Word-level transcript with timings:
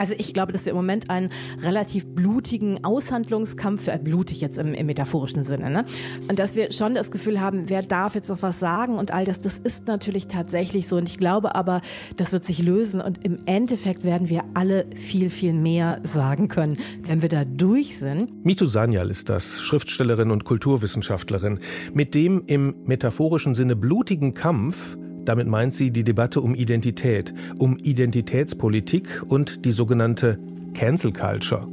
Also 0.00 0.14
ich 0.16 0.32
glaube, 0.32 0.52
dass 0.52 0.64
wir 0.64 0.70
im 0.70 0.76
Moment 0.78 1.10
einen 1.10 1.28
relativ 1.60 2.06
blutigen 2.06 2.82
Aushandlungskampf, 2.84 3.86
äh, 3.88 4.00
blutig 4.02 4.40
jetzt 4.40 4.56
im, 4.56 4.72
im 4.72 4.86
metaphorischen 4.86 5.44
Sinne, 5.44 5.68
ne? 5.68 5.84
und 6.26 6.38
dass 6.38 6.56
wir 6.56 6.72
schon 6.72 6.94
das 6.94 7.10
Gefühl 7.10 7.38
haben, 7.38 7.68
wer 7.68 7.82
darf 7.82 8.14
jetzt 8.14 8.30
noch 8.30 8.40
was 8.40 8.58
sagen 8.58 8.96
und 8.96 9.12
all 9.12 9.26
das, 9.26 9.42
das 9.42 9.58
ist 9.58 9.88
natürlich 9.88 10.26
tatsächlich 10.26 10.88
so. 10.88 10.96
Und 10.96 11.06
ich 11.06 11.18
glaube 11.18 11.54
aber, 11.54 11.82
das 12.16 12.32
wird 12.32 12.46
sich 12.46 12.62
lösen 12.62 13.02
und 13.02 13.22
im 13.26 13.36
Endeffekt 13.44 14.02
werden 14.02 14.30
wir 14.30 14.42
alle 14.54 14.86
viel, 14.96 15.28
viel 15.28 15.52
mehr 15.52 16.00
sagen 16.02 16.48
können, 16.48 16.78
wenn 17.02 17.20
wir 17.20 17.28
da 17.28 17.44
durch 17.44 17.98
sind. 17.98 18.42
Mitu 18.42 18.68
Sanyal 18.68 19.10
ist 19.10 19.28
das, 19.28 19.60
Schriftstellerin 19.60 20.30
und 20.30 20.44
Kulturwissenschaftlerin. 20.44 21.58
Mit 21.92 22.14
dem 22.14 22.44
im 22.46 22.74
metaphorischen 22.86 23.54
Sinne 23.54 23.76
blutigen 23.76 24.32
Kampf 24.32 24.96
damit 25.24 25.46
meint 25.46 25.74
sie 25.74 25.90
die 25.90 26.04
Debatte 26.04 26.40
um 26.40 26.54
Identität, 26.54 27.34
um 27.58 27.76
Identitätspolitik 27.76 29.22
und 29.26 29.64
die 29.64 29.72
sogenannte 29.72 30.38
Cancel 30.74 31.12
Culture. 31.12 31.68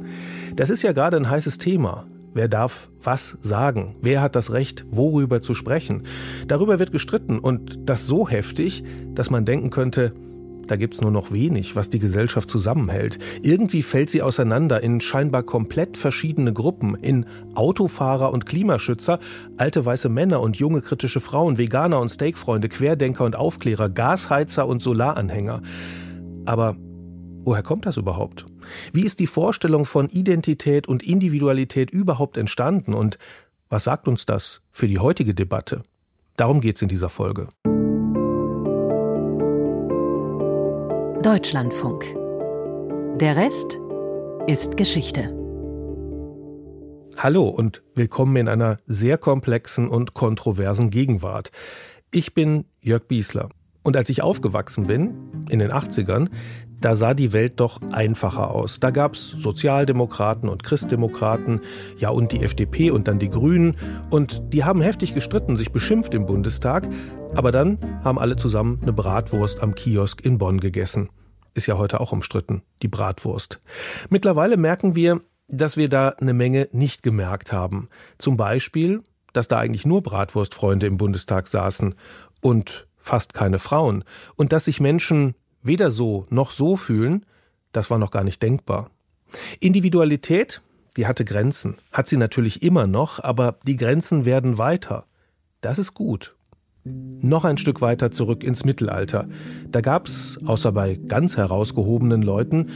Das 0.56 0.70
ist 0.70 0.82
ja 0.82 0.92
gerade 0.92 1.16
ein 1.16 1.30
heißes 1.30 1.58
Thema. 1.58 2.06
Wer 2.34 2.48
darf 2.48 2.88
was 3.02 3.38
sagen? 3.40 3.96
Wer 4.02 4.20
hat 4.20 4.36
das 4.36 4.52
Recht, 4.52 4.84
worüber 4.90 5.40
zu 5.40 5.54
sprechen? 5.54 6.02
Darüber 6.46 6.78
wird 6.78 6.92
gestritten 6.92 7.38
und 7.38 7.78
das 7.88 8.06
so 8.06 8.28
heftig, 8.28 8.84
dass 9.14 9.30
man 9.30 9.44
denken 9.44 9.70
könnte, 9.70 10.12
da 10.70 10.76
gibt's 10.76 11.00
nur 11.00 11.10
noch 11.10 11.32
wenig, 11.32 11.76
was 11.76 11.90
die 11.90 11.98
Gesellschaft 11.98 12.50
zusammenhält. 12.50 13.18
Irgendwie 13.42 13.82
fällt 13.82 14.10
sie 14.10 14.22
auseinander 14.22 14.82
in 14.82 15.00
scheinbar 15.00 15.42
komplett 15.42 15.96
verschiedene 15.96 16.52
Gruppen, 16.52 16.94
in 16.94 17.26
Autofahrer 17.54 18.32
und 18.32 18.46
Klimaschützer, 18.46 19.18
alte 19.56 19.84
weiße 19.84 20.08
Männer 20.08 20.40
und 20.40 20.56
junge 20.56 20.82
kritische 20.82 21.20
Frauen, 21.20 21.58
Veganer 21.58 22.00
und 22.00 22.10
Steakfreunde, 22.10 22.68
Querdenker 22.68 23.24
und 23.24 23.36
Aufklärer, 23.36 23.88
Gasheizer 23.88 24.66
und 24.66 24.82
Solaranhänger. 24.82 25.62
Aber 26.44 26.76
woher 27.44 27.62
kommt 27.62 27.86
das 27.86 27.96
überhaupt? 27.96 28.46
Wie 28.92 29.04
ist 29.04 29.20
die 29.20 29.26
Vorstellung 29.26 29.84
von 29.86 30.08
Identität 30.08 30.86
und 30.86 31.02
Individualität 31.02 31.90
überhaupt 31.90 32.36
entstanden 32.36 32.94
und 32.94 33.18
was 33.68 33.84
sagt 33.84 34.08
uns 34.08 34.24
das 34.24 34.62
für 34.70 34.88
die 34.88 34.98
heutige 34.98 35.34
Debatte? 35.34 35.82
Darum 36.36 36.60
geht's 36.60 36.82
in 36.82 36.88
dieser 36.88 37.08
Folge. 37.08 37.48
Deutschlandfunk. 41.28 42.06
Der 43.20 43.36
Rest 43.36 43.78
ist 44.46 44.78
Geschichte. 44.78 45.24
Hallo 47.18 47.48
und 47.48 47.82
willkommen 47.94 48.34
in 48.36 48.48
einer 48.48 48.78
sehr 48.86 49.18
komplexen 49.18 49.88
und 49.88 50.14
kontroversen 50.14 50.88
Gegenwart. 50.88 51.50
Ich 52.10 52.32
bin 52.32 52.64
Jörg 52.80 53.08
Biesler. 53.08 53.50
Und 53.82 53.94
als 53.94 54.08
ich 54.08 54.22
aufgewachsen 54.22 54.86
bin, 54.86 55.18
in 55.50 55.58
den 55.58 55.70
80ern, 55.70 56.30
da 56.80 56.96
sah 56.96 57.12
die 57.12 57.34
Welt 57.34 57.60
doch 57.60 57.82
einfacher 57.92 58.50
aus. 58.50 58.80
Da 58.80 58.90
gab's 58.90 59.34
Sozialdemokraten 59.38 60.48
und 60.48 60.62
Christdemokraten, 60.62 61.60
ja 61.98 62.08
und 62.08 62.32
die 62.32 62.42
FDP 62.42 62.90
und 62.90 63.06
dann 63.06 63.18
die 63.18 63.28
Grünen. 63.28 63.76
Und 64.08 64.54
die 64.54 64.64
haben 64.64 64.80
heftig 64.80 65.12
gestritten, 65.12 65.58
sich 65.58 65.72
beschimpft 65.72 66.14
im 66.14 66.24
Bundestag. 66.24 66.88
Aber 67.34 67.52
dann 67.52 67.76
haben 68.02 68.18
alle 68.18 68.36
zusammen 68.36 68.78
eine 68.80 68.94
Bratwurst 68.94 69.62
am 69.62 69.74
Kiosk 69.74 70.24
in 70.24 70.38
Bonn 70.38 70.60
gegessen. 70.60 71.10
Ist 71.58 71.66
ja 71.66 71.76
heute 71.76 71.98
auch 71.98 72.12
umstritten, 72.12 72.62
die 72.82 72.88
Bratwurst. 72.88 73.58
Mittlerweile 74.10 74.56
merken 74.56 74.94
wir, 74.94 75.22
dass 75.48 75.76
wir 75.76 75.88
da 75.88 76.10
eine 76.10 76.32
Menge 76.32 76.68
nicht 76.70 77.02
gemerkt 77.02 77.50
haben. 77.50 77.88
Zum 78.16 78.36
Beispiel, 78.36 79.02
dass 79.32 79.48
da 79.48 79.58
eigentlich 79.58 79.84
nur 79.84 80.04
Bratwurstfreunde 80.04 80.86
im 80.86 80.98
Bundestag 80.98 81.48
saßen 81.48 81.96
und 82.40 82.86
fast 82.96 83.34
keine 83.34 83.58
Frauen. 83.58 84.04
Und 84.36 84.52
dass 84.52 84.66
sich 84.66 84.78
Menschen 84.78 85.34
weder 85.60 85.90
so 85.90 86.26
noch 86.30 86.52
so 86.52 86.76
fühlen, 86.76 87.26
das 87.72 87.90
war 87.90 87.98
noch 87.98 88.12
gar 88.12 88.22
nicht 88.22 88.40
denkbar. 88.40 88.92
Individualität, 89.58 90.62
die 90.96 91.08
hatte 91.08 91.24
Grenzen, 91.24 91.78
hat 91.90 92.06
sie 92.06 92.18
natürlich 92.18 92.62
immer 92.62 92.86
noch, 92.86 93.18
aber 93.18 93.58
die 93.64 93.76
Grenzen 93.76 94.26
werden 94.26 94.58
weiter. 94.58 95.06
Das 95.60 95.80
ist 95.80 95.92
gut. 95.92 96.36
Noch 97.20 97.44
ein 97.44 97.58
Stück 97.58 97.80
weiter 97.80 98.10
zurück 98.10 98.44
ins 98.44 98.64
Mittelalter. 98.64 99.26
Da 99.70 99.80
gab's, 99.80 100.38
außer 100.44 100.72
bei 100.72 100.94
ganz 100.94 101.36
herausgehobenen 101.36 102.22
Leuten, 102.22 102.68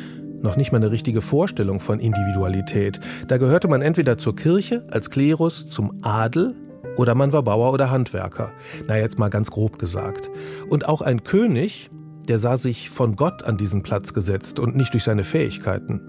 noch 0.43 0.57
nicht 0.57 0.73
mal 0.73 0.79
eine 0.79 0.91
richtige 0.91 1.23
Vorstellung 1.23 1.79
von 1.79 2.01
Individualität. 2.01 2.99
Da 3.29 3.39
gehörte 3.39 3.69
man 3.69 3.83
entweder 3.83 4.19
zur 4.19 4.35
Kirche 4.35 4.85
als 4.91 5.11
Klerus, 5.11 5.69
zum 5.69 5.93
Adel, 6.03 6.57
oder 6.97 7.15
man 7.15 7.33
war 7.33 7.43
Bauer 7.43 7.73
oder 7.73 7.91
Handwerker. 7.91 8.51
Na, 8.87 8.99
jetzt 8.99 9.19
mal 9.19 9.31
ganz 9.31 9.51
grob 9.51 9.79
gesagt. 9.79 10.31
Und 10.69 10.89
auch 10.89 11.01
ein 11.01 11.23
König, 11.23 11.89
der 12.29 12.39
sah 12.39 12.57
sich 12.57 12.91
von 12.91 13.17
Gott 13.17 13.45
an 13.45 13.57
diesen 13.57 13.83
Platz 13.83 14.13
gesetzt 14.13 14.61
und 14.61 14.77
nicht 14.77 14.93
durch 14.93 15.05
seine 15.05 15.25
Fähigkeiten. 15.25 16.01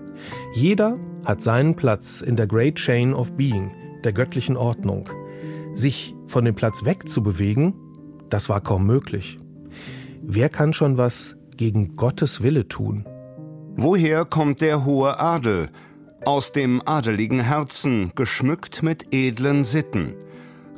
Jeder 0.53 0.97
hat 1.25 1.41
seinen 1.41 1.75
Platz 1.75 2.21
in 2.21 2.35
der 2.35 2.47
Great 2.47 2.75
Chain 2.75 3.13
of 3.13 3.31
Being, 3.33 3.71
der 4.03 4.13
göttlichen 4.13 4.57
Ordnung. 4.57 5.09
Sich 5.73 6.15
von 6.27 6.45
dem 6.45 6.55
Platz 6.55 6.85
wegzubewegen, 6.85 7.73
das 8.33 8.49
war 8.49 8.61
kaum 8.61 8.87
möglich. 8.87 9.37
Wer 10.23 10.49
kann 10.49 10.73
schon 10.73 10.97
was 10.97 11.35
gegen 11.55 11.95
Gottes 11.95 12.41
Wille 12.41 12.67
tun? 12.67 13.05
Woher 13.75 14.25
kommt 14.25 14.61
der 14.61 14.85
hohe 14.85 15.19
Adel? 15.19 15.69
Aus 16.25 16.51
dem 16.51 16.81
adeligen 16.83 17.41
Herzen, 17.41 18.11
geschmückt 18.15 18.81
mit 18.81 19.13
edlen 19.13 19.63
Sitten. 19.63 20.15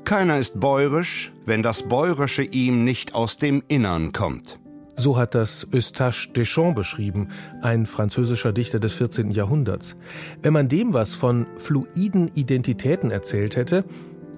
Keiner 0.04 0.38
ist 0.38 0.60
bäurisch, 0.60 1.32
wenn 1.46 1.64
das 1.64 1.84
Bäurische 1.84 2.44
ihm 2.44 2.84
nicht 2.84 3.16
aus 3.16 3.38
dem 3.38 3.64
Innern 3.70 4.12
kommt. 4.12 4.60
So 4.98 5.18
hat 5.18 5.34
das 5.34 5.66
Eustache 5.74 6.30
Deschamps 6.34 6.76
beschrieben, 6.76 7.30
ein 7.62 7.86
französischer 7.86 8.52
Dichter 8.52 8.80
des 8.82 8.94
14. 8.94 9.32
Jahrhunderts. 9.32 9.96
Wenn 10.42 10.54
man 10.54 10.68
dem 10.68 10.94
was 10.94 11.16
von 11.16 11.48
fluiden 11.58 12.30
Identitäten 12.34 13.12
erzählt 13.12 13.56
hätte, 13.56 13.86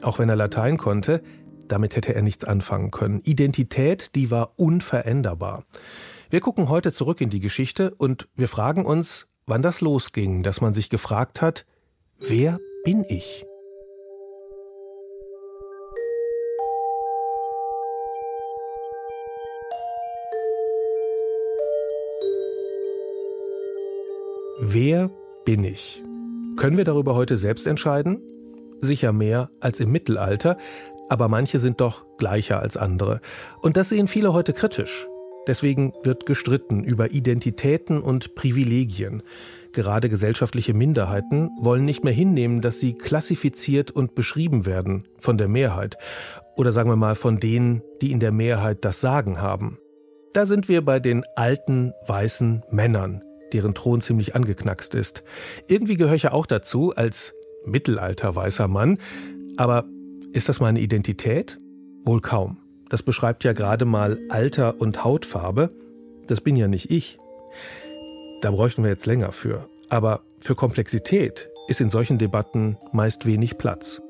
auch 0.04 0.20
wenn 0.20 0.30
er 0.30 0.36
Latein 0.36 0.78
konnte, 0.78 1.22
damit 1.68 1.96
hätte 1.96 2.16
er 2.16 2.22
nichts 2.22 2.46
anfangen 2.46 2.92
können. 2.92 3.22
Identität, 3.24 4.16
die 4.16 4.32
war 4.32 4.54
unveränderbar. 4.56 5.64
Wir 6.30 6.42
gucken 6.42 6.70
heute 6.70 6.92
zurück 6.92 7.22
in 7.22 7.30
die 7.30 7.40
Geschichte 7.40 7.94
und 7.96 8.28
wir 8.36 8.48
fragen 8.48 8.86
uns, 8.86 9.28
wann 9.46 9.62
das 9.62 9.82
losging, 9.82 10.44
dass 10.44 10.62
man 10.62 10.74
sich 10.74 10.90
gefragt 10.90 11.42
hat, 11.42 11.66
wer 12.20 12.60
bin 12.84 13.06
ich? 13.08 13.46
Wer 24.60 25.12
bin 25.46 25.64
ich? 25.64 26.04
Können 26.58 26.78
wir 26.78 26.84
darüber 26.84 27.16
heute 27.16 27.38
selbst 27.38 27.68
entscheiden? 27.68 28.22
Sicher 28.80 29.14
mehr 29.14 29.50
als 29.60 29.80
im 29.80 29.92
Mittelalter, 29.92 30.58
aber 31.10 31.28
manche 31.28 31.60
sind 31.60 31.82
doch 31.82 32.06
gleicher 32.18 32.60
als 32.60 32.78
andere. 32.78 33.22
Und 33.62 33.78
das 33.78 33.90
sehen 33.90 34.08
viele 34.08 34.34
heute 34.34 34.54
kritisch. 34.54 35.08
Deswegen 35.48 35.94
wird 36.04 36.26
gestritten 36.26 36.84
über 36.84 37.12
Identitäten 37.12 38.02
und 38.02 38.36
Privilegien. 38.36 39.24
Gerade 39.72 40.10
gesellschaftliche 40.10 40.74
Minderheiten 40.74 41.50
wollen 41.62 41.86
nicht 41.86 42.04
mehr 42.04 42.14
hinnehmen, 42.14 42.62
dass 42.62 42.80
sie 42.80 42.94
klassifiziert 42.94 43.92
und 43.92 44.14
beschrieben 44.14 44.66
werden 44.66 45.04
von 45.20 45.38
der 45.38 45.48
Mehrheit. 45.48 45.98
Oder 46.58 46.72
sagen 46.72 46.90
wir 46.90 46.96
mal 46.96 47.16
von 47.16 47.40
denen, 47.40 47.82
die 48.02 48.12
in 48.12 48.20
der 48.20 48.32
Mehrheit 48.32 48.84
das 48.84 49.00
Sagen 49.00 49.40
haben. 49.40 49.78
Da 50.34 50.46
sind 50.46 50.68
wir 50.68 50.84
bei 50.84 51.00
den 51.00 51.24
alten 51.36 51.94
weißen 52.08 52.64
Männern, 52.70 53.22
deren 53.54 53.74
Thron 53.74 54.02
ziemlich 54.02 54.36
angeknackst 54.36 54.94
ist. 54.96 55.24
Irgendwie 55.68 55.96
gehöre 55.96 56.16
ich 56.16 56.24
ja 56.24 56.34
auch 56.34 56.46
dazu 56.46 56.94
als 56.96 57.34
mittelalter 57.66 58.36
weißer 58.36 58.68
Mann. 58.68 58.98
Aber 59.58 59.86
ist 60.34 60.50
das 60.50 60.60
meine 60.60 60.80
Identität? 60.80 61.58
Wohl 62.06 62.22
kaum. 62.22 62.58
Das 62.90 63.04
beschreibt 63.04 63.44
ja 63.44 63.54
gerade 63.54 63.86
mal 63.86 64.18
Alter 64.30 64.80
und 64.80 65.04
Hautfarbe. 65.04 65.70
Das 66.28 66.42
bin 66.42 66.56
ja 66.56 66.68
nicht 66.68 66.90
ich. 66.92 67.18
Da 68.42 68.52
bräuchten 68.52 68.84
wir 68.84 68.90
jetzt 68.90 69.06
länger 69.06 69.32
für. 69.32 69.68
Aber 69.90 70.22
für 70.40 70.56
Komplexität 70.56 71.50
ist 71.68 71.82
in 71.82 71.90
solchen 71.90 72.18
Debatten 72.18 72.78
meist 72.92 73.26
wenig 73.26 73.58
Platz. 73.58 74.02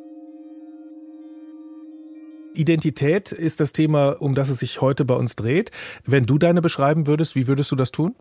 Identität 2.53 3.31
ist 3.31 3.59
das 3.59 3.71
Thema, 3.71 4.19
um 4.19 4.33
das 4.33 4.49
es 4.49 4.59
sich 4.59 4.81
heute 4.81 5.05
bei 5.05 5.13
uns 5.13 5.35
dreht. 5.35 5.71
Wenn 6.05 6.25
du 6.25 6.37
deine 6.37 6.61
beschreiben 6.61 7.05
würdest, 7.07 7.35
wie 7.35 7.47
würdest 7.47 7.71
du 7.71 7.75
das 7.75 7.91
tun? 7.91 8.15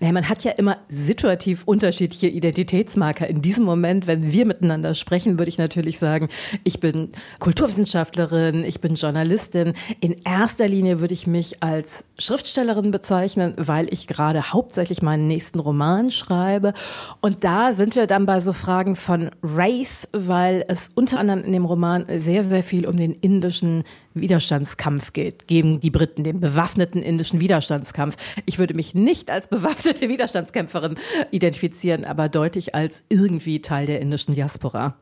Naja, 0.00 0.12
man 0.12 0.28
hat 0.28 0.44
ja 0.44 0.52
immer 0.52 0.78
situativ 0.88 1.62
unterschiedliche 1.64 2.28
Identitätsmarker. 2.28 3.28
In 3.28 3.42
diesem 3.42 3.64
Moment, 3.64 4.06
wenn 4.06 4.32
wir 4.32 4.46
miteinander 4.46 4.94
sprechen, 4.94 5.38
würde 5.38 5.48
ich 5.48 5.58
natürlich 5.58 5.98
sagen, 5.98 6.28
ich 6.64 6.80
bin 6.80 7.10
Kulturwissenschaftlerin, 7.38 8.64
ich 8.64 8.80
bin 8.80 8.94
Journalistin. 8.94 9.74
In 10.00 10.16
erster 10.24 10.68
Linie 10.68 11.00
würde 11.00 11.14
ich 11.14 11.26
mich 11.26 11.62
als 11.62 12.04
Schriftstellerin 12.18 12.90
bezeichnen, 12.90 13.54
weil 13.56 13.92
ich 13.92 14.06
gerade 14.06 14.52
hauptsächlich 14.52 15.02
meinen 15.02 15.26
nächsten 15.26 15.58
Roman 15.58 16.10
schreibe. 16.10 16.72
Und 17.20 17.44
da 17.44 17.72
sind 17.72 17.96
wir 17.96 18.06
dann 18.06 18.26
bei 18.26 18.40
so 18.40 18.52
Fragen 18.52 18.96
von 18.96 19.30
Race, 19.42 20.08
weil 20.12 20.64
es 20.68 20.90
unter 20.94 21.18
anderem 21.18 21.44
in 21.44 21.52
dem 21.52 21.64
Roman 21.64 22.06
sehr, 22.18 22.44
sehr 22.44 22.62
viel 22.62 22.86
um 22.86 22.96
den 22.96 23.12
indischen 23.12 23.84
Widerstandskampf 24.14 25.12
geht, 25.12 25.46
gegen 25.46 25.80
die 25.80 25.90
Briten, 25.90 26.24
den 26.24 26.40
bewaffneten 26.40 27.02
indischen 27.02 27.40
Widerstandskampf. 27.40 28.16
Ich 28.46 28.58
würde 28.58 28.74
mich 28.74 28.94
nicht 28.94 29.30
als 29.30 29.48
bewaffnete 29.52 30.08
Widerstandskämpferin 30.08 30.96
identifizieren, 31.30 32.04
aber 32.04 32.28
deutlich 32.28 32.74
als 32.74 33.04
irgendwie 33.08 33.60
Teil 33.60 33.86
der 33.86 34.00
indischen 34.00 34.34
Diaspora. 34.34 34.96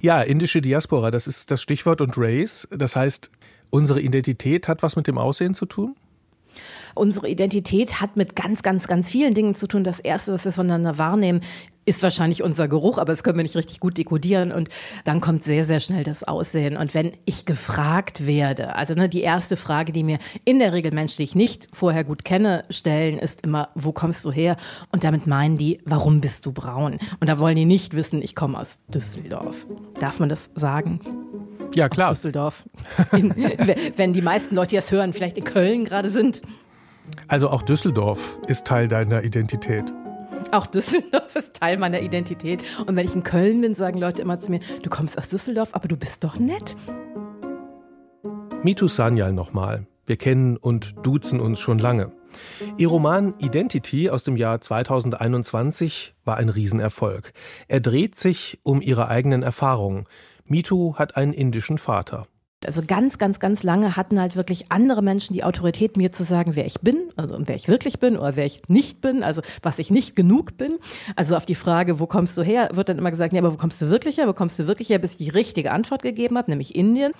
Ja, 0.00 0.22
indische 0.22 0.60
Diaspora, 0.60 1.10
das 1.10 1.26
ist 1.26 1.50
das 1.50 1.62
Stichwort 1.62 2.00
und 2.00 2.14
Race. 2.16 2.66
Das 2.70 2.96
heißt, 2.96 3.30
unsere 3.70 4.00
Identität 4.00 4.68
hat 4.68 4.82
was 4.82 4.96
mit 4.96 5.06
dem 5.06 5.18
Aussehen 5.18 5.54
zu 5.54 5.66
tun? 5.66 5.96
Unsere 6.94 7.28
Identität 7.28 8.00
hat 8.00 8.16
mit 8.16 8.34
ganz, 8.34 8.62
ganz, 8.62 8.88
ganz 8.88 9.10
vielen 9.10 9.34
Dingen 9.34 9.54
zu 9.54 9.68
tun. 9.68 9.84
Das 9.84 10.00
Erste, 10.00 10.32
was 10.32 10.44
wir 10.44 10.52
voneinander 10.52 10.98
wahrnehmen, 10.98 11.42
ist 11.88 12.02
wahrscheinlich 12.02 12.42
unser 12.42 12.68
Geruch, 12.68 12.98
aber 12.98 13.12
das 13.12 13.24
können 13.24 13.38
wir 13.38 13.42
nicht 13.42 13.56
richtig 13.56 13.80
gut 13.80 13.96
dekodieren. 13.96 14.52
Und 14.52 14.68
dann 15.04 15.22
kommt 15.22 15.42
sehr, 15.42 15.64
sehr 15.64 15.80
schnell 15.80 16.04
das 16.04 16.22
Aussehen. 16.22 16.76
Und 16.76 16.94
wenn 16.94 17.12
ich 17.24 17.46
gefragt 17.46 18.26
werde, 18.26 18.76
also 18.76 18.92
ne, 18.92 19.08
die 19.08 19.22
erste 19.22 19.56
Frage, 19.56 19.92
die 19.92 20.04
mir 20.04 20.18
in 20.44 20.58
der 20.58 20.74
Regel 20.74 20.92
Menschen, 20.92 21.16
die 21.16 21.22
ich 21.22 21.34
nicht 21.34 21.68
vorher 21.72 22.04
gut 22.04 22.26
kenne, 22.26 22.64
stellen, 22.68 23.18
ist 23.18 23.40
immer, 23.40 23.70
wo 23.74 23.92
kommst 23.92 24.22
du 24.26 24.30
her? 24.30 24.56
Und 24.92 25.02
damit 25.02 25.26
meinen 25.26 25.56
die, 25.56 25.80
warum 25.86 26.20
bist 26.20 26.44
du 26.44 26.52
braun? 26.52 26.98
Und 27.20 27.28
da 27.28 27.38
wollen 27.38 27.56
die 27.56 27.64
nicht 27.64 27.96
wissen, 27.96 28.20
ich 28.20 28.36
komme 28.36 28.58
aus 28.58 28.80
Düsseldorf. 28.88 29.66
Darf 29.98 30.20
man 30.20 30.28
das 30.28 30.50
sagen? 30.54 31.00
Ja, 31.74 31.88
klar. 31.88 32.10
Aus 32.10 32.18
Düsseldorf. 32.18 32.68
In, 33.12 33.34
wenn 33.96 34.12
die 34.12 34.22
meisten 34.22 34.54
Leute, 34.54 34.70
die 34.70 34.76
das 34.76 34.90
hören, 34.90 35.14
vielleicht 35.14 35.38
in 35.38 35.44
Köln 35.44 35.86
gerade 35.86 36.10
sind. 36.10 36.42
Also 37.28 37.48
auch 37.48 37.62
Düsseldorf 37.62 38.38
ist 38.46 38.66
Teil 38.66 38.88
deiner 38.88 39.24
Identität. 39.24 39.90
Auch 40.50 40.66
Düsseldorf 40.66 41.36
ist 41.36 41.54
Teil 41.54 41.78
meiner 41.78 42.00
Identität. 42.00 42.62
Und 42.86 42.96
wenn 42.96 43.06
ich 43.06 43.14
in 43.14 43.22
Köln 43.22 43.60
bin, 43.60 43.74
sagen 43.74 43.98
Leute 43.98 44.22
immer 44.22 44.40
zu 44.40 44.50
mir, 44.50 44.60
du 44.82 44.90
kommst 44.90 45.18
aus 45.18 45.30
Düsseldorf, 45.30 45.74
aber 45.74 45.88
du 45.88 45.96
bist 45.96 46.24
doch 46.24 46.38
nett. 46.38 46.76
Mitu 48.62 48.88
Sanyal 48.88 49.32
nochmal. 49.32 49.86
Wir 50.06 50.16
kennen 50.16 50.56
und 50.56 50.94
duzen 51.02 51.38
uns 51.38 51.60
schon 51.60 51.78
lange. 51.78 52.12
Ihr 52.76 52.88
Roman 52.88 53.34
Identity 53.38 54.10
aus 54.10 54.24
dem 54.24 54.36
Jahr 54.36 54.60
2021 54.60 56.14
war 56.24 56.38
ein 56.38 56.48
Riesenerfolg. 56.48 57.32
Er 57.68 57.80
dreht 57.80 58.16
sich 58.16 58.58
um 58.62 58.80
ihre 58.80 59.08
eigenen 59.08 59.42
Erfahrungen. 59.42 60.06
Mitu 60.46 60.94
hat 60.94 61.16
einen 61.16 61.34
indischen 61.34 61.78
Vater. 61.78 62.26
Also 62.66 62.82
ganz, 62.84 63.18
ganz, 63.18 63.38
ganz 63.38 63.62
lange 63.62 63.94
hatten 63.96 64.20
halt 64.20 64.34
wirklich 64.34 64.72
andere 64.72 65.00
Menschen 65.00 65.32
die 65.32 65.44
Autorität, 65.44 65.96
mir 65.96 66.10
zu 66.10 66.24
sagen, 66.24 66.56
wer 66.56 66.66
ich 66.66 66.80
bin, 66.80 67.10
also 67.14 67.38
wer 67.38 67.54
ich 67.54 67.68
wirklich 67.68 68.00
bin 68.00 68.18
oder 68.18 68.34
wer 68.34 68.46
ich 68.46 68.62
nicht 68.66 69.00
bin, 69.00 69.22
also 69.22 69.42
was 69.62 69.78
ich 69.78 69.92
nicht 69.92 70.16
genug 70.16 70.58
bin. 70.58 70.76
Also 71.14 71.36
auf 71.36 71.46
die 71.46 71.54
Frage, 71.54 72.00
wo 72.00 72.06
kommst 72.06 72.36
du 72.36 72.42
her, 72.42 72.70
wird 72.72 72.88
dann 72.88 72.98
immer 72.98 73.12
gesagt, 73.12 73.32
nee, 73.32 73.38
aber 73.38 73.52
wo 73.52 73.56
kommst 73.56 73.80
du 73.80 73.90
wirklich 73.90 74.18
her, 74.18 74.26
wo 74.26 74.32
kommst 74.32 74.58
du 74.58 74.66
wirklich 74.66 74.90
her, 74.90 74.98
bis 74.98 75.12
ich 75.12 75.18
die 75.18 75.28
richtige 75.28 75.70
Antwort 75.70 76.02
gegeben 76.02 76.36
habe, 76.36 76.50
nämlich 76.50 76.74
Indien. 76.74 77.12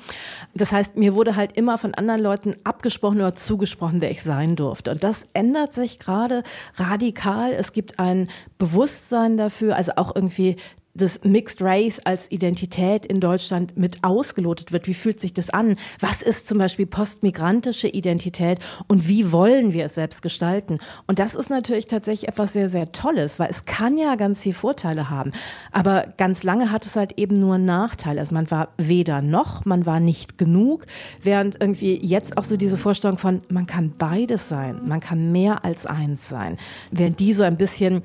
Das 0.55 0.73
heißt, 0.73 0.97
mir 0.97 1.15
wurde 1.15 1.37
halt 1.37 1.57
immer 1.57 1.79
von 1.79 1.95
anderen 1.95 2.21
Leuten 2.21 2.55
abgesprochen 2.65 3.19
oder 3.19 3.35
zugesprochen, 3.35 4.03
wer 4.03 4.11
ich 4.11 4.25
sein 4.25 4.57
durfte. 4.57 4.91
Und 4.91 5.05
das 5.05 5.25
ändert 5.35 5.73
sich 5.73 6.01
gerade 6.01 6.43
radikal. 6.79 7.53
Es 7.53 7.73
gibt 7.73 8.01
ein 8.01 8.29
Bewusstsein 8.59 9.37
dafür, 9.37 9.77
also 9.77 9.93
auch 9.95 10.17
irgendwie 10.17 10.57
das 10.95 11.23
Mixed 11.23 11.63
Race 11.63 12.01
als 12.05 12.31
Identität 12.31 13.07
in 13.07 13.21
Deutschland 13.21 13.77
mit 13.77 14.03
ausgelotet 14.03 14.73
wird. 14.73 14.87
Wie 14.87 14.95
fühlt 14.95 15.21
sich 15.21 15.33
das 15.33 15.51
an? 15.51 15.77
Was 16.01 16.23
ist 16.23 16.47
zum 16.47 16.59
Beispiel 16.59 16.87
postmigrantische 16.87 17.89
Identität 17.89 18.59
und 18.87 19.09
wie 19.09 19.33
wollen 19.33 19.73
wir 19.73 19.85
es 19.85 19.95
selbst 19.95 20.23
gestalten? 20.23 20.79
Und 21.07 21.19
das 21.19 21.35
ist 21.35 21.51
natürlich 21.51 21.87
tatsächlich 21.87 22.29
etwas 22.29 22.53
sehr, 22.53 22.69
sehr 22.69 22.93
Tolles, 22.93 23.39
weil 23.39 23.51
es 23.51 23.65
kann 23.65 23.97
ja 23.97 24.17
ganz 24.17 24.43
viele 24.43 24.55
Vorteile 24.55 25.09
haben. 25.11 25.33
Aber 25.73 26.13
ganz 26.17 26.43
lange 26.43 26.73
hat 26.73 26.85
es 26.85 26.97
halt 26.97 27.13
eben 27.17 27.35
nur 27.35 27.59
Nachteile. 27.59 28.21
Also 28.21 28.35
man 28.35 28.51
war 28.51 28.69
weder 28.77 29.23
noch, 29.23 29.65
man 29.65 29.87
war 29.87 30.01
nicht 30.01 30.39
genug, 30.39 30.87
während 31.23 31.61
irgendwie 31.61 32.05
jetzt 32.05 32.37
auch 32.37 32.45
so 32.45 32.57
diese 32.57 32.77
Vorstellung 32.77 33.19
von, 33.19 33.43
man 33.49 33.67
kann 33.67 33.95
beides 33.97 34.49
sein, 34.49 34.81
man 34.87 35.01
kann 35.01 35.33
mehr 35.33 35.65
als 35.65 35.87
eins 35.87 36.29
sein. 36.29 36.59
Während 36.91 37.21
die 37.21 37.33
so 37.33 37.45
ein 37.45 37.57
bisschen 37.57 38.03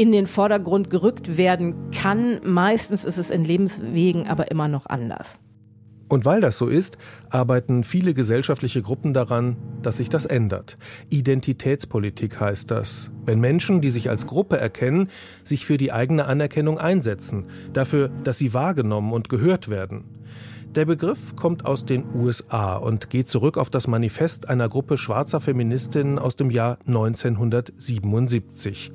in 0.00 0.12
den 0.12 0.26
Vordergrund 0.26 0.88
gerückt 0.88 1.36
werden 1.36 1.90
kann. 1.90 2.40
Meistens 2.42 3.04
ist 3.04 3.18
es 3.18 3.28
in 3.28 3.44
Lebenswegen 3.44 4.28
aber 4.28 4.50
immer 4.50 4.66
noch 4.66 4.86
anders. 4.86 5.42
Und 6.08 6.24
weil 6.24 6.40
das 6.40 6.56
so 6.56 6.68
ist, 6.68 6.96
arbeiten 7.28 7.84
viele 7.84 8.14
gesellschaftliche 8.14 8.80
Gruppen 8.80 9.12
daran, 9.12 9.58
dass 9.82 9.98
sich 9.98 10.08
das 10.08 10.24
ändert. 10.24 10.78
Identitätspolitik 11.10 12.40
heißt 12.40 12.70
das. 12.70 13.10
Wenn 13.26 13.40
Menschen, 13.40 13.82
die 13.82 13.90
sich 13.90 14.08
als 14.08 14.26
Gruppe 14.26 14.56
erkennen, 14.56 15.10
sich 15.44 15.66
für 15.66 15.76
die 15.76 15.92
eigene 15.92 16.24
Anerkennung 16.24 16.78
einsetzen, 16.78 17.44
dafür, 17.74 18.08
dass 18.24 18.38
sie 18.38 18.54
wahrgenommen 18.54 19.12
und 19.12 19.28
gehört 19.28 19.68
werden. 19.68 20.04
Der 20.76 20.84
Begriff 20.84 21.34
kommt 21.34 21.66
aus 21.66 21.84
den 21.84 22.04
USA 22.14 22.76
und 22.76 23.10
geht 23.10 23.26
zurück 23.26 23.58
auf 23.58 23.70
das 23.70 23.88
Manifest 23.88 24.48
einer 24.48 24.68
Gruppe 24.68 24.98
schwarzer 24.98 25.40
Feministinnen 25.40 26.20
aus 26.20 26.36
dem 26.36 26.48
Jahr 26.48 26.78
1977. 26.86 28.92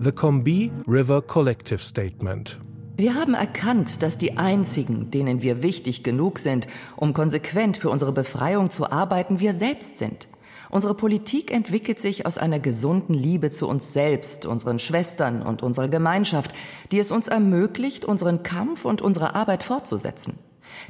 The 0.00 0.12
Combee 0.12 0.70
River 0.86 1.20
Collective 1.20 1.80
Statement. 1.80 2.58
Wir 2.96 3.14
haben 3.14 3.34
erkannt, 3.34 4.02
dass 4.02 4.16
die 4.16 4.38
einzigen, 4.38 5.10
denen 5.10 5.42
wir 5.42 5.62
wichtig 5.62 6.02
genug 6.02 6.38
sind, 6.38 6.66
um 6.96 7.12
konsequent 7.12 7.76
für 7.76 7.90
unsere 7.90 8.12
Befreiung 8.12 8.70
zu 8.70 8.90
arbeiten, 8.90 9.38
wir 9.38 9.52
selbst 9.52 9.98
sind. 9.98 10.28
Unsere 10.70 10.94
Politik 10.94 11.52
entwickelt 11.52 12.00
sich 12.00 12.24
aus 12.24 12.38
einer 12.38 12.58
gesunden 12.58 13.12
Liebe 13.12 13.50
zu 13.50 13.68
uns 13.68 13.92
selbst, 13.92 14.46
unseren 14.46 14.78
Schwestern 14.78 15.42
und 15.42 15.62
unserer 15.62 15.88
Gemeinschaft, 15.88 16.54
die 16.90 16.98
es 16.98 17.10
uns 17.10 17.28
ermöglicht, 17.28 18.06
unseren 18.06 18.42
Kampf 18.42 18.86
und 18.86 19.02
unsere 19.02 19.34
Arbeit 19.34 19.62
fortzusetzen. 19.62 20.38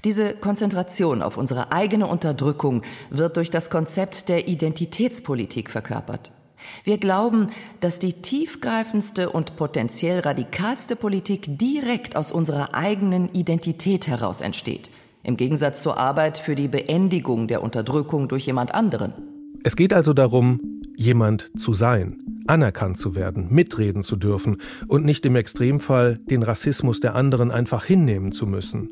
Diese 0.04 0.34
Konzentration 0.34 1.22
auf 1.22 1.36
unsere 1.36 1.72
eigene 1.72 2.06
Unterdrückung 2.06 2.82
wird 3.10 3.36
durch 3.36 3.50
das 3.50 3.68
Konzept 3.68 4.28
der 4.28 4.46
Identitätspolitik 4.46 5.70
verkörpert. 5.70 6.30
Wir 6.84 6.98
glauben, 6.98 7.50
dass 7.80 7.98
die 7.98 8.14
tiefgreifendste 8.14 9.30
und 9.30 9.56
potenziell 9.56 10.20
radikalste 10.20 10.96
Politik 10.96 11.58
direkt 11.58 12.16
aus 12.16 12.32
unserer 12.32 12.74
eigenen 12.74 13.32
Identität 13.32 14.06
heraus 14.08 14.40
entsteht, 14.40 14.90
im 15.22 15.36
Gegensatz 15.36 15.82
zur 15.82 15.98
Arbeit 15.98 16.38
für 16.38 16.54
die 16.54 16.68
Beendigung 16.68 17.48
der 17.48 17.62
Unterdrückung 17.62 18.28
durch 18.28 18.46
jemand 18.46 18.74
anderen. 18.74 19.12
Es 19.64 19.76
geht 19.76 19.92
also 19.92 20.12
darum, 20.12 20.60
jemand 20.96 21.50
zu 21.56 21.72
sein, 21.72 22.18
anerkannt 22.46 22.98
zu 22.98 23.14
werden, 23.14 23.48
mitreden 23.50 24.02
zu 24.02 24.16
dürfen 24.16 24.58
und 24.88 25.04
nicht 25.04 25.24
im 25.26 25.36
Extremfall 25.36 26.18
den 26.18 26.42
Rassismus 26.42 27.00
der 27.00 27.14
anderen 27.14 27.50
einfach 27.50 27.84
hinnehmen 27.84 28.32
zu 28.32 28.46
müssen. 28.46 28.90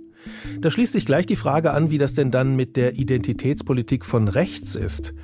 Da 0.60 0.70
schließt 0.70 0.92
sich 0.92 1.06
gleich 1.06 1.26
die 1.26 1.36
Frage 1.36 1.72
an, 1.72 1.90
wie 1.90 1.98
das 1.98 2.14
denn 2.14 2.30
dann 2.30 2.56
mit 2.56 2.76
der 2.76 2.94
Identitätspolitik 2.94 4.04
von 4.04 4.28
rechts 4.28 4.76
ist. 4.76 5.14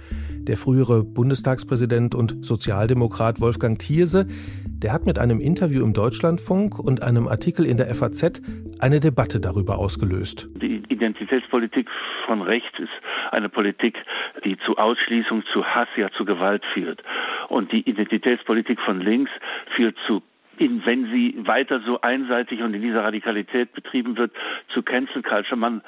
Der 0.48 0.56
frühere 0.56 1.04
Bundestagspräsident 1.04 2.16
und 2.16 2.44
Sozialdemokrat 2.44 3.40
Wolfgang 3.40 3.78
Thierse, 3.78 4.26
der 4.66 4.92
hat 4.92 5.06
mit 5.06 5.18
einem 5.20 5.38
Interview 5.38 5.84
im 5.84 5.92
Deutschlandfunk 5.92 6.80
und 6.80 7.00
einem 7.00 7.28
Artikel 7.28 7.64
in 7.64 7.76
der 7.76 7.94
FAZ 7.94 8.42
eine 8.80 8.98
Debatte 8.98 9.38
darüber 9.38 9.78
ausgelöst. 9.78 10.48
Die 10.60 10.82
Identitätspolitik 10.88 11.88
von 12.26 12.42
rechts 12.42 12.76
ist 12.80 12.90
eine 13.30 13.48
Politik, 13.48 13.96
die 14.44 14.58
zu 14.66 14.76
Ausschließung, 14.76 15.44
zu 15.52 15.64
Hass, 15.64 15.88
ja 15.96 16.10
zu 16.10 16.24
Gewalt 16.24 16.64
führt. 16.74 17.02
Und 17.48 17.70
die 17.70 17.88
Identitätspolitik 17.88 18.80
von 18.80 19.00
links 19.00 19.30
führt 19.76 19.96
zu 20.06 20.22
in, 20.62 20.86
wenn 20.86 21.06
sie 21.06 21.34
weiter 21.38 21.80
so 21.80 22.00
einseitig 22.00 22.62
und 22.62 22.72
in 22.74 22.82
dieser 22.82 23.02
Radikalität 23.02 23.72
betrieben 23.72 24.16
wird, 24.16 24.32
zu 24.72 24.82
Cancel 24.82 25.22
Culture. 25.22 25.56
Man 25.56 25.82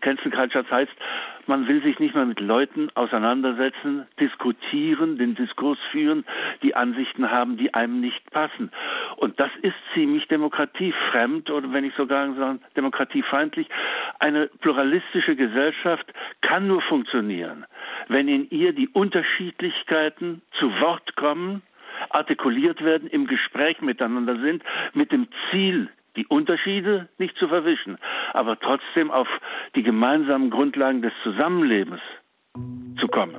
Cancel 0.00 0.30
Culture 0.30 0.64
heißt, 0.70 0.92
man 1.46 1.66
will 1.66 1.82
sich 1.82 1.98
nicht 1.98 2.14
mehr 2.14 2.24
mit 2.24 2.40
Leuten 2.40 2.90
auseinandersetzen, 2.94 4.06
diskutieren, 4.18 5.18
den 5.18 5.34
Diskurs 5.34 5.78
führen, 5.90 6.24
die 6.62 6.74
Ansichten 6.74 7.30
haben, 7.30 7.56
die 7.56 7.74
einem 7.74 8.00
nicht 8.00 8.30
passen. 8.30 8.70
Und 9.16 9.40
das 9.40 9.50
ist 9.62 9.74
ziemlich 9.92 10.28
demokratiefremd 10.28 11.50
oder 11.50 11.72
wenn 11.72 11.84
ich 11.84 11.94
sogar 11.94 12.32
sagen, 12.34 12.60
demokratiefeindlich. 12.76 13.68
Eine 14.20 14.46
pluralistische 14.60 15.36
Gesellschaft 15.36 16.06
kann 16.40 16.66
nur 16.66 16.82
funktionieren, 16.82 17.66
wenn 18.08 18.28
in 18.28 18.48
ihr 18.50 18.72
die 18.72 18.88
Unterschiedlichkeiten 18.88 20.42
zu 20.58 20.70
Wort 20.80 21.16
kommen, 21.16 21.62
artikuliert 22.08 22.82
werden, 22.82 23.08
im 23.08 23.26
Gespräch 23.26 23.80
miteinander 23.80 24.40
sind, 24.40 24.62
mit 24.94 25.12
dem 25.12 25.28
Ziel, 25.50 25.88
die 26.16 26.26
Unterschiede 26.26 27.08
nicht 27.18 27.36
zu 27.36 27.48
verwischen, 27.48 27.98
aber 28.32 28.58
trotzdem 28.58 29.10
auf 29.10 29.28
die 29.74 29.82
gemeinsamen 29.82 30.50
Grundlagen 30.50 31.02
des 31.02 31.12
Zusammenlebens 31.22 32.00
zu 32.98 33.06
kommen. 33.08 33.36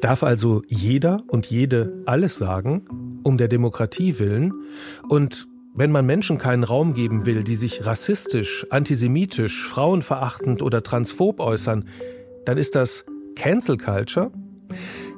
Darf 0.00 0.22
also 0.22 0.62
jeder 0.68 1.22
und 1.28 1.46
jede 1.46 2.02
alles 2.06 2.36
sagen, 2.36 3.20
um 3.22 3.38
der 3.38 3.48
Demokratie 3.48 4.18
willen? 4.18 4.52
Und 5.08 5.46
wenn 5.74 5.90
man 5.90 6.06
Menschen 6.06 6.38
keinen 6.38 6.64
Raum 6.64 6.94
geben 6.94 7.26
will, 7.26 7.44
die 7.44 7.54
sich 7.54 7.86
rassistisch, 7.86 8.66
antisemitisch, 8.70 9.66
frauenverachtend 9.66 10.62
oder 10.62 10.82
transphob 10.82 11.40
äußern, 11.40 11.86
dann 12.44 12.56
ist 12.56 12.74
das 12.74 13.04
Cancel 13.36 13.76
Culture? 13.76 14.32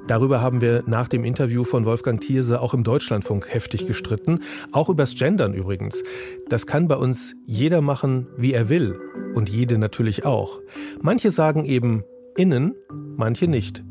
Darüber 0.08 0.40
haben 0.40 0.62
wir 0.62 0.84
nach 0.86 1.06
dem 1.06 1.22
Interview 1.22 1.64
von 1.64 1.84
Wolfgang 1.84 2.18
Thierse 2.18 2.62
auch 2.62 2.72
im 2.72 2.82
Deutschlandfunk 2.82 3.52
heftig 3.52 3.86
gestritten. 3.86 4.40
Auch 4.72 4.88
übers 4.88 5.14
Gendern 5.14 5.52
übrigens. 5.52 6.02
Das 6.48 6.66
kann 6.66 6.88
bei 6.88 6.96
uns 6.96 7.36
jeder 7.44 7.82
machen, 7.82 8.26
wie 8.38 8.54
er 8.54 8.70
will. 8.70 8.98
Und 9.34 9.50
jede 9.50 9.76
natürlich 9.76 10.24
auch. 10.24 10.60
Manche 11.02 11.30
sagen 11.30 11.66
eben 11.66 12.04
innen, 12.38 12.74
manche 13.18 13.48
nicht. 13.48 13.84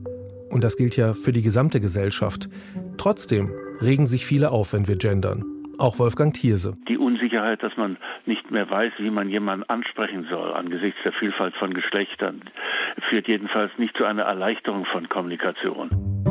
Und 0.49 0.63
das 0.63 0.75
gilt 0.75 0.97
ja 0.97 1.13
für 1.13 1.33
die 1.33 1.43
gesamte 1.43 1.79
Gesellschaft. 1.79 2.49
Trotzdem 2.97 3.51
regen 3.79 4.07
sich 4.07 4.25
viele 4.25 4.49
auf, 4.49 4.73
wenn 4.73 4.87
wir 4.87 4.95
gendern. 4.95 5.45
Auch 5.77 5.99
Wolfgang 5.99 6.33
Thierse. 6.33 6.75
Die 6.89 6.97
Unsicherheit, 7.37 7.61
dass 7.61 7.77
man 7.77 7.97
nicht 8.25 8.49
mehr 8.49 8.69
weiß, 8.69 8.93
wie 8.97 9.11
man 9.11 9.29
jemanden 9.29 9.69
ansprechen 9.69 10.27
soll 10.29 10.53
angesichts 10.53 10.99
der 11.03 11.13
Vielfalt 11.13 11.55
von 11.55 11.73
Geschlechtern, 11.73 12.41
führt 13.09 13.27
jedenfalls 13.27 13.71
nicht 13.77 13.95
zu 13.95 14.05
einer 14.05 14.23
Erleichterung 14.23 14.85
von 14.85 15.07
Kommunikation. 15.07 16.26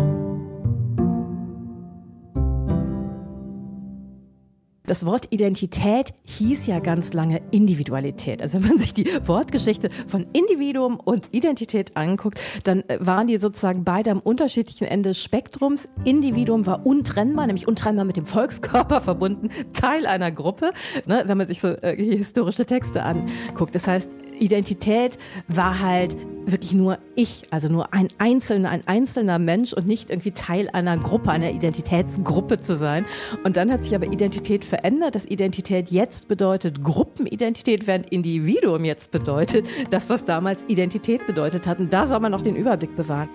Das 4.86 5.04
Wort 5.04 5.26
Identität 5.30 6.14
hieß 6.24 6.68
ja 6.68 6.78
ganz 6.78 7.12
lange 7.12 7.42
Individualität. 7.50 8.40
Also 8.40 8.62
wenn 8.62 8.68
man 8.68 8.78
sich 8.78 8.94
die 8.94 9.06
Wortgeschichte 9.24 9.90
von 10.06 10.26
Individuum 10.32 11.00
und 11.00 11.34
Identität 11.34 11.96
anguckt, 11.96 12.38
dann 12.62 12.82
äh, 12.88 12.98
waren 13.00 13.26
die 13.26 13.38
sozusagen 13.38 13.82
beide 13.82 14.12
am 14.12 14.20
unterschiedlichen 14.20 14.86
Ende 14.86 15.10
des 15.10 15.22
Spektrums. 15.22 15.88
Individuum 16.04 16.66
war 16.66 16.86
untrennbar, 16.86 17.46
nämlich 17.48 17.66
untrennbar 17.66 18.04
mit 18.04 18.16
dem 18.16 18.26
Volkskörper 18.26 19.00
verbunden, 19.06 19.50
Teil 19.72 20.06
einer 20.06 20.30
Gruppe, 20.30 20.70
ne, 21.04 21.24
wenn 21.26 21.36
man 21.36 21.48
sich 21.48 21.60
so 21.60 21.68
äh, 21.68 21.96
historische 21.96 22.64
Texte 22.64 23.02
anguckt. 23.02 23.74
Das 23.74 23.88
heißt, 23.88 24.08
Identität 24.36 25.18
war 25.48 25.80
halt 25.80 26.16
wirklich 26.46 26.72
nur 26.72 26.98
ich, 27.14 27.44
also 27.50 27.68
nur 27.68 27.92
ein 27.92 28.08
einzelner, 28.18 28.70
ein 28.70 28.86
einzelner 28.86 29.38
Mensch 29.38 29.72
und 29.72 29.86
nicht 29.86 30.10
irgendwie 30.10 30.30
Teil 30.30 30.68
einer 30.72 30.96
Gruppe, 30.96 31.30
einer 31.30 31.50
Identitätsgruppe 31.50 32.58
zu 32.58 32.76
sein. 32.76 33.04
Und 33.44 33.56
dann 33.56 33.72
hat 33.72 33.84
sich 33.84 33.94
aber 33.94 34.06
Identität 34.06 34.64
verändert, 34.64 35.14
dass 35.14 35.26
Identität 35.26 35.90
jetzt 35.90 36.28
bedeutet 36.28 36.82
Gruppenidentität, 36.82 37.86
während 37.86 38.12
Individuum 38.12 38.84
jetzt 38.84 39.10
bedeutet, 39.10 39.66
das, 39.90 40.08
was 40.08 40.24
damals 40.24 40.64
Identität 40.68 41.26
bedeutet 41.26 41.66
hat. 41.66 41.80
Und 41.80 41.92
da 41.92 42.06
soll 42.06 42.20
man 42.20 42.32
noch 42.32 42.42
den 42.42 42.56
Überblick 42.56 42.94
bewahren. 42.96 43.28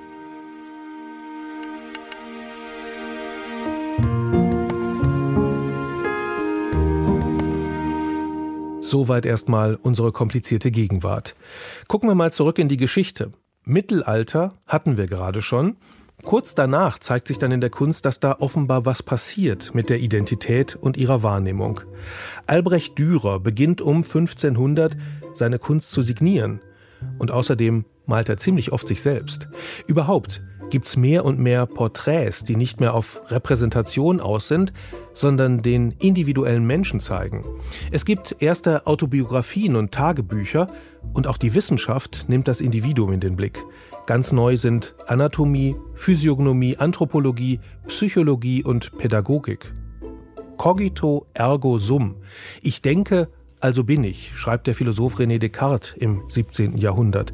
Soweit 8.91 9.25
erstmal 9.25 9.75
unsere 9.75 10.11
komplizierte 10.11 10.69
Gegenwart. 10.69 11.33
Gucken 11.87 12.09
wir 12.09 12.13
mal 12.13 12.33
zurück 12.33 12.59
in 12.59 12.67
die 12.67 12.75
Geschichte. 12.75 13.31
Mittelalter 13.63 14.55
hatten 14.67 14.97
wir 14.97 15.07
gerade 15.07 15.41
schon. 15.41 15.77
Kurz 16.25 16.55
danach 16.55 16.99
zeigt 16.99 17.29
sich 17.29 17.37
dann 17.37 17.53
in 17.53 17.61
der 17.61 17.69
Kunst, 17.69 18.03
dass 18.05 18.19
da 18.19 18.35
offenbar 18.39 18.85
was 18.85 19.01
passiert 19.01 19.73
mit 19.73 19.89
der 19.89 20.01
Identität 20.01 20.75
und 20.75 20.97
ihrer 20.97 21.23
Wahrnehmung. 21.23 21.79
Albrecht 22.47 22.99
Dürer 22.99 23.39
beginnt 23.39 23.79
um 23.79 24.03
1500 24.03 24.97
seine 25.35 25.57
Kunst 25.57 25.91
zu 25.91 26.01
signieren. 26.01 26.59
Und 27.17 27.31
außerdem 27.31 27.85
malt 28.07 28.27
er 28.27 28.35
ziemlich 28.35 28.73
oft 28.73 28.89
sich 28.89 29.01
selbst. 29.01 29.47
Überhaupt 29.87 30.41
gibt's 30.71 30.97
mehr 30.97 31.23
und 31.23 31.37
mehr 31.37 31.67
Porträts, 31.67 32.43
die 32.43 32.55
nicht 32.55 32.79
mehr 32.79 32.95
auf 32.95 33.21
Repräsentation 33.27 34.19
aus 34.19 34.47
sind, 34.47 34.73
sondern 35.13 35.61
den 35.61 35.91
individuellen 35.99 36.65
Menschen 36.65 36.99
zeigen. 36.99 37.45
Es 37.91 38.05
gibt 38.05 38.37
erste 38.39 38.87
Autobiografien 38.87 39.75
und 39.75 39.91
Tagebücher 39.91 40.67
und 41.13 41.27
auch 41.27 41.37
die 41.37 41.53
Wissenschaft 41.53 42.25
nimmt 42.27 42.47
das 42.47 42.61
Individuum 42.61 43.11
in 43.11 43.19
den 43.19 43.35
Blick. 43.35 43.63
Ganz 44.07 44.31
neu 44.31 44.57
sind 44.57 44.95
Anatomie, 45.05 45.75
Physiognomie, 45.93 46.77
Anthropologie, 46.77 47.59
Psychologie 47.87 48.63
und 48.63 48.97
Pädagogik. 48.97 49.71
Cogito 50.57 51.27
ergo 51.33 51.77
sum. 51.77 52.15
Ich 52.61 52.81
denke, 52.81 53.29
also 53.59 53.83
bin 53.83 54.03
ich, 54.03 54.35
schreibt 54.35 54.67
der 54.67 54.75
Philosoph 54.75 55.19
René 55.19 55.37
Descartes 55.37 55.93
im 55.97 56.23
17. 56.27 56.77
Jahrhundert. 56.77 57.31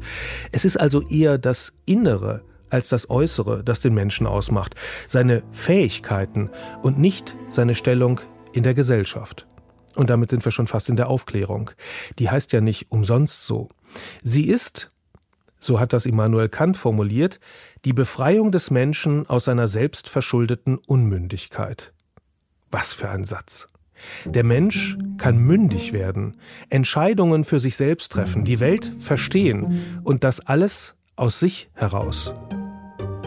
Es 0.52 0.64
ist 0.64 0.76
also 0.76 1.02
eher 1.08 1.38
das 1.38 1.72
Innere, 1.86 2.42
als 2.70 2.88
das 2.88 3.10
Äußere, 3.10 3.62
das 3.64 3.80
den 3.80 3.94
Menschen 3.94 4.26
ausmacht, 4.26 4.74
seine 5.06 5.42
Fähigkeiten 5.52 6.50
und 6.82 6.98
nicht 6.98 7.36
seine 7.50 7.74
Stellung 7.74 8.20
in 8.52 8.62
der 8.62 8.74
Gesellschaft. 8.74 9.46
Und 9.94 10.10
damit 10.10 10.30
sind 10.30 10.44
wir 10.44 10.52
schon 10.52 10.66
fast 10.66 10.88
in 10.88 10.96
der 10.96 11.08
Aufklärung. 11.08 11.70
Die 12.18 12.30
heißt 12.30 12.52
ja 12.52 12.60
nicht 12.60 12.90
umsonst 12.90 13.46
so. 13.46 13.68
Sie 14.22 14.46
ist, 14.48 14.90
so 15.58 15.80
hat 15.80 15.92
das 15.92 16.06
Immanuel 16.06 16.48
Kant 16.48 16.76
formuliert, 16.76 17.40
die 17.84 17.92
Befreiung 17.92 18.52
des 18.52 18.70
Menschen 18.70 19.28
aus 19.28 19.46
seiner 19.46 19.66
selbstverschuldeten 19.66 20.78
Unmündigkeit. 20.78 21.92
Was 22.70 22.92
für 22.92 23.08
ein 23.08 23.24
Satz. 23.24 23.66
Der 24.24 24.44
Mensch 24.44 24.96
kann 25.16 25.38
mündig 25.38 25.92
werden, 25.92 26.36
Entscheidungen 26.70 27.44
für 27.44 27.58
sich 27.58 27.76
selbst 27.76 28.12
treffen, 28.12 28.44
die 28.44 28.60
Welt 28.60 28.92
verstehen 28.98 30.00
und 30.04 30.22
das 30.22 30.40
alles 30.40 30.94
aus 31.16 31.40
sich 31.40 31.68
heraus. 31.74 32.32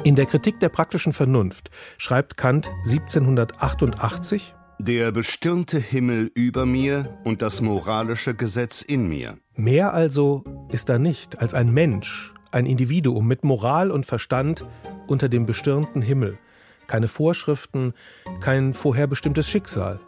In 0.03 0.15
der 0.15 0.25
Kritik 0.25 0.60
der 0.60 0.70
praktischen 0.70 1.13
Vernunft 1.13 1.70
schreibt 2.00 2.36
Kant 2.36 2.72
1788 2.86 4.55
Der 4.79 5.12
bestirnte 5.12 5.77
Himmel 5.77 6.31
über 6.34 6.65
mir 6.65 7.20
und 7.24 7.43
das 7.43 7.62
moralische 7.62 8.34
Gesetz 8.34 8.81
in 8.81 9.08
mir. 9.08 9.38
Mehr 9.55 9.93
also 9.93 10.43
ist 10.70 10.89
da 10.89 10.98
nicht 10.98 11.38
als 11.38 11.53
ein 11.53 11.72
Mensch, 11.72 12.34
ein 12.50 12.65
Individuum 12.65 13.27
mit 13.27 13.43
Moral 13.43 13.91
und 13.91 14.08
Verstand 14.08 14.65
unter 15.05 15.29
dem 15.29 15.46
bestirnten 15.46 16.01
Himmel. 16.01 16.39
Keine 16.88 17.08
Vorschriften, 17.08 17.93
kein 18.39 18.74
vorherbestimmtes 18.74 19.48
Schicksal. 19.48 20.00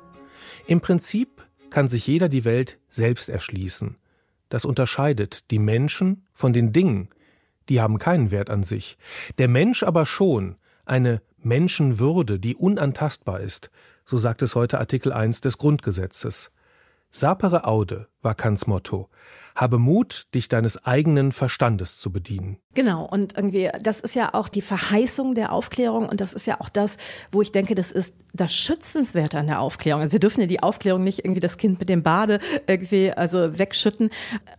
Im 0.66 0.82
Prinzip 0.82 1.46
kann 1.70 1.88
sich 1.88 2.08
jeder 2.08 2.30
die 2.30 2.46
Welt 2.46 2.80
selbst 2.90 3.30
erschließen. 3.30 3.98
Das 4.50 4.66
unterscheidet 4.66 5.52
die 5.52 5.60
Menschen 5.60 6.26
von 6.34 6.52
den 6.52 6.72
Dingen, 6.74 7.10
die 7.70 7.82
haben 7.82 7.98
keinen 7.98 8.32
Wert 8.32 8.50
an 8.50 8.64
sich. 8.64 8.98
Der 9.38 9.48
Mensch 9.48 9.84
aber 9.84 10.06
schon, 10.06 10.56
eine 10.86 11.22
Menschenwürde, 11.38 12.40
die 12.40 12.56
unantastbar 12.56 13.40
ist, 13.40 13.70
so 14.06 14.18
sagt 14.18 14.42
es 14.42 14.56
heute 14.56 14.80
Artikel 14.80 15.14
1 15.14 15.42
des 15.42 15.58
Grundgesetzes. 15.58 16.52
Sapere 17.10 17.66
aude 17.66 18.08
war 18.24 18.36
Kants 18.36 18.68
Motto. 18.68 19.10
Habe 19.56 19.78
Mut, 19.78 20.26
dich 20.34 20.48
deines 20.48 20.84
eigenen 20.84 21.32
Verstandes 21.32 22.00
zu 22.00 22.12
bedienen. 22.12 22.58
Genau, 22.76 23.06
und 23.06 23.38
irgendwie, 23.38 23.70
das 23.82 24.00
ist 24.00 24.16
ja 24.16 24.34
auch 24.34 24.50
die 24.50 24.62
Verheißung 24.62 25.36
der 25.36 25.52
Aufklärung 25.52 26.10
und 26.10 26.22
das 26.22 26.34
ist 26.34 26.48
ja 26.48 26.60
auch 26.60 26.70
das, 26.70 26.98
wo 27.32 27.44
ich 27.44 27.52
denke, 27.52 27.76
das 27.76 27.92
ist 27.92 28.16
das 28.34 28.56
Schützenswerte 28.56 29.38
an 29.38 29.46
der 29.46 29.60
Aufklärung. 29.60 30.02
Also 30.02 30.14
wir 30.14 30.20
dürfen 30.20 30.42
ja 30.42 30.48
die 30.48 30.64
Aufklärung 30.64 31.04
nicht 31.04 31.20
irgendwie 31.20 31.40
das 31.40 31.58
Kind 31.58 31.80
mit 31.80 31.88
dem 31.88 32.02
Bade 32.02 32.40
irgendwie 32.66 33.12
also 33.12 33.60
wegschütten. 33.60 34.10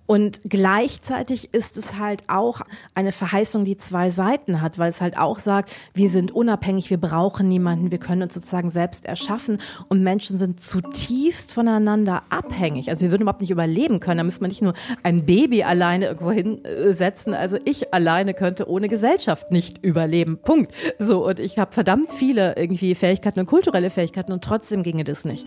Und 0.06 0.42
gleichzeitig 0.44 1.52
ist 1.52 1.76
es 1.76 1.98
halt 1.98 2.22
auch 2.28 2.60
eine 2.94 3.10
Verheißung, 3.10 3.64
die 3.64 3.76
zwei 3.76 4.10
Seiten 4.10 4.60
hat, 4.60 4.78
weil 4.78 4.90
es 4.90 5.00
halt 5.00 5.18
auch 5.18 5.40
sagt, 5.40 5.72
wir 5.92 6.08
sind 6.08 6.30
unabhängig, 6.30 6.90
wir 6.90 7.00
brauchen 7.00 7.48
niemanden, 7.48 7.90
wir 7.90 7.98
können 7.98 8.22
uns 8.22 8.34
sozusagen 8.34 8.70
selbst 8.70 9.06
erschaffen 9.06 9.60
und 9.88 10.04
Menschen 10.04 10.38
sind 10.38 10.60
zutiefst 10.60 11.52
voneinander 11.52 12.22
abhängig. 12.30 12.90
Also 12.90 13.02
wir 13.02 13.10
würden 13.10 13.22
überhaupt 13.22 13.40
nicht 13.40 13.50
überleben 13.54 14.00
können. 14.00 14.18
Da 14.18 14.24
müsste 14.24 14.42
man 14.42 14.50
nicht 14.50 14.62
nur 14.62 14.74
ein 15.02 15.24
Baby 15.24 15.62
alleine 15.62 16.06
irgendwo 16.06 16.30
hinsetzen. 16.30 17.34
Also 17.34 17.58
ich 17.64 17.94
alleine 17.94 18.34
könnte 18.34 18.68
ohne 18.68 18.88
Gesellschaft 18.88 19.50
nicht 19.50 19.82
überleben. 19.82 20.38
Punkt. 20.38 20.72
So, 20.98 21.26
und 21.26 21.40
ich 21.40 21.58
habe 21.58 21.72
verdammt 21.72 22.10
viele 22.10 22.56
irgendwie 22.56 22.94
Fähigkeiten 22.94 23.40
und 23.40 23.46
kulturelle 23.46 23.90
Fähigkeiten 23.90 24.32
und 24.32 24.44
trotzdem 24.44 24.82
ginge 24.82 25.04
das 25.04 25.24
nicht. 25.24 25.46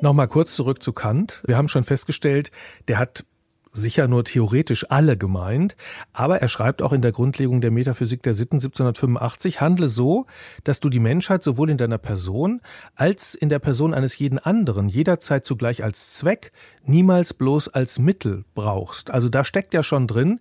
Nochmal 0.00 0.26
kurz 0.28 0.56
zurück 0.56 0.82
zu 0.82 0.92
Kant. 0.92 1.42
Wir 1.46 1.56
haben 1.56 1.68
schon 1.68 1.84
festgestellt, 1.84 2.50
der 2.88 2.98
hat 2.98 3.24
sicher 3.72 4.06
nur 4.06 4.24
theoretisch 4.24 4.90
alle 4.90 5.16
gemeint, 5.16 5.76
aber 6.12 6.40
er 6.40 6.48
schreibt 6.48 6.82
auch 6.82 6.92
in 6.92 7.00
der 7.00 7.12
Grundlegung 7.12 7.60
der 7.60 7.70
Metaphysik 7.70 8.22
der 8.22 8.34
Sitten 8.34 8.56
1785, 8.56 9.60
handle 9.60 9.88
so, 9.88 10.26
dass 10.64 10.80
du 10.80 10.90
die 10.90 11.00
Menschheit 11.00 11.42
sowohl 11.42 11.70
in 11.70 11.78
deiner 11.78 11.98
Person 11.98 12.60
als 12.94 13.34
in 13.34 13.48
der 13.48 13.58
Person 13.58 13.94
eines 13.94 14.18
jeden 14.18 14.38
anderen 14.38 14.88
jederzeit 14.88 15.44
zugleich 15.44 15.82
als 15.82 16.14
Zweck, 16.14 16.52
niemals 16.84 17.32
bloß 17.32 17.68
als 17.68 17.98
Mittel 17.98 18.44
brauchst. 18.54 19.10
Also 19.10 19.28
da 19.28 19.44
steckt 19.44 19.72
ja 19.74 19.82
schon 19.82 20.06
drin, 20.06 20.40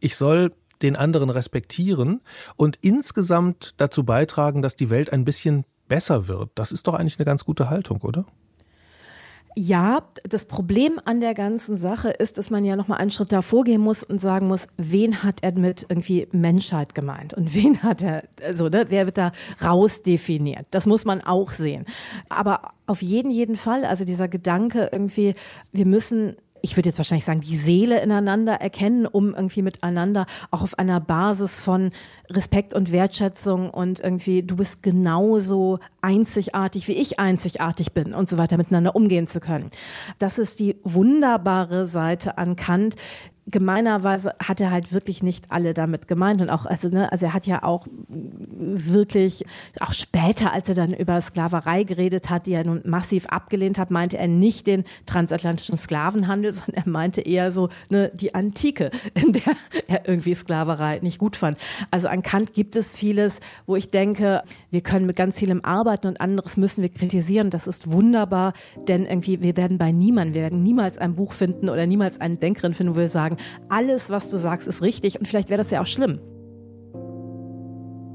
ich 0.00 0.16
soll 0.16 0.52
den 0.82 0.96
anderen 0.96 1.30
respektieren 1.30 2.20
und 2.56 2.78
insgesamt 2.80 3.74
dazu 3.76 4.04
beitragen, 4.04 4.62
dass 4.62 4.74
die 4.74 4.90
Welt 4.90 5.12
ein 5.12 5.24
bisschen 5.24 5.64
besser 5.86 6.26
wird. 6.26 6.50
Das 6.56 6.72
ist 6.72 6.88
doch 6.88 6.94
eigentlich 6.94 7.18
eine 7.18 7.26
ganz 7.26 7.44
gute 7.44 7.70
Haltung, 7.70 8.00
oder? 8.00 8.26
Ja, 9.54 10.02
das 10.24 10.46
Problem 10.46 10.98
an 11.04 11.20
der 11.20 11.34
ganzen 11.34 11.76
Sache 11.76 12.10
ist, 12.10 12.38
dass 12.38 12.50
man 12.50 12.64
ja 12.64 12.76
noch 12.76 12.88
mal 12.88 12.96
einen 12.96 13.10
Schritt 13.10 13.32
davor 13.32 13.64
gehen 13.64 13.80
muss 13.80 14.02
und 14.02 14.20
sagen 14.20 14.48
muss, 14.48 14.66
wen 14.78 15.22
hat 15.22 15.42
er 15.42 15.52
mit 15.52 15.86
irgendwie 15.88 16.26
Menschheit 16.32 16.94
gemeint 16.94 17.34
und 17.34 17.54
wen 17.54 17.82
hat 17.82 18.02
er, 18.02 18.24
also 18.42 18.68
ne, 18.68 18.86
wer 18.88 19.06
wird 19.06 19.18
da 19.18 19.32
rausdefiniert? 19.62 20.66
Das 20.70 20.86
muss 20.86 21.04
man 21.04 21.20
auch 21.20 21.50
sehen. 21.50 21.84
Aber 22.28 22.72
auf 22.86 23.02
jeden 23.02 23.30
jeden 23.30 23.56
Fall, 23.56 23.84
also 23.84 24.04
dieser 24.04 24.28
Gedanke 24.28 24.88
irgendwie, 24.92 25.34
wir 25.72 25.86
müssen 25.86 26.36
ich 26.62 26.76
würde 26.76 26.88
jetzt 26.88 26.98
wahrscheinlich 26.98 27.24
sagen, 27.24 27.40
die 27.40 27.56
Seele 27.56 28.00
ineinander 28.00 28.54
erkennen, 28.54 29.06
um 29.06 29.34
irgendwie 29.34 29.62
miteinander 29.62 30.26
auch 30.50 30.62
auf 30.62 30.78
einer 30.78 31.00
Basis 31.00 31.58
von 31.58 31.90
Respekt 32.30 32.72
und 32.72 32.92
Wertschätzung 32.92 33.68
und 33.70 34.00
irgendwie, 34.00 34.42
du 34.42 34.56
bist 34.56 34.82
genauso 34.82 35.80
einzigartig, 36.00 36.88
wie 36.88 36.92
ich 36.92 37.18
einzigartig 37.18 37.92
bin 37.92 38.14
und 38.14 38.28
so 38.28 38.38
weiter 38.38 38.56
miteinander 38.56 38.94
umgehen 38.94 39.26
zu 39.26 39.40
können. 39.40 39.70
Das 40.18 40.38
ist 40.38 40.60
die 40.60 40.76
wunderbare 40.84 41.84
Seite 41.84 42.38
an 42.38 42.56
Kant, 42.56 42.94
gemeinerweise 43.46 44.34
hat 44.40 44.60
er 44.60 44.70
halt 44.70 44.92
wirklich 44.92 45.22
nicht 45.22 45.46
alle 45.50 45.74
damit 45.74 46.06
gemeint 46.06 46.40
und 46.40 46.48
auch, 46.48 46.64
also, 46.64 46.88
ne, 46.88 47.10
also 47.10 47.26
er 47.26 47.34
hat 47.34 47.46
ja 47.46 47.64
auch 47.64 47.86
wirklich, 48.08 49.44
auch 49.80 49.92
später, 49.92 50.52
als 50.52 50.68
er 50.68 50.76
dann 50.76 50.94
über 50.94 51.20
Sklaverei 51.20 51.82
geredet 51.82 52.30
hat, 52.30 52.46
die 52.46 52.52
er 52.52 52.64
nun 52.64 52.82
massiv 52.84 53.26
abgelehnt 53.26 53.78
hat, 53.78 53.90
meinte 53.90 54.16
er 54.16 54.28
nicht 54.28 54.66
den 54.66 54.84
transatlantischen 55.06 55.76
Sklavenhandel, 55.76 56.52
sondern 56.52 56.84
er 56.84 56.88
meinte 56.88 57.20
eher 57.20 57.50
so 57.50 57.68
ne, 57.90 58.12
die 58.14 58.34
Antike, 58.34 58.90
in 59.14 59.32
der 59.32 59.56
er 59.88 60.08
irgendwie 60.08 60.34
Sklaverei 60.34 61.00
nicht 61.02 61.18
gut 61.18 61.34
fand. 61.36 61.58
Also 61.90 62.08
an 62.08 62.22
Kant 62.22 62.54
gibt 62.54 62.76
es 62.76 62.96
vieles, 62.96 63.40
wo 63.66 63.74
ich 63.74 63.90
denke, 63.90 64.44
wir 64.70 64.82
können 64.82 65.06
mit 65.06 65.16
ganz 65.16 65.38
vielem 65.38 65.64
arbeiten 65.64 66.06
und 66.06 66.20
anderes 66.20 66.56
müssen 66.56 66.82
wir 66.82 66.90
kritisieren. 66.90 67.50
Das 67.50 67.66
ist 67.66 67.90
wunderbar, 67.90 68.52
denn 68.88 69.04
irgendwie 69.04 69.42
wir 69.42 69.56
werden 69.56 69.78
bei 69.78 69.90
niemandem, 69.90 70.34
wir 70.34 70.42
werden 70.42 70.62
niemals 70.62 70.98
ein 70.98 71.16
Buch 71.16 71.32
finden 71.32 71.68
oder 71.68 71.86
niemals 71.86 72.20
eine 72.20 72.36
Denkerin 72.36 72.74
finden, 72.74 72.94
wo 72.94 73.00
wir 73.00 73.08
sagen, 73.08 73.31
alles, 73.68 74.10
was 74.10 74.30
du 74.30 74.36
sagst, 74.38 74.68
ist 74.68 74.82
richtig 74.82 75.18
und 75.18 75.26
vielleicht 75.26 75.50
wäre 75.50 75.58
das 75.58 75.70
ja 75.70 75.80
auch 75.80 75.86
schlimm. 75.86 76.20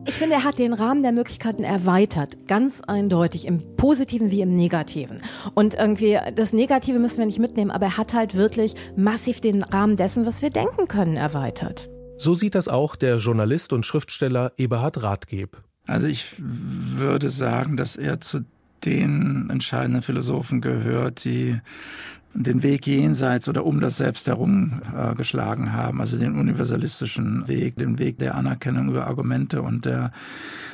Ich 0.07 0.13
finde, 0.13 0.35
er 0.35 0.43
hat 0.45 0.57
den 0.57 0.71
Rahmen 0.71 1.03
der 1.03 1.11
Möglichkeiten 1.11 1.65
erweitert, 1.65 2.47
ganz 2.47 2.79
eindeutig, 2.79 3.45
im 3.45 3.75
Positiven 3.75 4.31
wie 4.31 4.39
im 4.39 4.55
Negativen. 4.55 5.17
Und 5.53 5.75
irgendwie, 5.75 6.17
das 6.33 6.53
Negative 6.53 6.97
müssen 6.97 7.17
wir 7.17 7.25
nicht 7.25 7.39
mitnehmen, 7.39 7.71
aber 7.71 7.87
er 7.87 7.97
hat 7.97 8.13
halt 8.13 8.33
wirklich 8.35 8.73
massiv 8.95 9.41
den 9.41 9.63
Rahmen 9.63 9.97
dessen, 9.97 10.25
was 10.25 10.41
wir 10.41 10.49
denken 10.49 10.87
können, 10.87 11.17
erweitert. 11.17 11.89
So 12.17 12.35
sieht 12.35 12.55
das 12.55 12.69
auch 12.69 12.95
der 12.95 13.17
Journalist 13.17 13.73
und 13.73 13.85
Schriftsteller 13.85 14.53
Eberhard 14.55 15.03
Rathgeb. 15.03 15.61
Also 15.87 16.07
ich 16.07 16.33
würde 16.37 17.29
sagen, 17.29 17.75
dass 17.75 17.97
er 17.97 18.21
zu 18.21 18.45
den 18.85 19.49
entscheidenden 19.49 20.03
Philosophen 20.03 20.61
gehört, 20.61 21.25
die 21.25 21.59
den 22.43 22.63
Weg 22.63 22.85
jenseits 22.85 23.49
oder 23.49 23.65
um 23.65 23.79
das 23.79 23.97
Selbst 23.97 24.27
herum 24.27 24.81
äh, 24.95 25.15
geschlagen 25.15 25.73
haben, 25.73 26.01
also 26.01 26.17
den 26.17 26.37
universalistischen 26.37 27.47
Weg, 27.47 27.75
den 27.77 27.97
Weg 27.99 28.19
der 28.19 28.35
Anerkennung 28.35 28.89
über 28.89 29.07
Argumente 29.07 29.61
und 29.61 29.85
der 29.85 30.11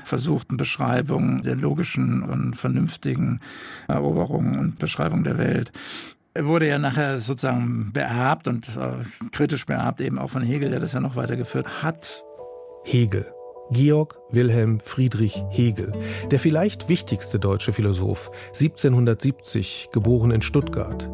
versuchten 0.03 0.58
Beschreibung 0.58 1.41
der 1.43 1.55
logischen 1.55 2.22
und 2.24 2.55
vernünftigen 2.55 3.39
Eroberung 3.88 4.60
und 4.60 4.79
Beschreibung 4.79 5.24
der 5.24 5.38
Welt. 5.38 5.72
Er 6.34 6.46
wurde 6.46 6.67
ja 6.67 6.79
nachher 6.79 7.20
sozusagen 7.20 7.91
beerbt 7.93 8.48
und 8.48 8.67
äh, 8.75 9.29
kritisch 9.32 9.65
beerbt 9.65 10.01
eben 10.01 10.20
auch 10.20 10.29
von 10.29 10.41
Hegel, 10.41 10.70
der 10.70 10.79
das 10.79 10.93
ja 10.93 11.00
noch 11.00 11.15
weitergeführt 11.15 11.84
hat. 11.84 12.24
Hegel. 12.84 13.33
Georg 13.72 14.20
Wilhelm 14.29 14.79
Friedrich 14.79 15.43
Hegel, 15.50 15.93
der 16.29 16.39
vielleicht 16.39 16.89
wichtigste 16.89 17.39
deutsche 17.39 17.74
Philosoph, 17.74 18.29
1770, 18.48 19.89
geboren 19.91 20.32
in 20.32 20.41
Stuttgart. 20.41 21.10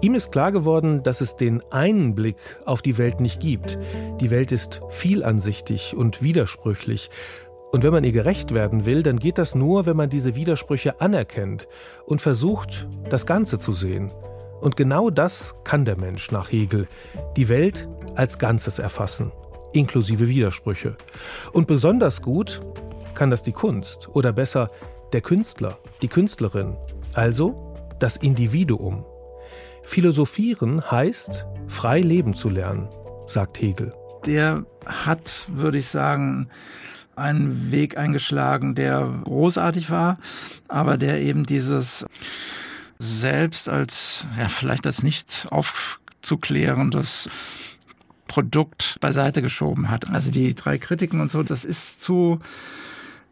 Ihm 0.00 0.14
ist 0.14 0.32
klar 0.32 0.52
geworden, 0.52 1.02
dass 1.02 1.20
es 1.20 1.36
den 1.36 1.62
einen 1.70 2.14
Blick 2.14 2.36
auf 2.64 2.82
die 2.82 2.98
Welt 2.98 3.20
nicht 3.20 3.40
gibt. 3.40 3.78
Die 4.20 4.30
Welt 4.30 4.52
ist 4.52 4.80
vielansichtig 4.90 5.94
und 5.96 6.22
widersprüchlich. 6.22 7.10
Und 7.72 7.84
wenn 7.84 7.92
man 7.92 8.04
ihr 8.04 8.12
gerecht 8.12 8.54
werden 8.54 8.84
will, 8.84 9.02
dann 9.02 9.18
geht 9.18 9.38
das 9.38 9.54
nur, 9.54 9.86
wenn 9.86 9.96
man 9.96 10.10
diese 10.10 10.34
Widersprüche 10.34 11.00
anerkennt 11.00 11.68
und 12.06 12.20
versucht, 12.20 12.86
das 13.08 13.26
Ganze 13.26 13.58
zu 13.58 13.72
sehen. 13.72 14.12
Und 14.60 14.76
genau 14.76 15.10
das 15.10 15.56
kann 15.64 15.84
der 15.84 15.98
Mensch 15.98 16.30
nach 16.30 16.50
Hegel, 16.50 16.86
die 17.36 17.48
Welt 17.48 17.88
als 18.14 18.38
Ganzes 18.38 18.78
erfassen 18.78 19.32
inklusive 19.74 20.28
Widersprüche. 20.28 20.96
Und 21.52 21.66
besonders 21.66 22.22
gut 22.22 22.60
kann 23.14 23.30
das 23.30 23.42
die 23.42 23.52
Kunst 23.52 24.08
oder 24.08 24.32
besser 24.32 24.70
der 25.12 25.20
Künstler, 25.20 25.78
die 26.02 26.08
Künstlerin, 26.08 26.76
also 27.14 27.74
das 27.98 28.16
Individuum. 28.16 29.04
Philosophieren 29.82 30.90
heißt, 30.90 31.44
frei 31.68 32.00
leben 32.00 32.34
zu 32.34 32.48
lernen, 32.48 32.88
sagt 33.26 33.60
Hegel. 33.60 33.92
Der 34.26 34.64
hat, 34.86 35.46
würde 35.48 35.78
ich 35.78 35.88
sagen, 35.88 36.48
einen 37.16 37.70
Weg 37.70 37.96
eingeschlagen, 37.96 38.74
der 38.74 39.08
großartig 39.24 39.90
war, 39.90 40.18
aber 40.68 40.96
der 40.96 41.20
eben 41.20 41.44
dieses 41.44 42.06
selbst 42.98 43.68
als, 43.68 44.26
ja, 44.38 44.48
vielleicht 44.48 44.86
als 44.86 45.02
nicht 45.02 45.46
aufzuklärendes 45.50 47.28
Produkt 48.34 48.98
beiseite 49.00 49.42
geschoben 49.42 49.92
hat. 49.92 50.10
Also 50.10 50.32
die 50.32 50.56
drei 50.56 50.76
Kritiken 50.76 51.20
und 51.20 51.30
so, 51.30 51.44
das 51.44 51.64
ist 51.64 52.02
zu 52.02 52.40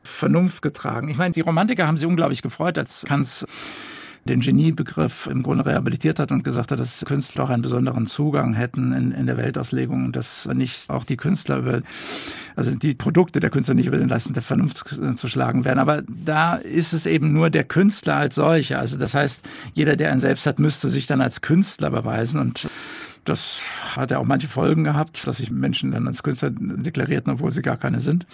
Vernunft 0.05 0.63
getragen. 0.63 1.09
Ich 1.09 1.17
meine, 1.17 1.35
die 1.35 1.41
Romantiker 1.41 1.89
haben 1.89 1.97
sich 1.97 2.07
unglaublich 2.07 2.41
gefreut, 2.41 2.79
als 2.79 3.05
Kants 3.05 3.45
den 4.27 4.39
Geniebegriff 4.39 5.27
im 5.27 5.43
Grunde 5.43 5.67
rehabilitiert 5.67 6.21
hat 6.21 6.31
und 6.31 6.45
gesagt 6.45 6.71
hat, 6.71 6.79
dass 6.79 7.05
Künstler 7.05 7.43
auch 7.43 7.51
einen 7.51 7.63
besonderen 7.63 8.07
Zugang 8.07 8.55
hätten 8.55 8.93
in, 8.93 9.11
in 9.11 9.27
der 9.27 9.37
Weltauslegung 9.37 10.05
und 10.05 10.15
dass 10.15 10.47
nicht 10.47 10.89
auch 10.89 11.03
die 11.03 11.17
Künstler 11.17 11.57
über, 11.57 11.83
also 12.55 12.73
die 12.73 12.95
Produkte 12.95 13.41
der 13.41 13.51
Künstler 13.51 13.75
nicht 13.75 13.87
über 13.87 13.99
den 13.99 14.09
Leisten 14.09 14.35
der 14.35 14.45
Vernunft 14.45 14.85
zu 15.17 15.27
schlagen 15.27 15.65
werden. 15.65 15.81
Aber 15.81 16.03
da 16.07 16.55
ist 16.55 16.93
es 16.93 17.07
eben 17.07 17.33
nur 17.33 17.51
der 17.51 17.65
Künstler 17.65 18.15
als 18.15 18.37
solcher. 18.37 18.79
Also 18.79 18.99
das 18.99 19.15
heißt, 19.15 19.45
jeder, 19.75 19.97
der 19.97 20.13
einen 20.13 20.21
selbst 20.21 20.47
hat, 20.47 20.61
müsste 20.61 20.91
sich 20.91 21.09
dann 21.09 21.21
als 21.21 21.41
Künstler 21.41 21.91
beweisen 21.91 22.41
und 22.41 22.69
das 23.25 23.61
hat 23.97 24.11
ja 24.11 24.19
auch 24.19 24.25
manche 24.25 24.49
Folgen 24.49 24.85
gehabt, 24.85 25.27
dass 25.27 25.39
sich 25.39 25.51
Menschen 25.51 25.93
dann 25.93 26.07
als 26.07 26.23
Künstler 26.23 26.51
deklarierten, 26.51 27.33
obwohl 27.33 27.51
sie 27.51 27.63
gar 27.63 27.77
keine 27.77 28.01
sind. 28.01 28.27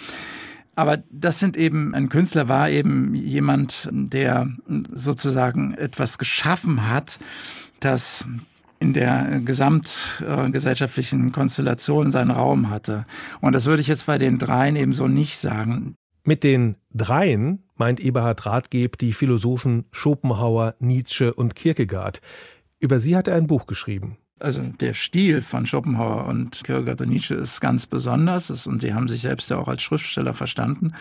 Aber 0.74 1.02
das 1.10 1.40
sind 1.40 1.56
eben, 1.56 1.94
ein 1.94 2.08
Künstler 2.08 2.48
war 2.48 2.70
eben 2.70 3.14
jemand, 3.14 3.88
der 3.90 4.48
sozusagen 4.68 5.74
etwas 5.74 6.18
geschaffen 6.18 6.88
hat, 6.88 7.18
das 7.80 8.24
in 8.78 8.92
der 8.92 9.40
gesamtgesellschaftlichen 9.44 11.32
Konstellation 11.32 12.12
seinen 12.12 12.30
Raum 12.30 12.70
hatte. 12.70 13.06
Und 13.40 13.54
das 13.54 13.66
würde 13.66 13.80
ich 13.80 13.88
jetzt 13.88 14.06
bei 14.06 14.18
den 14.18 14.38
dreien 14.38 14.76
eben 14.76 14.92
so 14.92 15.08
nicht 15.08 15.38
sagen. 15.38 15.96
Mit 16.22 16.44
den 16.44 16.76
dreien 16.94 17.64
meint 17.74 17.98
Eberhard 17.98 18.46
Rathgeb 18.46 18.98
die 18.98 19.12
Philosophen 19.12 19.86
Schopenhauer, 19.90 20.74
Nietzsche 20.78 21.34
und 21.34 21.56
Kierkegaard. 21.56 22.20
Über 22.78 22.98
sie 22.98 23.16
hat 23.16 23.26
er 23.26 23.34
ein 23.34 23.46
Buch 23.46 23.66
geschrieben. 23.66 24.18
Also 24.40 24.62
der 24.62 24.94
Stil 24.94 25.42
von 25.42 25.66
Schopenhauer 25.66 26.26
und 26.26 26.62
Kierkegaard 26.64 27.00
und 27.00 27.08
Nietzsche 27.08 27.34
ist 27.34 27.60
ganz 27.60 27.86
besonders 27.86 28.66
und 28.66 28.80
sie 28.80 28.94
haben 28.94 29.08
sich 29.08 29.22
selbst 29.22 29.50
ja 29.50 29.58
auch 29.58 29.68
als 29.68 29.82
Schriftsteller 29.82 30.34
verstanden 30.34 30.92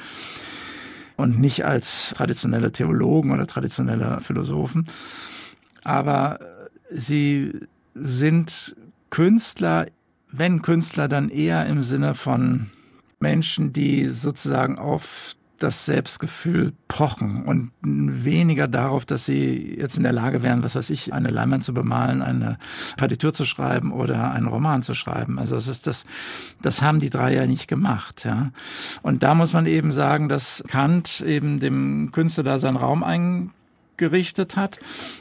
und 1.18 1.40
nicht 1.40 1.66
als 1.66 2.14
traditionelle 2.16 2.72
Theologen 2.72 3.32
oder 3.32 3.46
traditionelle 3.46 4.22
Philosophen. 4.22 4.86
Aber 5.84 6.40
sie 6.92 7.54
sind 7.94 8.76
Künstler, 9.10 9.88
wenn 10.32 10.62
Künstler, 10.62 11.08
dann 11.08 11.30
eher 11.30 11.66
im 11.66 11.84
Sinne 11.84 12.16
von 12.16 12.70
Menschen, 13.20 13.74
die 13.74 14.08
sozusagen 14.08 14.78
auf 14.78 15.36
das 15.60 15.86
Selbstgefühl 15.86 16.74
pochen 16.88 17.44
und 17.46 17.72
weniger 17.82 18.68
darauf, 18.68 19.06
dass 19.06 19.26
sie 19.26 19.76
jetzt 19.78 19.98
in 19.98 20.04
der 20.04 20.14
Lage 20.14 20.44
wären, 20.44 20.64
was 20.64 20.76
weiß 20.76 20.90
ich, 20.90 21.14
eine 21.14 21.30
Leinwand 21.30 21.64
zu 21.64 21.74
bemalen, 21.74 22.22
eine 22.22 22.58
Partitur 22.98 23.34
zu 23.34 23.46
schreiben 23.46 23.92
oder 23.92 24.32
einen 24.32 24.48
Roman 24.48 24.84
zu 24.84 24.94
schreiben. 24.94 25.40
Also 25.40 25.56
es 25.56 25.68
ist 25.68 25.88
das, 25.88 26.06
das 26.62 26.82
haben 26.82 27.00
die 27.00 27.10
drei 27.10 27.34
ja 27.34 27.48
nicht 27.48 27.68
gemacht, 27.68 28.26
ja. 28.26 28.52
Und 29.02 29.24
da 29.24 29.36
muss 29.36 29.54
man 29.54 29.66
eben 29.66 29.92
sagen, 29.92 30.30
dass 30.30 30.64
Kant 30.68 31.22
eben 31.22 31.60
dem 31.60 32.12
Künstler 32.12 32.44
da 32.44 32.60
seinen 32.60 32.78
Raum 32.78 33.04
eingerichtet 33.04 34.56
hat, 34.56 34.80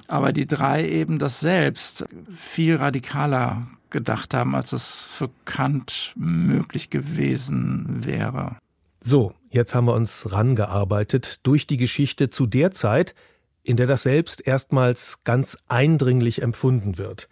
aber 0.09 0.33
die 0.33 0.46
drei 0.46 0.88
eben 0.88 1.18
das 1.18 1.40
selbst 1.40 2.07
viel 2.37 2.77
radikaler 2.77 3.66
gedacht 3.90 4.35
haben, 4.35 4.55
als 4.55 4.72
es 4.72 5.07
für 5.11 5.31
Kant 5.44 6.12
möglich 6.16 6.90
gewesen 6.90 8.05
wäre. 8.05 8.57
So, 9.09 9.35
jetzt 9.51 9.73
haben 9.73 9.85
wir 9.85 9.95
uns 9.95 10.33
rangearbeitet 10.33 11.38
durch 11.45 11.69
die 11.69 11.77
Geschichte 11.77 12.29
zu 12.29 12.45
der 12.45 12.73
Zeit, 12.73 13.14
in 13.62 13.77
der 13.77 13.87
das 13.87 14.03
Selbst 14.03 14.45
erstmals 14.45 15.23
ganz 15.23 15.59
eindringlich 15.69 16.42
empfunden 16.42 16.99
wird. 16.99 17.29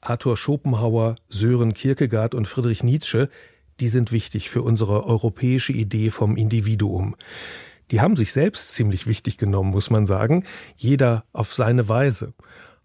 Arthur 0.00 0.36
Schopenhauer, 0.36 1.14
Sören 1.28 1.74
Kierkegaard 1.74 2.34
und 2.34 2.48
Friedrich 2.48 2.82
Nietzsche, 2.82 3.28
die 3.78 3.86
sind 3.86 4.10
wichtig 4.10 4.50
für 4.50 4.62
unsere 4.62 5.06
europäische 5.06 5.72
Idee 5.72 6.10
vom 6.10 6.36
Individuum. 6.36 7.14
Die 7.92 8.00
haben 8.00 8.16
sich 8.16 8.32
selbst 8.32 8.74
ziemlich 8.74 9.06
wichtig 9.06 9.38
genommen, 9.38 9.70
muss 9.70 9.90
man 9.90 10.06
sagen, 10.06 10.42
jeder 10.74 11.24
auf 11.32 11.54
seine 11.54 11.88
Weise. 11.88 12.34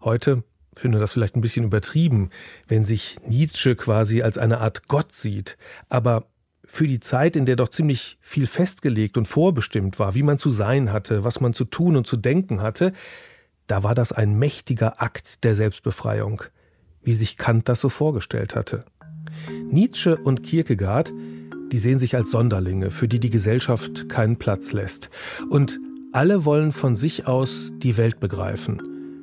Heute 0.00 0.44
finde 0.76 1.00
das 1.00 1.12
vielleicht 1.12 1.34
ein 1.34 1.40
bisschen 1.40 1.64
übertrieben, 1.64 2.30
wenn 2.68 2.84
sich 2.84 3.16
Nietzsche 3.26 3.74
quasi 3.74 4.22
als 4.22 4.38
eine 4.38 4.60
Art 4.60 4.86
Gott 4.86 5.10
sieht, 5.12 5.58
aber 5.88 6.28
für 6.70 6.86
die 6.86 7.00
Zeit, 7.00 7.34
in 7.34 7.46
der 7.46 7.56
doch 7.56 7.70
ziemlich 7.70 8.18
viel 8.20 8.46
festgelegt 8.46 9.16
und 9.16 9.26
vorbestimmt 9.26 9.98
war, 9.98 10.14
wie 10.14 10.22
man 10.22 10.38
zu 10.38 10.50
sein 10.50 10.92
hatte, 10.92 11.24
was 11.24 11.40
man 11.40 11.54
zu 11.54 11.64
tun 11.64 11.96
und 11.96 12.06
zu 12.06 12.16
denken 12.16 12.60
hatte, 12.60 12.92
da 13.66 13.82
war 13.82 13.94
das 13.94 14.12
ein 14.12 14.38
mächtiger 14.38 15.02
Akt 15.02 15.44
der 15.44 15.54
Selbstbefreiung, 15.54 16.42
wie 17.02 17.14
sich 17.14 17.38
Kant 17.38 17.68
das 17.68 17.80
so 17.80 17.88
vorgestellt 17.88 18.54
hatte. 18.54 18.80
Nietzsche 19.70 20.16
und 20.16 20.42
Kierkegaard, 20.42 21.12
die 21.72 21.78
sehen 21.78 21.98
sich 21.98 22.14
als 22.14 22.30
Sonderlinge, 22.30 22.90
für 22.90 23.08
die 23.08 23.18
die 23.18 23.30
Gesellschaft 23.30 24.08
keinen 24.08 24.36
Platz 24.36 24.72
lässt. 24.72 25.10
Und 25.48 25.80
alle 26.12 26.44
wollen 26.44 26.72
von 26.72 26.96
sich 26.96 27.26
aus 27.26 27.72
die 27.78 27.96
Welt 27.96 28.20
begreifen. 28.20 28.82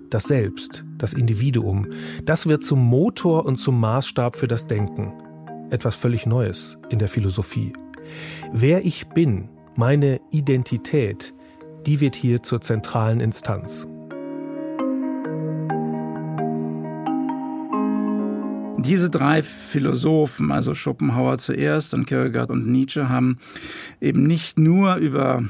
das 0.10 0.25
Selbst, 0.25 0.84
das 0.97 1.13
Individuum, 1.13 1.88
das 2.23 2.45
wird 2.45 2.63
zum 2.63 2.79
Motor 2.79 3.45
und 3.45 3.58
zum 3.58 3.79
Maßstab 3.79 4.36
für 4.36 4.47
das 4.47 4.67
Denken. 4.67 5.13
Etwas 5.69 5.95
völlig 5.95 6.25
Neues 6.25 6.78
in 6.89 6.99
der 6.99 7.08
Philosophie. 7.08 7.73
Wer 8.54 8.86
ich 8.86 9.08
bin, 9.08 9.49
meine 9.75 10.21
Identität, 10.32 11.34
die 11.86 11.99
wird 11.99 12.15
hier 12.15 12.43
zur 12.43 12.62
zentralen 12.62 13.19
Instanz. 13.19 13.88
Diese 18.78 19.10
drei 19.10 19.41
Philosophen, 19.41 20.51
also 20.51 20.75
Schopenhauer 20.75 21.39
zuerst, 21.39 21.93
dann 21.93 22.06
Kierkegaard 22.06 22.51
und 22.51 22.67
Nietzsche, 22.67 23.10
haben 23.10 23.39
eben 23.99 24.23
nicht 24.23 24.60
nur 24.60 24.97
über 24.97 25.43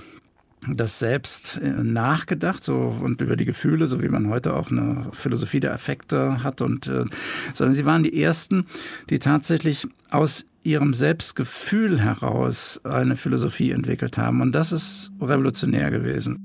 das 0.68 1.00
Selbst 1.00 1.58
äh, 1.62 1.84
nachgedacht 1.84 2.64
so 2.64 2.96
und 3.02 3.22
über 3.22 3.36
die 3.36 3.46
Gefühle, 3.46 3.88
so 3.88 4.02
wie 4.02 4.10
man 4.10 4.30
heute 4.30 4.54
auch 4.54 4.72
eine 4.72 5.08
Philosophie 5.12 5.60
der 5.60 5.74
Affekte 5.74 6.44
hat 6.44 6.62
und 6.62 6.88
äh, 6.88 7.06
sondern 7.54 7.76
sie 7.76 7.86
waren 7.86 8.04
die 8.04 8.22
ersten, 8.22 8.66
die 9.10 9.20
tatsächlich 9.20 9.88
aus 10.10 10.46
ihrem 10.64 10.94
Selbstgefühl 10.94 12.00
heraus 12.00 12.82
eine 12.84 13.16
Philosophie 13.16 13.72
entwickelt 13.72 14.18
haben. 14.18 14.42
Und 14.42 14.54
das 14.54 14.72
ist 14.72 15.12
revolutionär 15.22 15.92
gewesen. 15.92 16.38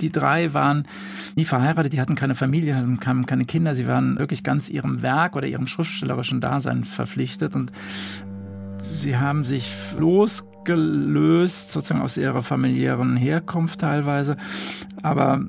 Die 0.00 0.10
drei 0.10 0.54
waren 0.54 0.88
nie 1.36 1.44
verheiratet, 1.44 1.92
die 1.92 2.00
hatten 2.00 2.14
keine 2.14 2.34
Familie, 2.34 2.76
hatten 2.76 2.98
keine 2.98 3.44
Kinder, 3.44 3.74
sie 3.74 3.86
waren 3.86 4.18
wirklich 4.18 4.42
ganz 4.42 4.68
ihrem 4.68 5.02
Werk 5.02 5.36
oder 5.36 5.46
ihrem 5.46 5.66
schriftstellerischen 5.66 6.40
Dasein 6.40 6.84
verpflichtet. 6.84 7.54
Und 7.54 7.70
sie 8.84 9.16
haben 9.16 9.44
sich 9.44 9.72
losgelöst 9.98 11.72
sozusagen 11.72 12.02
aus 12.02 12.16
ihrer 12.16 12.42
familiären 12.42 13.16
Herkunft 13.16 13.80
teilweise, 13.80 14.36
aber 15.02 15.46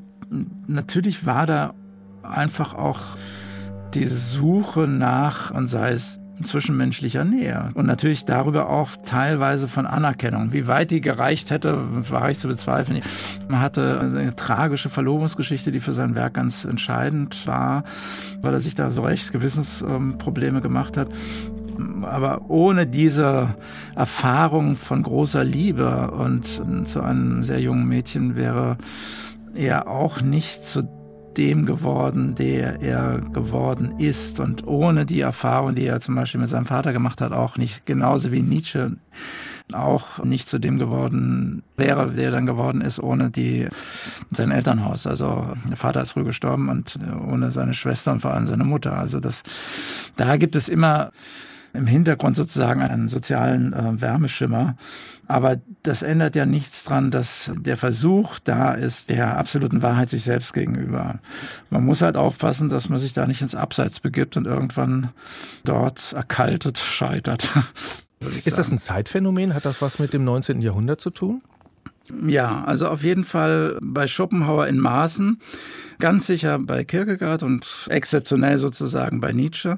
natürlich 0.68 1.26
war 1.26 1.46
da 1.46 1.74
einfach 2.24 2.74
auch 2.74 3.02
die 3.94 4.06
Suche 4.06 4.88
nach, 4.88 5.52
und 5.52 5.68
sei 5.68 5.92
es 5.92 6.20
zwischenmenschlicher 6.44 7.24
Nähe 7.24 7.72
und 7.76 7.86
natürlich 7.86 8.26
darüber 8.26 8.70
auch 8.70 8.90
teilweise 9.06 9.68
von 9.68 9.86
Anerkennung. 9.86 10.52
Wie 10.52 10.68
weit 10.68 10.92
die 10.92 11.02
gereicht 11.02 11.50
hätte, 11.50 11.80
war 12.10 12.30
ich 12.30 12.40
zu 12.40 12.48
bezweifeln. 12.48 13.02
Man 13.48 13.62
hatte 13.62 14.00
eine 14.02 14.36
tragische 14.36 14.90
Verlobungsgeschichte, 14.90 15.72
die 15.72 15.80
für 15.80 15.94
sein 15.94 16.16
Werk 16.16 16.34
ganz 16.34 16.66
entscheidend 16.66 17.48
war, 17.48 17.84
weil 18.42 18.54
er 18.54 18.60
sich 18.60 18.76
da 18.76 18.92
so 18.92 19.04
recht 19.04 19.32
Gewissensprobleme 19.32 20.62
gemacht 20.62 20.98
hat 20.98 21.08
aber 22.04 22.50
ohne 22.50 22.88
diese 22.88 23.56
Erfahrung 23.96 24.76
von 24.76 25.04
großer 25.04 25.44
Liebe 25.44 26.12
und 26.12 26.62
zu 26.86 27.02
einem 27.02 27.44
sehr 27.44 27.60
jungen 27.60 27.88
Mädchen 27.88 28.36
wäre 28.36 28.78
er 29.56 29.88
auch 29.88 30.22
nicht 30.22 30.64
zu 30.64 30.88
dem 31.38 31.66
geworden, 31.66 32.36
der 32.36 32.82
er 32.82 33.20
geworden 33.20 34.00
ist. 34.00 34.40
Und 34.40 34.66
ohne 34.68 35.06
die 35.06 35.20
Erfahrung, 35.20 35.76
die 35.76 35.86
er 35.86 36.00
zum 36.00 36.16
Beispiel 36.16 36.42
mit 36.42 36.50
seinem 36.50 36.66
Vater 36.66 36.94
gemacht 36.94 37.22
hat, 37.22 37.32
auch 37.32 37.58
nicht, 37.58 37.86
genauso 37.86 38.32
wie 38.32 38.42
Nietzsche 38.42 38.96
auch 39.74 40.24
nicht 40.24 40.48
zu 40.48 40.60
dem 40.60 40.78
geworden 40.78 41.64
wäre, 41.76 42.12
der 42.12 42.32
dann 42.32 42.46
geworden 42.46 42.82
ist, 42.82 43.00
ohne 43.00 43.32
die, 43.32 43.68
sein 44.32 44.52
Elternhaus. 44.52 45.08
Also 45.08 45.48
der 45.68 45.78
Vater 45.78 46.02
ist 46.02 46.12
früh 46.12 46.24
gestorben 46.24 46.70
und 46.70 47.00
ohne 47.28 47.52
seine 47.52 47.74
Schwester 47.74 48.12
und 48.12 48.22
vor 48.22 48.34
allem 48.34 48.46
seine 48.46 48.64
Mutter. 48.64 48.98
Also 48.98 49.20
das, 49.20 49.44
da 50.16 50.38
gibt 50.38 50.56
es 50.56 50.70
immer 50.70 51.12
im 51.76 51.88
Hintergrund 51.88 52.36
sozusagen 52.36 52.82
einen 52.82 53.08
sozialen 53.08 53.74
äh, 53.74 54.02
Wärmeschimmer. 54.02 54.76
Aber 55.28 55.58
das 55.84 56.04
ändert 56.04 56.36
ja 56.36 56.46
nichts 56.46 56.84
dran, 56.84 57.12
dass 57.12 57.52
der 57.56 57.78
Versuch 57.78 58.40
da 58.40 58.74
ist, 58.74 59.10
der 59.10 59.38
absoluten 59.38 59.82
Wahrheit 59.82 60.10
sich 60.10 60.24
selbst 60.24 60.54
gegenüber. 60.54 61.20
Man 61.70 61.84
muss 61.84 62.02
halt 62.02 62.16
aufpassen, 62.16 62.70
dass 62.70 62.90
man 62.90 63.00
sich 63.00 63.14
da 63.14 63.26
nicht 63.26 63.42
ins 63.42 63.56
Abseits 63.56 64.00
begibt 64.00 64.38
und 64.38 64.46
irgendwann 64.46 65.10
dort 65.64 66.14
erkaltet 66.14 66.78
scheitert. 66.78 67.50
Ist 68.20 68.58
das 68.58 68.72
ein 68.72 68.80
Zeitphänomen? 68.80 69.54
Hat 69.54 69.66
das 69.66 69.82
was 69.82 70.00
mit 70.00 70.14
dem 70.14 70.24
19. 70.24 70.62
Jahrhundert 70.62 71.02
zu 71.02 71.10
tun? 71.10 71.42
Ja, 72.28 72.64
also 72.66 72.88
auf 72.88 73.04
jeden 73.04 73.24
Fall 73.24 73.78
bei 73.82 74.08
Schopenhauer 74.08 74.68
in 74.68 74.80
Maßen. 74.80 75.40
Ganz 75.98 76.28
sicher 76.28 76.60
bei 76.60 76.84
Kierkegaard 76.84 77.42
und 77.42 77.88
exzeptionell 77.90 78.58
sozusagen 78.58 79.22
bei 79.22 79.32
Nietzsche 79.32 79.78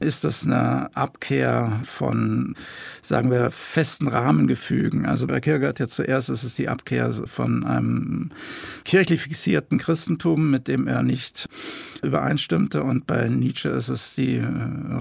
ist 0.00 0.24
das 0.24 0.46
eine 0.46 0.94
Abkehr 0.96 1.80
von, 1.84 2.54
sagen 3.02 3.30
wir, 3.30 3.50
festen 3.50 4.08
Rahmengefügen. 4.08 5.04
Also 5.04 5.26
bei 5.26 5.40
Kierkegaard 5.40 5.78
jetzt 5.78 5.94
zuerst 5.94 6.30
ist 6.30 6.42
es 6.42 6.54
die 6.54 6.68
Abkehr 6.68 7.12
von 7.26 7.64
einem 7.64 8.30
kirchlich 8.84 9.20
fixierten 9.20 9.76
Christentum, 9.76 10.50
mit 10.50 10.68
dem 10.68 10.86
er 10.86 11.02
nicht 11.02 11.48
übereinstimmte. 12.02 12.82
Und 12.82 13.06
bei 13.06 13.28
Nietzsche 13.28 13.68
ist 13.68 13.88
es 13.88 14.14
die 14.14 14.36
äh, 14.36 14.46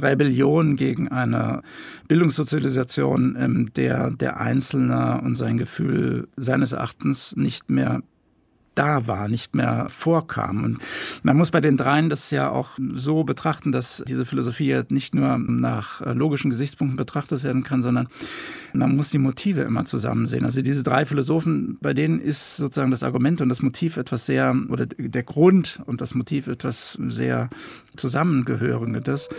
Rebellion 0.02 0.76
gegen 0.76 1.08
eine 1.08 1.62
Bildungssozialisation, 2.10 3.36
in 3.38 3.72
der 3.76 4.12
der 4.12 4.40
Einzelne 4.40 5.22
und 5.24 5.36
sein 5.36 5.58
Gefühl 5.58 6.28
seines 6.36 6.67
Erachtens 6.74 7.36
nicht 7.36 7.70
mehr 7.70 8.02
da 8.78 9.08
war, 9.08 9.28
nicht 9.28 9.56
mehr 9.56 9.88
vorkam. 9.90 10.64
Und 10.64 10.80
man 11.24 11.36
muss 11.36 11.52
bei 11.52 11.62
den 11.62 11.78
dreien 11.78 12.10
das 12.10 12.30
ja 12.32 12.50
auch 12.50 12.78
so 12.94 13.24
betrachten, 13.24 13.72
dass 13.72 14.04
diese 14.08 14.26
Philosophie 14.26 14.82
nicht 14.90 15.16
nur 15.16 15.38
nach 15.40 16.02
logischen 16.16 16.52
Gesichtspunkten 16.52 16.96
betrachtet 16.96 17.44
werden 17.44 17.64
kann, 17.64 17.82
sondern 17.82 18.08
man 18.74 18.96
muss 18.96 19.10
die 19.10 19.18
Motive 19.18 19.62
immer 19.62 19.86
zusammen 19.86 20.28
sehen. 20.28 20.46
Also 20.46 20.62
diese 20.62 20.84
drei 20.84 21.06
Philosophen, 21.06 21.78
bei 21.82 21.94
denen 21.94 22.20
ist 22.20 22.58
sozusagen 22.58 22.92
das 22.92 23.02
Argument 23.02 23.42
und 23.42 23.50
das 23.50 23.64
Motiv 23.64 23.98
etwas 23.98 24.28
sehr, 24.28 24.56
oder 24.70 24.86
der 24.86 25.24
Grund 25.24 25.82
und 25.86 26.02
das 26.02 26.14
Motiv 26.14 26.46
etwas 26.48 27.00
sehr 27.08 27.50
zusammengehörendes. 27.96 29.30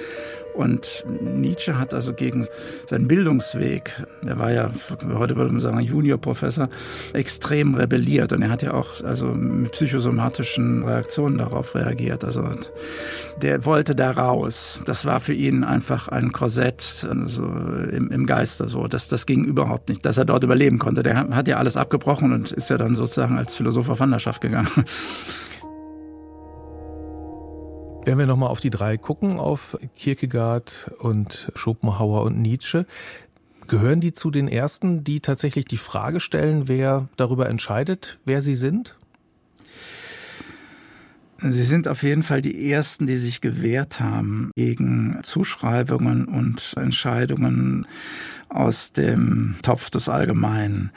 Und 0.58 1.04
Nietzsche 1.22 1.78
hat 1.78 1.94
also 1.94 2.12
gegen 2.12 2.48
seinen 2.86 3.06
Bildungsweg, 3.06 4.02
er 4.26 4.40
war 4.40 4.50
ja, 4.50 4.72
heute 5.14 5.36
würde 5.36 5.52
man 5.52 5.60
sagen, 5.60 5.78
Juniorprofessor, 5.78 6.68
extrem 7.12 7.76
rebelliert. 7.76 8.32
Und 8.32 8.42
er 8.42 8.50
hat 8.50 8.62
ja 8.62 8.74
auch 8.74 9.04
also 9.04 9.26
mit 9.26 9.70
psychosomatischen 9.70 10.82
Reaktionen 10.82 11.38
darauf 11.38 11.76
reagiert. 11.76 12.24
Also 12.24 12.44
der 13.40 13.64
wollte 13.64 13.94
da 13.94 14.10
raus. 14.10 14.80
Das 14.84 15.04
war 15.04 15.20
für 15.20 15.32
ihn 15.32 15.62
einfach 15.62 16.08
ein 16.08 16.32
Korsett 16.32 17.06
also 17.08 17.44
im, 17.44 18.10
im 18.10 18.26
Geiste 18.26 18.68
so. 18.68 18.88
Das, 18.88 19.06
das 19.06 19.26
ging 19.26 19.44
überhaupt 19.44 19.88
nicht, 19.88 20.04
dass 20.04 20.18
er 20.18 20.24
dort 20.24 20.42
überleben 20.42 20.80
konnte. 20.80 21.04
Der 21.04 21.28
hat 21.30 21.46
ja 21.46 21.58
alles 21.58 21.76
abgebrochen 21.76 22.32
und 22.32 22.50
ist 22.50 22.68
ja 22.68 22.78
dann 22.78 22.96
sozusagen 22.96 23.38
als 23.38 23.54
Philosoph 23.54 23.88
auf 23.90 24.00
Wanderschaft 24.00 24.40
gegangen. 24.40 24.68
Wenn 28.08 28.16
wir 28.16 28.24
nochmal 28.24 28.48
auf 28.48 28.60
die 28.60 28.70
drei 28.70 28.96
gucken, 28.96 29.38
auf 29.38 29.76
Kierkegaard 29.94 30.92
und 30.98 31.52
Schopenhauer 31.54 32.22
und 32.22 32.40
Nietzsche, 32.40 32.86
gehören 33.66 34.00
die 34.00 34.14
zu 34.14 34.30
den 34.30 34.48
ersten, 34.48 35.04
die 35.04 35.20
tatsächlich 35.20 35.66
die 35.66 35.76
Frage 35.76 36.18
stellen, 36.18 36.68
wer 36.68 37.10
darüber 37.18 37.50
entscheidet, 37.50 38.18
wer 38.24 38.40
sie 38.40 38.54
sind? 38.54 38.96
Sie 41.42 41.64
sind 41.64 41.86
auf 41.86 42.02
jeden 42.02 42.22
Fall 42.22 42.40
die 42.40 42.72
Ersten, 42.72 43.06
die 43.06 43.18
sich 43.18 43.42
gewehrt 43.42 44.00
haben 44.00 44.52
gegen 44.56 45.18
Zuschreibungen 45.22 46.24
und 46.24 46.76
Entscheidungen 46.78 47.86
aus 48.48 48.94
dem 48.94 49.56
Topf 49.60 49.90
des 49.90 50.08
Allgemeinen, 50.08 50.92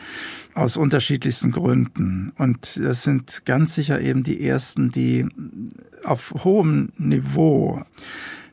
aus 0.54 0.78
unterschiedlichsten 0.78 1.52
Gründen. 1.52 2.32
Und 2.38 2.80
das 2.82 3.04
sind 3.04 3.45
ganz 3.45 3.76
sicher 3.76 4.00
eben 4.00 4.24
die 4.24 4.47
Ersten, 4.47 4.91
die 4.91 5.28
auf 6.03 6.33
hohem 6.43 6.91
Niveau 6.97 7.81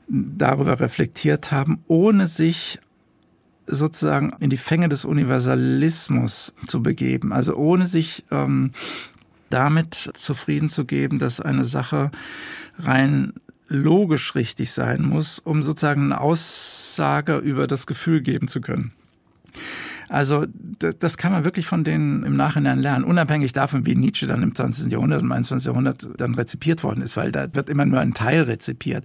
darüber 0.09 0.81
reflektiert 0.81 1.51
haben, 1.51 1.85
ohne 1.87 2.27
sich 2.27 2.79
sozusagen 3.67 4.33
in 4.41 4.51
die 4.51 4.57
Fänge 4.57 4.89
des 4.89 5.05
Universalismus 5.05 6.55
zu 6.67 6.83
begeben, 6.83 7.33
also 7.33 7.55
ohne 7.55 7.87
sich 7.87 8.25
ähm, 8.31 8.73
damit 9.51 10.11
zufrieden 10.15 10.71
zu 10.71 10.85
geben, 10.85 11.19
dass 11.19 11.41
eine 11.41 11.65
Sache 11.65 12.11
rein 12.79 13.35
logisch 13.69 14.35
richtig 14.35 14.73
sein 14.73 15.03
muss, 15.03 15.39
um 15.39 15.63
sozusagen 15.63 16.05
eine 16.05 16.21
Aussage 16.21 17.37
über 17.37 17.67
das 17.67 17.87
Gefühl 17.87 18.23
geben 18.23 18.49
zu 18.49 18.61
können. 18.63 18.93
Also 20.09 20.47
das 20.99 21.19
kann 21.19 21.33
man 21.33 21.45
wirklich 21.45 21.67
von 21.67 21.85
denen 21.85 22.23
im 22.23 22.37
Nachhinein 22.37 22.79
lernen, 22.79 23.05
unabhängig 23.05 23.53
davon, 23.53 23.87
wie 23.87 23.95
Nietzsche 23.95 24.27
dann 24.27 24.43
im 24.43 24.55
20. 24.55 24.91
Jahrhundert 24.91 25.23
und 25.23 25.33
21. 25.33 25.67
Jahrhundert 25.67 26.09
dann 26.17 26.35
rezipiert 26.35 26.83
worden 26.83 27.03
ist, 27.03 27.17
weil 27.17 27.33
da 27.33 27.55
wird 27.55 27.69
immer 27.69 27.85
nur 27.85 28.01
ein 28.01 28.15
Teil 28.15 28.43
rezipiert. 28.43 29.05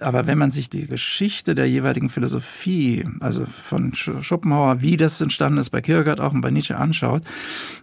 Aber 0.00 0.26
wenn 0.26 0.38
man 0.38 0.50
sich 0.50 0.68
die 0.68 0.86
Geschichte 0.86 1.54
der 1.54 1.68
jeweiligen 1.68 2.10
Philosophie, 2.10 3.06
also 3.20 3.46
von 3.46 3.94
Schopenhauer, 3.94 4.82
wie 4.82 4.96
das 4.96 5.20
entstanden 5.20 5.58
ist, 5.58 5.70
bei 5.70 5.80
Kierkegaard 5.80 6.20
auch 6.20 6.32
und 6.32 6.40
bei 6.40 6.50
Nietzsche 6.50 6.76
anschaut, 6.76 7.22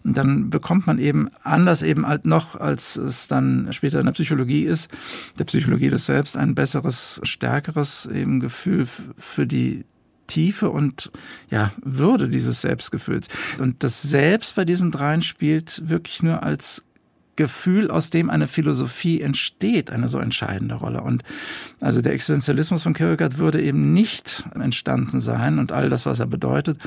dann 0.03 0.49
bekommt 0.49 0.85
man 0.85 0.99
eben 0.99 1.29
anders 1.43 1.81
eben 1.81 2.05
halt 2.05 2.25
noch, 2.25 2.59
als 2.59 2.97
es 2.97 3.27
dann 3.27 3.71
später 3.71 3.99
in 3.99 4.05
der 4.05 4.13
Psychologie 4.13 4.63
ist, 4.63 4.89
der 5.37 5.45
Psychologie 5.45 5.89
des 5.89 6.05
Selbst, 6.05 6.37
ein 6.37 6.55
besseres, 6.55 7.21
stärkeres 7.23 8.05
eben 8.07 8.39
Gefühl 8.39 8.87
für 9.17 9.47
die 9.47 9.85
Tiefe 10.29 10.69
und 10.69 11.11
ja, 11.49 11.73
Würde 11.83 12.29
dieses 12.29 12.61
Selbstgefühls. 12.61 13.27
Und 13.59 13.83
das 13.83 14.01
Selbst 14.01 14.55
bei 14.55 14.63
diesen 14.63 14.91
dreien 14.91 15.21
spielt 15.21 15.89
wirklich 15.89 16.23
nur 16.23 16.43
als 16.43 16.83
Gefühl, 17.39 17.89
aus 17.89 18.09
dem 18.09 18.29
eine 18.29 18.47
Philosophie 18.47 19.21
entsteht, 19.21 19.91
eine 19.91 20.09
so 20.09 20.19
entscheidende 20.19 20.75
Rolle. 20.75 21.01
Und 21.01 21.23
also 21.79 22.01
der 22.01 22.11
Existenzialismus 22.11 22.83
von 22.83 22.93
Kierkegaard 22.93 23.37
würde 23.37 23.61
eben 23.61 23.93
nicht 23.93 24.43
entstanden 24.53 25.21
sein 25.21 25.57
und 25.57 25.71
all 25.71 25.89
das, 25.89 26.05
was 26.05 26.19
er 26.19 26.25
bedeutet, 26.25 26.79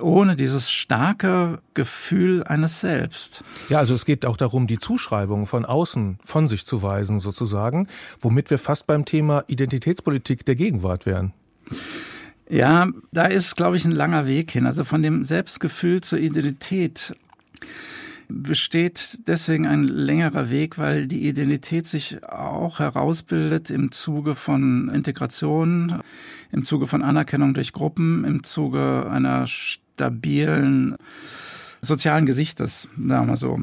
ohne 0.00 0.34
dieses 0.34 0.72
starke 0.72 1.60
Gefühl 1.74 2.42
eines 2.42 2.80
Selbst. 2.80 3.44
Ja, 3.68 3.78
also 3.78 3.94
es 3.94 4.04
geht 4.04 4.26
auch 4.26 4.36
darum, 4.36 4.66
die 4.66 4.78
Zuschreibung 4.78 5.46
von 5.46 5.64
außen 5.64 6.18
von 6.24 6.48
sich 6.48 6.66
zu 6.66 6.82
weisen, 6.82 7.20
sozusagen, 7.20 7.86
womit 8.18 8.50
wir 8.50 8.58
fast 8.58 8.88
beim 8.88 9.04
Thema 9.04 9.44
Identitätspolitik 9.46 10.44
der 10.44 10.56
Gegenwart 10.56 11.06
wären. 11.06 11.32
Ja, 12.48 12.88
da 13.12 13.26
ist, 13.26 13.56
glaube 13.56 13.76
ich, 13.76 13.84
ein 13.84 13.90
langer 13.90 14.26
Weg 14.26 14.50
hin. 14.50 14.66
Also 14.66 14.84
von 14.84 15.02
dem 15.02 15.24
Selbstgefühl 15.24 16.02
zur 16.02 16.18
Identität 16.18 17.14
besteht 18.28 19.18
deswegen 19.26 19.66
ein 19.66 19.84
längerer 19.84 20.50
Weg, 20.50 20.78
weil 20.78 21.06
die 21.06 21.28
Identität 21.28 21.86
sich 21.86 22.22
auch 22.24 22.78
herausbildet 22.78 23.70
im 23.70 23.92
Zuge 23.92 24.34
von 24.34 24.88
Integration, 24.88 26.00
im 26.52 26.64
Zuge 26.64 26.86
von 26.86 27.02
Anerkennung 27.02 27.54
durch 27.54 27.72
Gruppen, 27.72 28.24
im 28.24 28.42
Zuge 28.42 29.08
einer 29.10 29.46
stabilen 29.46 30.96
sozialen 31.80 32.26
Gesichtes, 32.26 32.88
sagen 32.96 33.28
wir 33.28 33.36
so. 33.36 33.60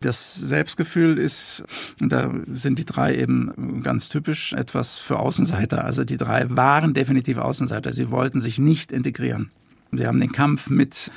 Das 0.00 0.34
Selbstgefühl 0.34 1.18
ist, 1.18 1.64
da 2.00 2.32
sind 2.52 2.78
die 2.78 2.84
drei 2.84 3.16
eben 3.16 3.82
ganz 3.82 4.08
typisch 4.08 4.52
etwas 4.52 4.98
für 4.98 5.18
Außenseiter. 5.18 5.84
Also 5.84 6.04
die 6.04 6.16
drei 6.16 6.46
waren 6.50 6.94
definitiv 6.94 7.38
Außenseiter. 7.38 7.92
Sie 7.92 8.10
wollten 8.10 8.40
sich 8.40 8.58
nicht 8.58 8.92
integrieren. 8.92 9.50
Sie 9.92 10.06
haben 10.06 10.20
den 10.20 10.32
Kampf 10.32 10.68
mit 10.68 11.10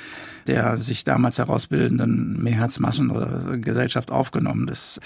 der 0.46 0.76
sich 0.76 1.04
damals 1.04 1.38
herausbildenden 1.38 2.42
Mehrheitsmassen 2.42 3.10
oder 3.10 3.58
Gesellschaft 3.58 4.10
aufgenommen. 4.10 4.66
Das, 4.66 5.00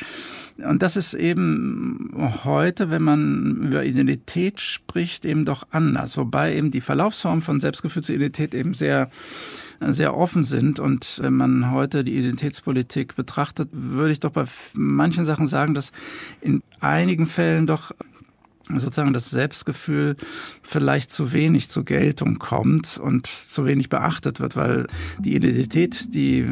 und 0.56 0.82
das 0.82 0.96
ist 0.96 1.14
eben 1.14 2.10
heute, 2.44 2.90
wenn 2.90 3.02
man 3.02 3.56
über 3.62 3.84
Identität 3.84 4.60
spricht, 4.60 5.24
eben 5.24 5.44
doch 5.44 5.66
anders. 5.70 6.16
Wobei 6.16 6.54
eben 6.54 6.70
die 6.70 6.80
Verlaufsformen 6.80 7.42
von 7.42 7.60
Selbstgefühl 7.60 8.02
zur 8.02 8.14
Identität 8.14 8.54
eben 8.54 8.74
sehr 8.74 9.10
sehr 9.80 10.16
offen 10.16 10.44
sind. 10.44 10.78
Und 10.78 11.18
wenn 11.22 11.34
man 11.34 11.70
heute 11.70 12.04
die 12.04 12.16
Identitätspolitik 12.16 13.16
betrachtet, 13.16 13.68
würde 13.72 14.12
ich 14.12 14.20
doch 14.20 14.32
bei 14.32 14.44
manchen 14.74 15.24
Sachen 15.24 15.46
sagen, 15.46 15.74
dass 15.74 15.92
in 16.40 16.62
einigen 16.80 17.26
Fällen 17.26 17.66
doch 17.66 17.92
sozusagen 18.68 19.12
das 19.12 19.30
Selbstgefühl 19.30 20.16
vielleicht 20.62 21.10
zu 21.10 21.32
wenig 21.32 21.68
zur 21.68 21.84
Geltung 21.84 22.38
kommt 22.38 22.98
und 22.98 23.26
zu 23.26 23.64
wenig 23.64 23.88
beachtet 23.88 24.40
wird, 24.40 24.56
weil 24.56 24.86
die 25.20 25.36
Identität, 25.36 26.14
die 26.14 26.46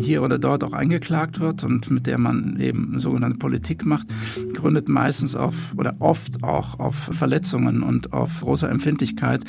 hier 0.00 0.22
oder 0.22 0.38
dort 0.38 0.62
auch 0.64 0.72
eingeklagt 0.72 1.40
wird 1.40 1.64
und 1.64 1.90
mit 1.90 2.06
der 2.06 2.18
man 2.18 2.60
eben 2.60 3.00
sogenannte 3.00 3.38
Politik 3.38 3.86
macht, 3.86 4.06
gründet 4.52 4.88
meistens 4.88 5.34
auf 5.34 5.54
oder 5.76 5.96
oft 5.98 6.42
auch 6.42 6.78
auf 6.78 6.94
Verletzungen 6.94 7.82
und 7.82 8.12
auf 8.12 8.40
großer 8.40 8.68
Empfindlichkeit, 8.68 9.42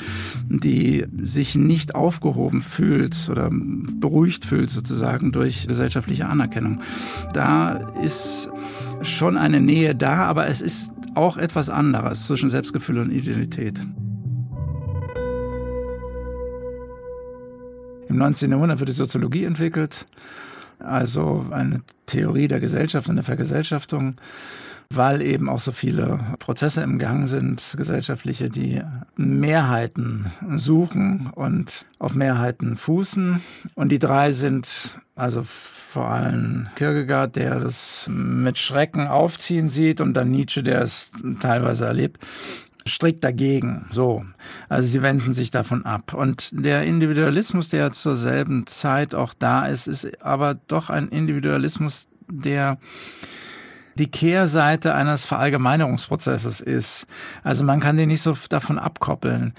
die 0.48 1.04
sich 1.22 1.54
nicht 1.54 1.94
aufgehoben 1.94 2.62
fühlt 2.62 3.28
oder 3.30 3.50
beruhigt 3.52 4.44
fühlt 4.44 4.70
sozusagen 4.70 5.32
durch 5.32 5.66
gesellschaftliche 5.68 6.26
Anerkennung. 6.26 6.80
Da 7.34 7.92
ist 8.02 8.48
schon 9.02 9.36
eine 9.36 9.60
Nähe 9.60 9.94
da, 9.94 10.24
aber 10.24 10.48
es 10.48 10.60
ist 10.60 10.92
auch 11.18 11.36
etwas 11.36 11.68
anderes 11.68 12.28
zwischen 12.28 12.48
Selbstgefühl 12.48 12.98
und 12.98 13.10
Identität. 13.10 13.80
Im 18.08 18.16
19. 18.16 18.50
Jahrhundert 18.52 18.78
wird 18.78 18.88
die 18.88 18.94
Soziologie 18.94 19.44
entwickelt, 19.44 20.06
also 20.78 21.44
eine 21.50 21.82
Theorie 22.06 22.46
der 22.46 22.60
Gesellschaft 22.60 23.08
und 23.08 23.16
der 23.16 23.24
Vergesellschaftung, 23.24 24.14
weil 24.90 25.20
eben 25.20 25.48
auch 25.48 25.58
so 25.58 25.72
viele 25.72 26.20
Prozesse 26.38 26.82
im 26.82 26.98
Gang 27.00 27.28
sind, 27.28 27.74
gesellschaftliche, 27.76 28.48
die 28.48 28.80
Mehrheiten 29.16 30.26
suchen 30.56 31.30
und 31.34 31.84
auf 31.98 32.14
Mehrheiten 32.14 32.76
fußen. 32.76 33.42
Und 33.74 33.90
die 33.90 33.98
drei 33.98 34.30
sind 34.30 35.00
also 35.16 35.44
vor 35.90 36.08
allem 36.08 36.68
Kierkegaard, 36.76 37.36
der 37.36 37.60
das 37.60 38.08
mit 38.12 38.58
Schrecken 38.58 39.06
aufziehen 39.06 39.68
sieht 39.68 40.00
und 40.00 40.14
dann 40.14 40.30
Nietzsche, 40.30 40.62
der 40.62 40.82
es 40.82 41.12
teilweise 41.40 41.86
erlebt 41.86 42.24
strikt 42.88 43.22
dagegen. 43.22 43.86
So. 43.92 44.24
Also 44.68 44.88
sie 44.88 45.02
wenden 45.02 45.32
sich 45.32 45.50
davon 45.50 45.84
ab. 45.84 46.14
Und 46.14 46.50
der 46.52 46.84
Individualismus, 46.84 47.68
der 47.68 47.92
zur 47.92 48.16
selben 48.16 48.66
Zeit 48.66 49.14
auch 49.14 49.34
da 49.38 49.66
ist, 49.66 49.86
ist 49.86 50.22
aber 50.22 50.54
doch 50.54 50.90
ein 50.90 51.08
Individualismus, 51.08 52.08
der 52.30 52.78
die 53.98 54.10
Kehrseite 54.10 54.94
eines 54.94 55.24
Verallgemeinerungsprozesses 55.24 56.60
ist. 56.60 57.06
Also 57.42 57.64
man 57.64 57.80
kann 57.80 57.96
den 57.96 58.08
nicht 58.08 58.22
so 58.22 58.36
davon 58.48 58.78
abkoppeln. 58.78 59.54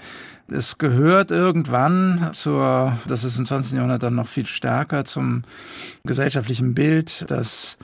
Es 0.48 0.78
gehört 0.78 1.30
irgendwann 1.30 2.30
zur, 2.32 2.98
das 3.06 3.22
ist 3.22 3.38
im 3.38 3.46
20. 3.46 3.74
Jahrhundert 3.74 4.02
dann 4.02 4.16
noch 4.16 4.26
viel 4.26 4.46
stärker, 4.46 5.04
zum 5.04 5.44
gesellschaftlichen 6.04 6.74
Bild, 6.74 7.30
das 7.30 7.78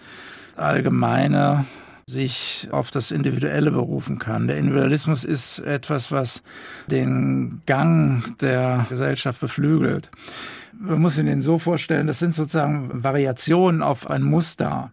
Allgemeine 0.57 1.67
sich 2.09 2.69
auf 2.71 2.91
das 2.91 3.11
Individuelle 3.11 3.73
berufen 3.73 4.19
kann. 4.19 4.47
Der 4.47 4.59
Individualismus 4.59 5.25
ist 5.25 5.59
etwas, 5.59 6.13
was 6.13 6.43
den 6.89 7.63
Gang 7.67 8.25
der 8.39 8.87
Gesellschaft 8.89 9.41
beflügelt. 9.41 10.11
Man 10.79 11.01
muss 11.01 11.19
ihn 11.19 11.27
den 11.27 11.41
so 11.41 11.59
vorstellen, 11.59 12.07
das 12.07 12.19
sind 12.19 12.35
sozusagen 12.35 13.03
Variationen 13.03 13.83
auf 13.83 14.09
ein 14.09 14.23
Muster. 14.23 14.93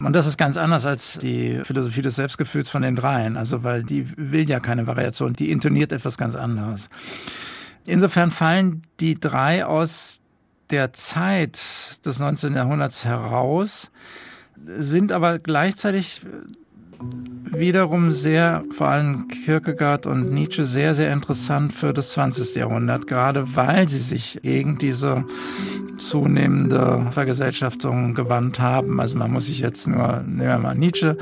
Und 0.00 0.14
das 0.14 0.26
ist 0.26 0.38
ganz 0.38 0.56
anders 0.56 0.86
als 0.86 1.18
die 1.18 1.60
Philosophie 1.62 2.02
des 2.02 2.16
Selbstgefühls 2.16 2.70
von 2.70 2.82
den 2.82 2.96
dreien. 2.96 3.36
Also, 3.36 3.62
weil 3.62 3.82
die 3.82 4.06
will 4.16 4.48
ja 4.48 4.58
keine 4.58 4.86
Variation, 4.86 5.34
die 5.34 5.50
intoniert 5.50 5.92
etwas 5.92 6.16
ganz 6.16 6.34
anderes. 6.34 6.88
Insofern 7.86 8.30
fallen 8.30 8.82
die 8.98 9.20
drei 9.20 9.64
aus 9.64 10.22
der 10.70 10.92
Zeit 10.92 11.58
des 12.06 12.18
19. 12.18 12.54
Jahrhunderts 12.54 13.04
heraus, 13.04 13.90
sind 14.64 15.12
aber 15.12 15.38
gleichzeitig 15.38 16.22
wiederum 17.44 18.10
sehr, 18.10 18.64
vor 18.76 18.88
allem 18.88 19.28
Kierkegaard 19.28 20.06
und 20.06 20.32
Nietzsche, 20.32 20.64
sehr, 20.64 20.94
sehr 20.94 21.12
interessant 21.12 21.72
für 21.72 21.92
das 21.92 22.12
20. 22.12 22.56
Jahrhundert, 22.56 23.06
gerade 23.06 23.56
weil 23.56 23.88
sie 23.88 23.98
sich 23.98 24.40
gegen 24.42 24.78
diese 24.78 25.24
zunehmende 25.98 27.06
Vergesellschaftung 27.10 28.14
gewandt 28.14 28.58
haben. 28.58 29.00
Also 29.00 29.16
man 29.18 29.30
muss 29.30 29.46
sich 29.46 29.60
jetzt 29.60 29.86
nur, 29.86 30.22
nehmen 30.26 30.48
wir 30.48 30.58
mal 30.58 30.74
Nietzsche, 30.74 31.16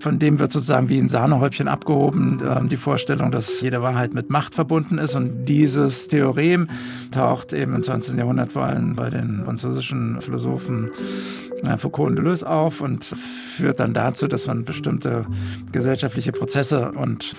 von 0.00 0.18
dem 0.18 0.38
wird 0.38 0.52
sozusagen 0.52 0.88
wie 0.88 0.98
ein 0.98 1.08
Sahnehäubchen 1.08 1.68
abgehoben, 1.68 2.42
ähm, 2.44 2.68
die 2.68 2.76
Vorstellung, 2.76 3.30
dass 3.30 3.60
jede 3.60 3.82
Wahrheit 3.82 4.14
mit 4.14 4.30
Macht 4.30 4.54
verbunden 4.54 4.98
ist. 4.98 5.14
Und 5.14 5.46
dieses 5.46 6.08
Theorem 6.08 6.68
taucht 7.12 7.52
eben 7.52 7.74
im 7.74 7.82
20. 7.82 8.18
Jahrhundert 8.18 8.52
vor 8.52 8.64
allem 8.64 8.96
bei 8.96 9.10
den 9.10 9.44
französischen 9.44 10.20
Philosophen 10.20 10.90
Foucault 11.78 12.10
und 12.10 12.16
Deleuze 12.16 12.48
auf 12.48 12.80
und 12.80 13.04
führt 13.04 13.80
dann 13.80 13.94
dazu, 13.94 14.28
dass 14.28 14.46
man 14.46 14.64
bestimmte 14.64 15.26
gesellschaftliche 15.72 16.32
Prozesse 16.32 16.92
und 16.92 17.34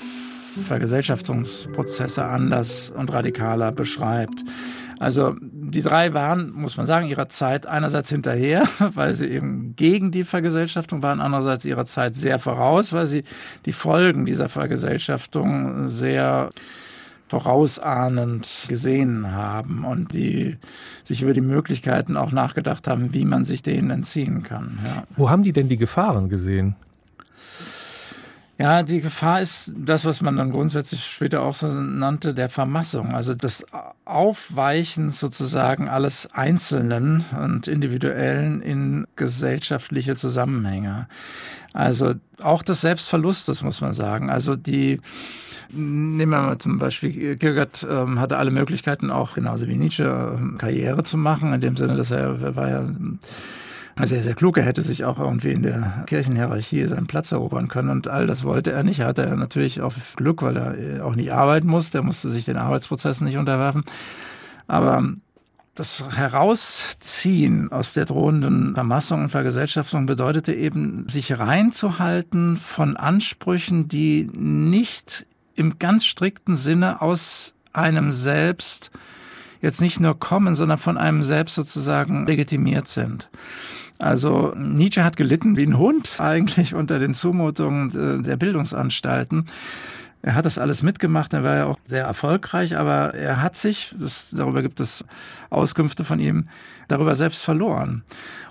Vergesellschaftungsprozesse 0.66 2.26
anders 2.26 2.90
und 2.90 3.14
radikaler 3.14 3.72
beschreibt. 3.72 4.44
Also 5.00 5.36
die 5.42 5.82
drei 5.82 6.14
waren, 6.14 6.52
muss 6.52 6.78
man 6.78 6.88
sagen, 6.88 7.08
ihrer 7.08 7.30
Zeit 7.30 7.68
einerseits 7.68 8.10
hinterher, 8.10 8.68
weil 8.80 9.14
sie 9.14 9.28
eben 9.28 9.76
gegen 9.76 10.12
die 10.12 10.24
Vergesellschaftung 10.24 11.04
waren, 11.04 11.22
andererseits 11.22 11.66
ihrer 11.66 11.86
Zeit 11.86 12.16
sehr 12.16 12.40
voraus, 12.40 12.94
weil 12.94 13.06
sie 13.06 13.24
die 13.66 13.74
Folgen 13.74 14.26
dieser 14.26 14.50
Vergesellschaftung 14.50 15.88
sehr 15.88 16.50
vorausahnend 17.28 18.66
gesehen 18.68 19.32
haben 19.32 19.84
und 19.84 20.14
die 20.14 20.58
sich 21.04 21.22
über 21.22 21.34
die 21.34 21.42
Möglichkeiten 21.42 22.18
auch 22.18 22.32
nachgedacht 22.32 22.88
haben, 22.88 23.14
wie 23.14 23.26
man 23.26 23.44
sich 23.44 23.64
denen 23.64 23.90
entziehen 23.90 24.44
kann. 24.44 24.78
Ja. 24.84 25.04
Wo 25.16 25.30
haben 25.30 25.44
die 25.44 25.52
denn 25.52 25.70
die 25.70 25.78
Gefahren 25.78 26.30
gesehen? 26.30 26.76
Ja, 28.60 28.82
die 28.82 29.02
Gefahr 29.02 29.42
ist 29.42 29.72
das, 29.78 30.04
was 30.04 30.22
man 30.22 30.36
dann 30.36 30.50
grundsätzlich 30.50 31.06
später 31.06 31.44
auch 31.44 31.54
so 31.54 31.68
nannte, 31.68 32.34
der 32.34 32.50
Vermassung. 32.50 33.14
Also 33.14 33.36
das 33.36 33.64
Aufweichen 34.04 35.12
sozusagen 35.12 35.90
alles 35.90 36.28
Einzelnen 36.34 37.24
und 37.40 37.68
Individuellen 37.68 38.64
in 38.64 39.06
gesellschaftliche 39.16 40.16
Zusammenhänge. 40.16 41.08
Also 41.74 42.16
auch 42.42 42.64
des 42.64 42.82
Selbstverlustes, 42.82 43.62
muss 43.62 43.82
man 43.82 43.94
sagen. 43.94 44.32
Also 44.32 44.56
die, 44.56 45.02
nehmen 45.72 46.32
wir 46.32 46.42
mal 46.42 46.58
zum 46.58 46.80
Beispiel, 46.80 47.36
Kierkegaard 47.36 47.86
ähm, 47.90 48.20
hatte 48.20 48.38
alle 48.38 48.52
Möglichkeiten, 48.52 49.12
auch 49.12 49.36
genauso 49.36 49.68
wie 49.68 49.78
Nietzsche, 49.78 50.04
ähm, 50.04 50.58
Karriere 50.58 51.04
zu 51.04 51.18
machen, 51.18 51.54
in 51.54 51.62
dem 51.62 51.78
Sinne, 51.78 51.96
dass 51.96 52.12
er, 52.12 52.42
er 52.42 52.56
war 52.56 52.70
ja 52.70 52.90
sehr, 54.06 54.24
sehr 54.24 54.36
klug. 54.36 54.58
Er 54.58 54.64
hätte 54.64 54.82
sich 54.82 55.06
auch 55.06 55.20
irgendwie 55.20 55.52
in 55.52 55.64
der 55.64 56.04
Kirchenhierarchie 56.06 56.86
seinen 56.86 57.08
Platz 57.08 57.32
erobern 57.32 57.68
können 57.68 57.90
und 57.90 58.08
all 58.08 58.28
das 58.28 58.44
wollte 58.44 58.72
er 58.72 58.84
nicht. 58.84 59.00
Er 59.00 59.08
hatte 59.08 59.36
natürlich 59.36 59.82
auch 59.82 59.94
Glück, 60.16 60.44
weil 60.44 60.58
er 60.58 61.06
auch 61.06 61.16
nicht 61.16 61.34
arbeiten 61.34 61.68
musste. 61.68 62.00
Er 62.00 62.04
musste 62.04 62.30
sich 62.30 62.46
den 62.46 62.58
Arbeitsprozessen 62.58 63.26
nicht 63.26 63.38
unterwerfen. 63.38 63.84
Aber 64.68 65.04
das 65.74 66.04
Herausziehen 66.16 67.72
aus 67.72 67.94
der 67.94 68.06
drohenden 68.06 68.74
Vermassung 68.74 69.24
und 69.24 69.30
Vergesellschaftung 69.30 70.06
bedeutete 70.06 70.54
eben, 70.54 71.08
sich 71.08 71.38
reinzuhalten 71.38 72.58
von 72.58 72.98
Ansprüchen, 72.98 73.88
die 73.88 74.30
nicht 74.34 75.28
im 75.58 75.80
ganz 75.80 76.06
strikten 76.06 76.56
Sinne 76.56 77.02
aus 77.02 77.56
einem 77.74 78.12
selbst 78.12 78.92
jetzt 79.62 79.82
nicht 79.82 80.00
nur 80.00 80.18
kommen, 80.20 80.56
sondern 80.56 80.78
von 80.78 80.98
einem 80.98 81.24
selbst 81.24 81.56
sozusagen 81.56 82.26
legitimiert 82.26 82.88
sind. 82.88 83.30
Also 84.00 84.54
Nietzsche 84.56 85.04
hat 85.04 85.18
gelitten 85.18 85.58
wie 85.58 85.66
ein 85.66 85.78
Hund 85.78 86.20
eigentlich 86.20 86.76
unter 86.76 87.00
den 87.00 87.14
Zumutungen 87.14 88.24
der 88.24 88.38
Bildungsanstalten. 88.38 89.48
Er 90.22 90.36
hat 90.36 90.46
das 90.46 90.58
alles 90.58 90.82
mitgemacht, 90.82 91.34
er 91.34 91.44
war 91.44 91.56
ja 91.56 91.66
auch 91.66 91.78
sehr 91.86 92.06
erfolgreich, 92.06 92.78
aber 92.78 93.14
er 93.14 93.42
hat 93.42 93.56
sich, 93.56 93.96
das, 94.00 94.28
darüber 94.32 94.62
gibt 94.62 94.80
es 94.80 95.06
Auskünfte 95.50 96.04
von 96.04 96.20
ihm, 96.20 96.50
darüber 96.88 97.16
selbst 97.16 97.44
verloren. 97.44 98.04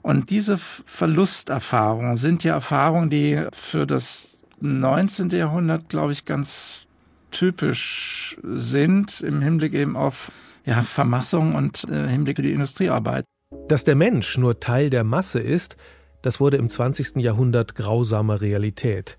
Und 0.03 0.31
diese 0.31 0.59
Verlusterfahrungen 0.59 2.17
sind 2.17 2.45
ja 2.45 2.55
Erfahrungen, 2.55 3.11
die 3.11 3.45
für 3.53 3.87
das 3.87 4.39
19. 4.61 5.31
Jahrhundert, 5.31 5.89
glaube 5.89 6.13
ich, 6.13 6.25
ganz 6.25 6.86
typisch 7.31 8.37
sind 8.43 9.21
im 9.21 9.41
Hinblick 9.41 9.75
eben 9.75 9.97
auf 9.97 10.31
ja, 10.65 10.83
Vermassung 10.83 11.55
und 11.55 11.85
äh, 11.91 12.09
Hinblick 12.09 12.37
für 12.37 12.43
die 12.43 12.53
Industriearbeit. 12.53 13.25
Dass 13.69 13.85
der 13.85 13.95
Mensch 13.95 14.37
nur 14.39 14.61
Teil 14.61 14.91
der 14.91 15.05
Masse 15.05 15.39
ist, 15.39 15.77
das 16.23 16.41
wurde 16.41 16.57
im 16.57 16.69
20. 16.69 17.17
Jahrhundert 17.17 17.75
grausame 17.75 18.41
Realität. 18.41 19.19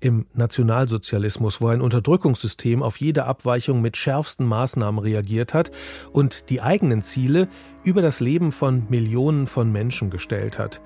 Im 0.00 0.26
Nationalsozialismus, 0.34 1.60
wo 1.60 1.68
ein 1.68 1.80
Unterdrückungssystem 1.80 2.82
auf 2.82 2.98
jede 2.98 3.24
Abweichung 3.24 3.80
mit 3.80 3.96
schärfsten 3.96 4.46
Maßnahmen 4.46 5.00
reagiert 5.00 5.54
hat 5.54 5.70
und 6.10 6.50
die 6.50 6.60
eigenen 6.60 7.02
Ziele 7.02 7.48
über 7.84 8.02
das 8.02 8.20
Leben 8.20 8.52
von 8.52 8.86
Millionen 8.90 9.46
von 9.46 9.70
Menschen 9.70 10.10
gestellt 10.10 10.58
hat. 10.58 10.82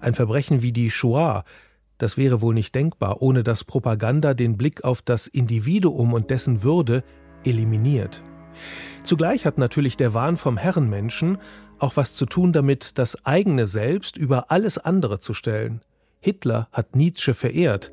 Ein 0.00 0.14
Verbrechen 0.14 0.62
wie 0.62 0.72
die 0.72 0.90
Shoah, 0.90 1.44
das 2.00 2.16
wäre 2.16 2.40
wohl 2.40 2.54
nicht 2.54 2.74
denkbar, 2.74 3.20
ohne 3.20 3.44
dass 3.44 3.62
Propaganda 3.62 4.32
den 4.34 4.56
Blick 4.56 4.84
auf 4.84 5.02
das 5.02 5.26
Individuum 5.26 6.14
und 6.14 6.30
dessen 6.30 6.62
Würde 6.62 7.04
eliminiert. 7.44 8.22
Zugleich 9.04 9.44
hat 9.44 9.58
natürlich 9.58 9.96
der 9.96 10.14
Wahn 10.14 10.36
vom 10.36 10.56
Herrenmenschen 10.56 11.38
auch 11.78 11.96
was 11.96 12.14
zu 12.14 12.26
tun 12.26 12.52
damit, 12.52 12.98
das 12.98 13.24
eigene 13.24 13.66
Selbst 13.66 14.16
über 14.16 14.50
alles 14.50 14.78
andere 14.78 15.18
zu 15.18 15.34
stellen. 15.34 15.80
Hitler 16.20 16.68
hat 16.72 16.96
Nietzsche 16.96 17.34
verehrt, 17.34 17.92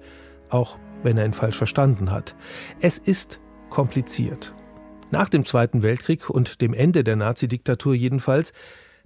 auch 0.49 0.77
wenn 1.03 1.17
er 1.17 1.25
ihn 1.25 1.33
falsch 1.33 1.57
verstanden 1.57 2.11
hat. 2.11 2.35
Es 2.79 2.97
ist 2.97 3.39
kompliziert. 3.69 4.53
Nach 5.11 5.29
dem 5.29 5.45
Zweiten 5.45 5.83
Weltkrieg 5.83 6.29
und 6.29 6.61
dem 6.61 6.73
Ende 6.73 7.03
der 7.03 7.15
Nazidiktatur 7.15 7.93
jedenfalls, 7.93 8.53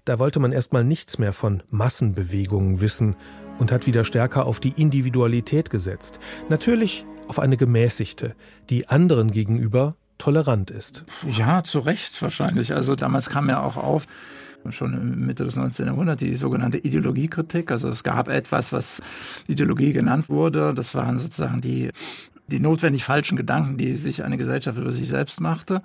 da 0.06 0.18
wollte 0.18 0.40
man 0.40 0.52
erstmal 0.52 0.84
nichts 0.84 1.20
mehr 1.20 1.34
von 1.34 1.62
Massenbewegungen 1.70 2.82
wissen 2.82 3.16
und 3.60 3.72
hat 3.72 3.88
wieder 3.88 4.06
stärker 4.06 4.46
auf 4.46 4.60
die 4.60 4.74
Individualität 4.76 5.70
gesetzt. 5.70 6.20
Natürlich 6.50 7.06
auf 7.28 7.40
eine 7.40 7.58
gemäßigte, 7.58 8.36
die 8.70 8.90
anderen 8.90 9.32
gegenüber 9.32 9.96
tolerant 10.18 10.70
ist. 10.70 11.04
Ja, 11.28 11.64
zu 11.64 11.80
Recht 11.80 12.22
wahrscheinlich. 12.22 12.74
Also 12.74 12.96
damals 12.96 13.30
kam 13.30 13.50
ja 13.50 13.62
auch 13.62 13.78
auf, 13.78 14.06
schon 14.70 15.26
Mitte 15.26 15.46
des 15.46 15.56
19. 15.56 15.88
Jahrhunderts 15.88 16.20
die 16.20 16.36
sogenannte 16.36 16.78
Ideologiekritik. 16.78 17.72
Also 17.72 17.90
es 17.90 18.04
gab 18.04 18.28
etwas, 18.28 18.72
was 18.72 19.02
Ideologie 19.48 19.94
genannt 19.94 20.30
wurde. 20.30 20.74
Das 20.74 20.94
waren 20.94 21.18
sozusagen 21.18 21.62
die, 21.62 21.90
die 22.48 22.60
notwendig 22.60 23.04
falschen 23.04 23.38
Gedanken, 23.38 23.78
die 23.78 23.96
sich 23.96 24.24
eine 24.24 24.38
Gesellschaft 24.38 24.78
über 24.78 24.92
sich 24.92 25.08
selbst 25.08 25.42
machte. 25.42 25.82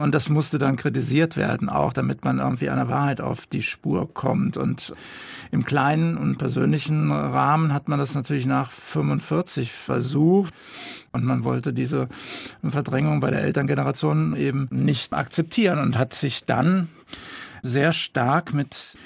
Und 0.00 0.12
das 0.12 0.30
musste 0.30 0.56
dann 0.56 0.76
kritisiert 0.76 1.36
werden, 1.36 1.68
auch 1.68 1.92
damit 1.92 2.24
man 2.24 2.38
irgendwie 2.38 2.70
einer 2.70 2.88
Wahrheit 2.88 3.20
auf 3.20 3.44
die 3.44 3.62
Spur 3.62 4.14
kommt. 4.14 4.56
Und 4.56 4.94
im 5.50 5.66
kleinen 5.66 6.16
und 6.16 6.38
persönlichen 6.38 7.12
Rahmen 7.12 7.74
hat 7.74 7.86
man 7.86 7.98
das 7.98 8.14
natürlich 8.14 8.46
nach 8.46 8.70
45 8.70 9.70
versucht. 9.70 10.54
Und 11.12 11.26
man 11.26 11.44
wollte 11.44 11.74
diese 11.74 12.08
Verdrängung 12.66 13.20
bei 13.20 13.30
der 13.30 13.42
Elterngeneration 13.42 14.34
eben 14.36 14.68
nicht 14.70 15.12
akzeptieren 15.12 15.78
und 15.78 15.98
hat 15.98 16.14
sich 16.14 16.46
dann 16.46 16.88
sehr 17.62 17.92
stark 17.92 18.54
mit 18.54 18.96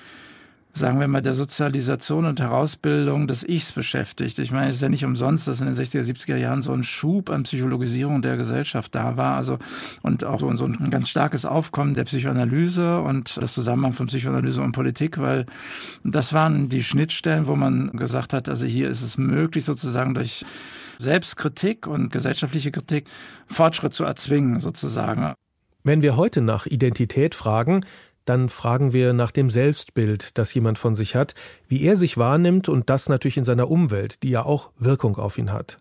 sagen 0.76 0.98
wir 0.98 1.06
mal, 1.06 1.22
der 1.22 1.34
Sozialisation 1.34 2.24
und 2.24 2.40
Herausbildung 2.40 3.28
des 3.28 3.48
Ichs 3.48 3.70
beschäftigt. 3.70 4.40
Ich 4.40 4.50
meine, 4.50 4.70
es 4.70 4.76
ist 4.76 4.82
ja 4.82 4.88
nicht 4.88 5.04
umsonst, 5.04 5.46
dass 5.46 5.60
in 5.60 5.66
den 5.66 5.76
60er, 5.76 6.02
70er 6.02 6.36
Jahren 6.36 6.62
so 6.62 6.72
ein 6.72 6.82
Schub 6.82 7.30
an 7.30 7.44
Psychologisierung 7.44 8.22
der 8.22 8.36
Gesellschaft 8.36 8.92
da 8.94 9.16
war, 9.16 9.36
also 9.36 9.58
und 10.02 10.24
auch 10.24 10.40
so 10.40 10.66
ein 10.66 10.90
ganz 10.90 11.08
starkes 11.08 11.46
Aufkommen 11.46 11.94
der 11.94 12.04
Psychoanalyse 12.04 13.00
und 13.00 13.36
das 13.40 13.54
Zusammenhang 13.54 13.92
von 13.92 14.08
Psychoanalyse 14.08 14.62
und 14.62 14.72
Politik, 14.72 15.18
weil 15.18 15.46
das 16.02 16.32
waren 16.32 16.68
die 16.68 16.82
Schnittstellen, 16.82 17.46
wo 17.46 17.54
man 17.54 17.92
gesagt 17.92 18.32
hat, 18.32 18.48
also 18.48 18.66
hier 18.66 18.90
ist 18.90 19.02
es 19.02 19.16
möglich, 19.16 19.64
sozusagen 19.64 20.14
durch 20.14 20.44
Selbstkritik 20.98 21.86
und 21.86 22.10
gesellschaftliche 22.10 22.72
Kritik 22.72 23.06
Fortschritt 23.46 23.94
zu 23.94 24.02
erzwingen, 24.04 24.60
sozusagen. 24.60 25.34
Wenn 25.84 26.02
wir 26.02 26.16
heute 26.16 26.40
nach 26.40 26.66
Identität 26.66 27.34
fragen, 27.34 27.84
dann 28.24 28.48
fragen 28.48 28.92
wir 28.92 29.12
nach 29.12 29.30
dem 29.30 29.50
Selbstbild, 29.50 30.38
das 30.38 30.52
jemand 30.54 30.78
von 30.78 30.94
sich 30.94 31.14
hat, 31.14 31.34
wie 31.68 31.82
er 31.82 31.96
sich 31.96 32.16
wahrnimmt 32.16 32.68
und 32.68 32.90
das 32.90 33.08
natürlich 33.08 33.36
in 33.36 33.44
seiner 33.44 33.70
Umwelt, 33.70 34.22
die 34.22 34.30
ja 34.30 34.44
auch 34.44 34.70
Wirkung 34.78 35.16
auf 35.16 35.38
ihn 35.38 35.52
hat. 35.52 35.76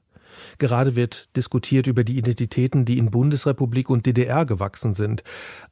Gerade 0.57 0.95
wird 0.95 1.29
diskutiert 1.35 1.87
über 1.87 2.03
die 2.03 2.17
Identitäten, 2.17 2.85
die 2.85 2.97
in 2.97 3.11
Bundesrepublik 3.11 3.89
und 3.89 4.05
DDR 4.05 4.45
gewachsen 4.45 4.93
sind, 4.93 5.23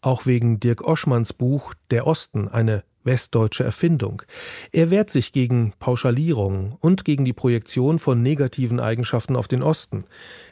auch 0.01 0.25
wegen 0.25 0.59
Dirk 0.59 0.81
Oschmanns 0.83 1.33
Buch 1.33 1.73
Der 1.89 2.07
Osten, 2.07 2.47
eine 2.47 2.83
westdeutsche 3.03 3.63
Erfindung. 3.63 4.21
Er 4.71 4.91
wehrt 4.91 5.09
sich 5.09 5.33
gegen 5.33 5.73
Pauschalierung 5.79 6.77
und 6.79 7.03
gegen 7.03 7.25
die 7.25 7.33
Projektion 7.33 7.99
von 7.99 8.21
negativen 8.21 8.79
Eigenschaften 8.79 9.35
auf 9.35 9.47
den 9.47 9.63
Osten. 9.63 10.05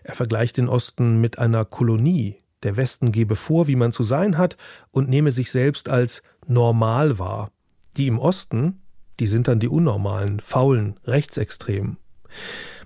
Er 0.04 0.16
vergleicht 0.16 0.58
den 0.58 0.68
Osten 0.68 1.22
mit 1.22 1.38
einer 1.38 1.64
Kolonie, 1.66 2.38
der 2.64 2.78
Westen 2.78 3.12
gebe 3.12 3.36
vor, 3.36 3.68
wie 3.68 3.76
man 3.76 3.92
zu 3.92 4.04
sein 4.04 4.38
hat, 4.38 4.58
und 4.92 5.10
nehme 5.10 5.32
sich 5.32 5.52
selbst 5.52 5.90
als 5.90 6.24
normal 6.48 7.20
wahr. 7.20 7.52
Die 7.98 8.08
im 8.08 8.20
Osten, 8.20 8.82
die 9.20 9.28
sind 9.28 9.48
dann 9.48 9.60
die 9.60 9.68
Unnormalen, 9.68 10.40
Faulen, 10.40 10.96
Rechtsextremen. 11.06 11.98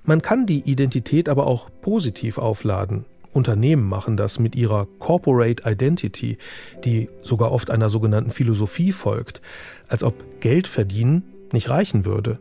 Man 0.04 0.22
kann 0.22 0.46
die 0.46 0.62
Identität 0.62 1.30
aber 1.30 1.48
auch 1.48 1.70
positiv 1.82 2.38
aufladen. 2.38 3.06
Unternehmen 3.32 3.88
machen 3.88 4.16
das 4.16 4.40
mit 4.40 4.56
ihrer 4.56 4.88
Corporate 5.00 5.64
Identity, 5.70 6.38
die 6.84 7.10
sogar 7.24 7.52
oft 7.52 7.72
einer 7.72 7.90
sogenannten 7.90 8.32
Philosophie 8.32 8.92
folgt, 8.92 9.42
als 9.88 10.04
ob 10.04 10.40
Geld 10.40 10.68
verdienen 10.68 11.24
nicht 11.52 11.70
reichen 11.70 12.06
würde. 12.06 12.40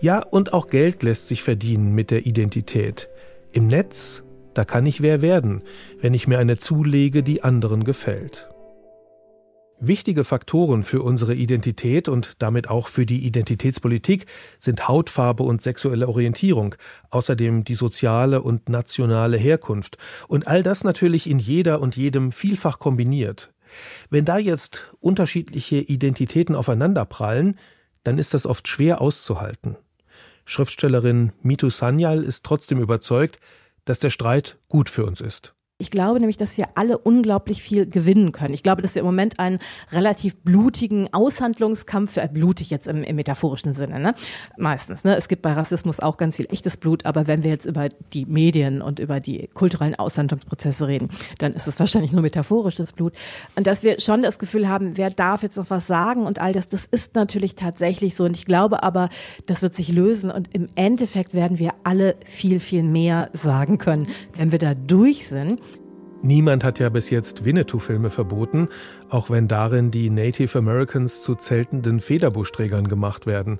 Ja, 0.00 0.20
und 0.20 0.52
auch 0.52 0.68
Geld 0.68 1.02
lässt 1.02 1.28
sich 1.28 1.42
verdienen 1.42 1.94
mit 1.94 2.10
der 2.10 2.26
Identität. 2.26 3.08
Im 3.52 3.66
Netz 3.66 4.22
da 4.54 4.64
kann 4.64 4.86
ich 4.86 5.02
wer 5.02 5.22
werden, 5.22 5.62
wenn 6.00 6.14
ich 6.14 6.26
mir 6.26 6.38
eine 6.38 6.58
zulege, 6.58 7.22
die 7.22 7.42
anderen 7.42 7.84
gefällt. 7.84 8.48
Wichtige 9.84 10.22
Faktoren 10.22 10.84
für 10.84 11.02
unsere 11.02 11.34
Identität 11.34 12.08
und 12.08 12.34
damit 12.38 12.70
auch 12.70 12.86
für 12.86 13.04
die 13.04 13.26
Identitätspolitik 13.26 14.26
sind 14.60 14.86
Hautfarbe 14.86 15.42
und 15.42 15.60
sexuelle 15.60 16.06
Orientierung, 16.06 16.76
außerdem 17.10 17.64
die 17.64 17.74
soziale 17.74 18.42
und 18.42 18.68
nationale 18.68 19.36
Herkunft 19.36 19.98
und 20.28 20.46
all 20.46 20.62
das 20.62 20.84
natürlich 20.84 21.28
in 21.28 21.40
jeder 21.40 21.80
und 21.80 21.96
jedem 21.96 22.30
vielfach 22.30 22.78
kombiniert. 22.78 23.52
Wenn 24.08 24.24
da 24.24 24.38
jetzt 24.38 24.92
unterschiedliche 25.00 25.78
Identitäten 25.78 26.54
aufeinanderprallen, 26.54 27.58
dann 28.04 28.18
ist 28.18 28.34
das 28.34 28.46
oft 28.46 28.68
schwer 28.68 29.00
auszuhalten. 29.00 29.76
Schriftstellerin 30.44 31.32
Mitu 31.42 31.70
Sanyal 31.70 32.22
ist 32.22 32.44
trotzdem 32.44 32.80
überzeugt, 32.80 33.40
dass 33.84 34.00
der 34.00 34.10
Streit 34.10 34.58
gut 34.68 34.88
für 34.88 35.04
uns 35.04 35.20
ist. 35.20 35.54
Ich 35.82 35.90
glaube 35.90 36.20
nämlich, 36.20 36.36
dass 36.36 36.56
wir 36.56 36.68
alle 36.76 36.96
unglaublich 36.96 37.60
viel 37.60 37.86
gewinnen 37.86 38.30
können. 38.30 38.54
Ich 38.54 38.62
glaube, 38.62 38.82
dass 38.82 38.94
wir 38.94 39.00
im 39.00 39.06
Moment 39.06 39.40
einen 39.40 39.58
relativ 39.90 40.36
blutigen 40.36 41.12
Aushandlungskampf, 41.12 42.18
äh, 42.18 42.28
blutig 42.32 42.70
jetzt 42.70 42.86
im, 42.86 43.02
im 43.02 43.16
metaphorischen 43.16 43.72
Sinne, 43.72 43.98
ne? 43.98 44.14
meistens. 44.56 45.02
Ne? 45.02 45.16
Es 45.16 45.26
gibt 45.26 45.42
bei 45.42 45.52
Rassismus 45.52 45.98
auch 45.98 46.18
ganz 46.18 46.36
viel 46.36 46.46
echtes 46.50 46.76
Blut, 46.76 47.04
aber 47.04 47.26
wenn 47.26 47.42
wir 47.42 47.50
jetzt 47.50 47.66
über 47.66 47.88
die 48.12 48.26
Medien 48.26 48.80
und 48.80 49.00
über 49.00 49.18
die 49.18 49.48
kulturellen 49.54 49.96
Aushandlungsprozesse 49.96 50.86
reden, 50.86 51.10
dann 51.38 51.52
ist 51.52 51.66
es 51.66 51.80
wahrscheinlich 51.80 52.12
nur 52.12 52.22
metaphorisches 52.22 52.92
Blut. 52.92 53.14
Und 53.56 53.66
dass 53.66 53.82
wir 53.82 53.98
schon 53.98 54.22
das 54.22 54.38
Gefühl 54.38 54.68
haben, 54.68 54.96
wer 54.96 55.10
darf 55.10 55.42
jetzt 55.42 55.56
noch 55.56 55.68
was 55.68 55.88
sagen 55.88 56.26
und 56.26 56.38
all 56.38 56.52
das, 56.52 56.68
das 56.68 56.86
ist 56.86 57.16
natürlich 57.16 57.56
tatsächlich 57.56 58.14
so. 58.14 58.22
Und 58.22 58.36
ich 58.36 58.44
glaube 58.44 58.84
aber, 58.84 59.08
das 59.46 59.62
wird 59.62 59.74
sich 59.74 59.88
lösen 59.88 60.30
und 60.30 60.54
im 60.54 60.66
Endeffekt 60.76 61.34
werden 61.34 61.58
wir 61.58 61.74
alle 61.82 62.14
viel, 62.24 62.60
viel 62.60 62.84
mehr 62.84 63.30
sagen 63.32 63.78
können, 63.78 64.06
wenn 64.36 64.52
wir 64.52 64.60
da 64.60 64.74
durch 64.74 65.26
sind. 65.26 65.60
Niemand 66.22 66.62
hat 66.62 66.78
ja 66.78 66.88
bis 66.88 67.10
jetzt 67.10 67.44
Winnetou-Filme 67.44 68.08
verboten, 68.10 68.68
auch 69.08 69.28
wenn 69.28 69.48
darin 69.48 69.90
die 69.90 70.08
Native 70.08 70.56
Americans 70.56 71.20
zu 71.20 71.34
zeltenden 71.34 72.00
Federbuschträgern 72.00 72.86
gemacht 72.86 73.26
werden. 73.26 73.58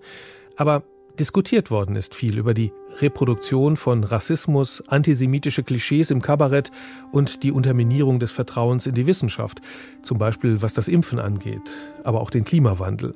Aber 0.57 0.85
Diskutiert 1.19 1.71
worden 1.71 1.95
ist 1.95 2.15
viel 2.15 2.39
über 2.39 2.55
die 2.55 2.73
Reproduktion 3.01 3.77
von 3.77 4.03
Rassismus, 4.03 4.83
antisemitische 4.89 5.63
Klischees 5.63 6.11
im 6.11 6.23
Kabarett 6.23 6.71
und 7.11 7.43
die 7.43 7.53
Unterminierung 7.53 8.19
des 8.19 8.31
Vertrauens 8.31 8.87
in 8.87 8.95
die 8.95 9.07
Wissenschaft, 9.07 9.61
zum 10.03 10.17
Beispiel 10.17 10.63
was 10.63 10.73
das 10.73 10.89
Impfen 10.89 11.19
angeht, 11.19 11.71
aber 12.03 12.23
auch 12.23 12.31
den 12.31 12.47
Klimawandel. 12.47 13.13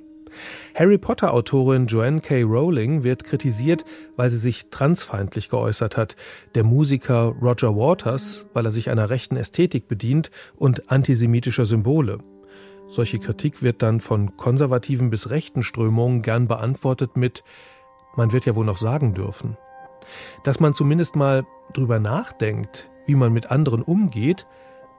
Harry 0.74 0.99
Potter-Autorin 0.99 1.87
Joanne 1.87 2.20
K. 2.20 2.43
Rowling 2.43 3.05
wird 3.05 3.24
kritisiert, 3.24 3.84
weil 4.16 4.30
sie 4.30 4.39
sich 4.39 4.70
transfeindlich 4.70 5.49
geäußert 5.49 5.97
hat. 5.97 6.16
Der 6.55 6.64
Musiker 6.64 7.34
Roger 7.41 7.76
Waters, 7.76 8.47
weil 8.55 8.66
er 8.66 8.72
sich 8.72 8.91
einer 8.91 9.11
rechten 9.11 9.37
Ästhetik 9.37 9.89
bedient 9.89 10.30
und 10.57 10.91
antisemitischer 10.91 11.66
Symbole. 11.66 12.18
Solche 12.89 13.18
Kritik 13.18 13.62
wird 13.62 13.82
dann 13.82 14.01
von 14.01 14.37
konservativen 14.37 15.11
bis 15.11 15.30
rechten 15.30 15.62
Strömungen 15.62 16.22
gern 16.22 16.47
beantwortet 16.47 17.16
mit 17.16 17.43
man 18.16 18.32
wird 18.32 18.47
ja 18.47 18.57
wohl 18.57 18.64
noch 18.64 18.78
sagen 18.78 19.14
dürfen. 19.14 19.57
Dass 20.43 20.59
man 20.59 20.74
zumindest 20.74 21.16
mal 21.16 21.45
drüber 21.74 22.01
nachdenkt, 22.01 22.91
wie 23.07 23.14
man 23.14 23.32
mit 23.32 23.51
anderen 23.51 23.82
umgeht, 23.82 24.47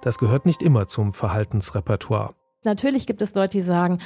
das 0.02 0.20
gehört 0.20 0.46
nicht 0.46 0.62
immer 0.62 0.88
zum 0.88 1.14
Verhaltensrepertoire. 1.14 2.34
Natürlich 2.64 3.08
gibt 3.08 3.22
es 3.22 3.34
Leute, 3.34 3.58
die 3.58 3.62
sagen, 3.62 4.00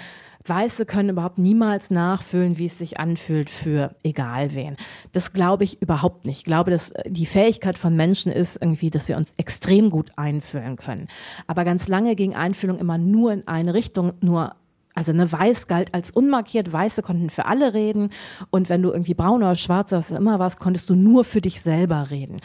Weiße 0.46 0.86
können 0.86 1.10
überhaupt 1.10 1.38
niemals 1.38 1.92
nachfühlen, 1.92 2.58
wie 2.58 2.66
es 2.66 2.78
sich 2.78 3.00
anfühlt 3.00 3.50
für 3.50 3.96
egal 4.04 4.56
wen. 4.56 4.78
Das 5.12 5.34
glaube 5.34 5.64
ich 5.64 5.82
überhaupt 5.82 6.26
nicht. 6.26 6.40
Ich 6.40 6.44
glaube, 6.46 6.72
dass 6.72 6.94
die 7.06 7.26
Fähigkeit 7.26 7.78
von 7.78 7.96
Menschen 7.96 8.32
ist 8.32 8.58
irgendwie, 8.62 8.90
dass 8.90 9.08
wir 9.08 9.18
uns 9.18 9.34
extrem 9.38 9.90
gut 9.90 10.12
einfühlen 10.16 10.76
können. 10.76 11.08
Aber 11.48 11.64
ganz 11.64 11.88
lange 11.88 12.16
ging 12.16 12.36
Einfühlung 12.36 12.80
immer 12.80 12.98
nur 12.98 13.34
in 13.34 13.48
eine 13.48 13.74
Richtung, 13.74 14.14
nur 14.22 14.56
also 14.94 15.12
eine 15.12 15.32
Weiß 15.32 15.68
galt 15.68 15.94
als 15.94 16.12
unmarkiert, 16.12 16.72
Weiße 16.72 17.02
konnten 17.02 17.30
für 17.30 17.46
alle 17.46 17.74
reden 17.74 18.10
und 18.50 18.68
wenn 18.68 18.82
du 18.82 18.92
irgendwie 18.92 19.14
braun 19.14 19.42
oder 19.42 19.56
schwarz 19.56 19.94
was 19.94 20.12
immer 20.12 20.38
warst, 20.38 20.60
konntest 20.60 20.90
du 20.90 20.96
nur 20.96 21.24
für 21.24 21.40
dich 21.40 21.62
selber 21.62 22.10
reden. 22.10 22.42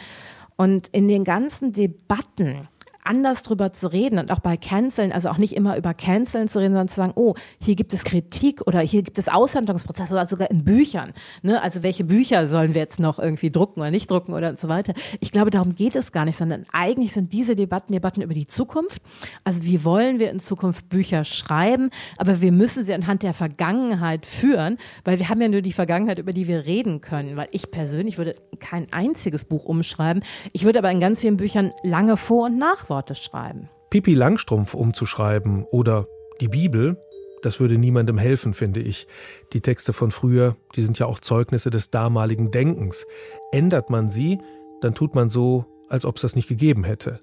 Und 0.55 0.87
in 0.87 1.07
den 1.07 1.23
ganzen 1.23 1.73
Debatten 1.73 2.67
anders 3.07 3.43
drüber 3.43 3.73
zu 3.73 3.91
reden 3.91 4.19
und 4.19 4.31
auch 4.31 4.39
bei 4.39 4.57
Canceln, 4.57 5.11
also 5.11 5.29
auch 5.29 5.37
nicht 5.37 5.53
immer 5.53 5.77
über 5.77 5.93
Canceln 5.93 6.47
zu 6.47 6.59
reden, 6.59 6.73
sondern 6.73 6.87
zu 6.87 6.95
sagen, 6.95 7.13
oh, 7.15 7.35
hier 7.59 7.75
gibt 7.75 7.93
es 7.93 8.03
Kritik 8.03 8.61
oder 8.65 8.79
hier 8.81 9.03
gibt 9.03 9.17
es 9.17 9.29
Aushandlungsprozesse 9.29 10.13
oder 10.13 10.25
sogar 10.25 10.51
in 10.51 10.63
Büchern. 10.63 11.13
Ne? 11.41 11.61
Also 11.61 11.83
welche 11.83 12.03
Bücher 12.03 12.47
sollen 12.47 12.73
wir 12.73 12.81
jetzt 12.81 12.99
noch 12.99 13.19
irgendwie 13.19 13.51
drucken 13.51 13.81
oder 13.81 13.91
nicht 13.91 14.09
drucken 14.11 14.33
oder 14.33 14.49
und 14.49 14.59
so 14.59 14.67
weiter. 14.67 14.93
Ich 15.19 15.31
glaube, 15.31 15.51
darum 15.51 15.75
geht 15.75 15.95
es 15.95 16.11
gar 16.11 16.25
nicht, 16.25 16.37
sondern 16.37 16.65
eigentlich 16.71 17.13
sind 17.13 17.33
diese 17.33 17.55
Debatten 17.55 17.93
Debatten 17.93 18.21
über 18.21 18.33
die 18.33 18.47
Zukunft. 18.47 19.01
Also 19.43 19.63
wie 19.63 19.83
wollen 19.83 20.19
wir 20.19 20.31
in 20.31 20.39
Zukunft 20.39 20.89
Bücher 20.89 21.23
schreiben, 21.23 21.89
aber 22.17 22.41
wir 22.41 22.51
müssen 22.51 22.83
sie 22.83 22.93
anhand 22.93 23.23
der 23.23 23.33
Vergangenheit 23.33 24.25
führen, 24.25 24.77
weil 25.03 25.19
wir 25.19 25.29
haben 25.29 25.41
ja 25.41 25.47
nur 25.47 25.61
die 25.61 25.73
Vergangenheit, 25.73 26.17
über 26.17 26.33
die 26.33 26.47
wir 26.47 26.65
reden 26.65 27.01
können. 27.01 27.37
Weil 27.37 27.47
ich 27.51 27.71
persönlich 27.71 28.17
würde 28.17 28.33
kein 28.59 28.91
einziges 28.91 29.45
Buch 29.45 29.65
umschreiben. 29.65 30.23
Ich 30.53 30.65
würde 30.65 30.79
aber 30.79 30.91
in 30.91 30.99
ganz 30.99 31.21
vielen 31.21 31.37
Büchern 31.37 31.71
lange 31.83 32.17
Vor- 32.17 32.45
und 32.45 32.57
Nachwort 32.57 32.96
Worte 32.97 33.13
schreiben. 33.13 33.69
Pipi 33.91 34.15
Langstrumpf 34.15 34.73
umzuschreiben 34.73 35.65
oder 35.65 36.05
die 36.41 36.47
Bibel, 36.47 36.99
das 37.43 37.59
würde 37.59 37.77
niemandem 37.77 38.17
helfen, 38.17 38.55
finde 38.55 38.79
ich. 38.79 39.05
Die 39.53 39.61
Texte 39.61 39.93
von 39.93 40.09
früher, 40.09 40.55
die 40.75 40.81
sind 40.81 40.97
ja 40.97 41.05
auch 41.05 41.19
Zeugnisse 41.19 41.69
des 41.69 41.91
damaligen 41.91 42.49
Denkens. 42.49 43.05
Ändert 43.51 43.91
man 43.91 44.09
sie, 44.09 44.39
dann 44.81 44.95
tut 44.95 45.13
man 45.13 45.29
so, 45.29 45.65
als 45.89 46.05
ob 46.05 46.15
es 46.15 46.23
das 46.23 46.35
nicht 46.35 46.49
gegeben 46.49 46.83
hätte. 46.85 47.19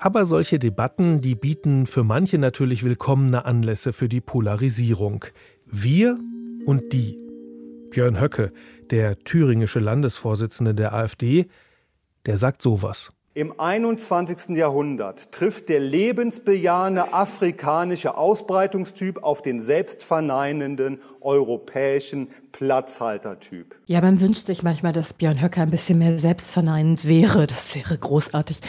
Aber 0.00 0.24
solche 0.24 0.58
Debatten, 0.58 1.20
die 1.20 1.34
bieten 1.34 1.86
für 1.86 2.02
manche 2.02 2.38
natürlich 2.38 2.82
willkommene 2.82 3.44
Anlässe 3.44 3.92
für 3.92 4.08
die 4.08 4.22
Polarisierung. 4.22 5.26
Wir 5.66 6.18
und 6.64 6.94
die. 6.94 7.18
Björn 7.90 8.18
Höcke, 8.18 8.52
der 8.90 9.18
thüringische 9.18 9.80
Landesvorsitzende 9.80 10.74
der 10.74 10.94
AfD, 10.94 11.46
der 12.24 12.38
sagt 12.38 12.62
sowas. 12.62 13.10
Im 13.36 13.58
21. 13.58 14.50
Jahrhundert 14.56 15.32
trifft 15.32 15.68
der 15.68 15.80
lebensbejahende 15.80 17.12
afrikanische 17.12 18.16
Ausbreitungstyp 18.16 19.24
auf 19.24 19.42
den 19.42 19.60
selbstverneinenden 19.60 21.00
europäischen 21.20 22.28
Platzhaltertyp. 22.52 23.74
Ja, 23.86 24.00
man 24.00 24.20
wünscht 24.20 24.46
sich 24.46 24.62
manchmal, 24.62 24.92
dass 24.92 25.14
Björn 25.14 25.42
Höcker 25.42 25.62
ein 25.62 25.72
bisschen 25.72 25.98
mehr 25.98 26.16
selbstverneinend 26.16 27.08
wäre. 27.08 27.48
Das 27.48 27.74
wäre 27.74 27.98
großartig. 27.98 28.60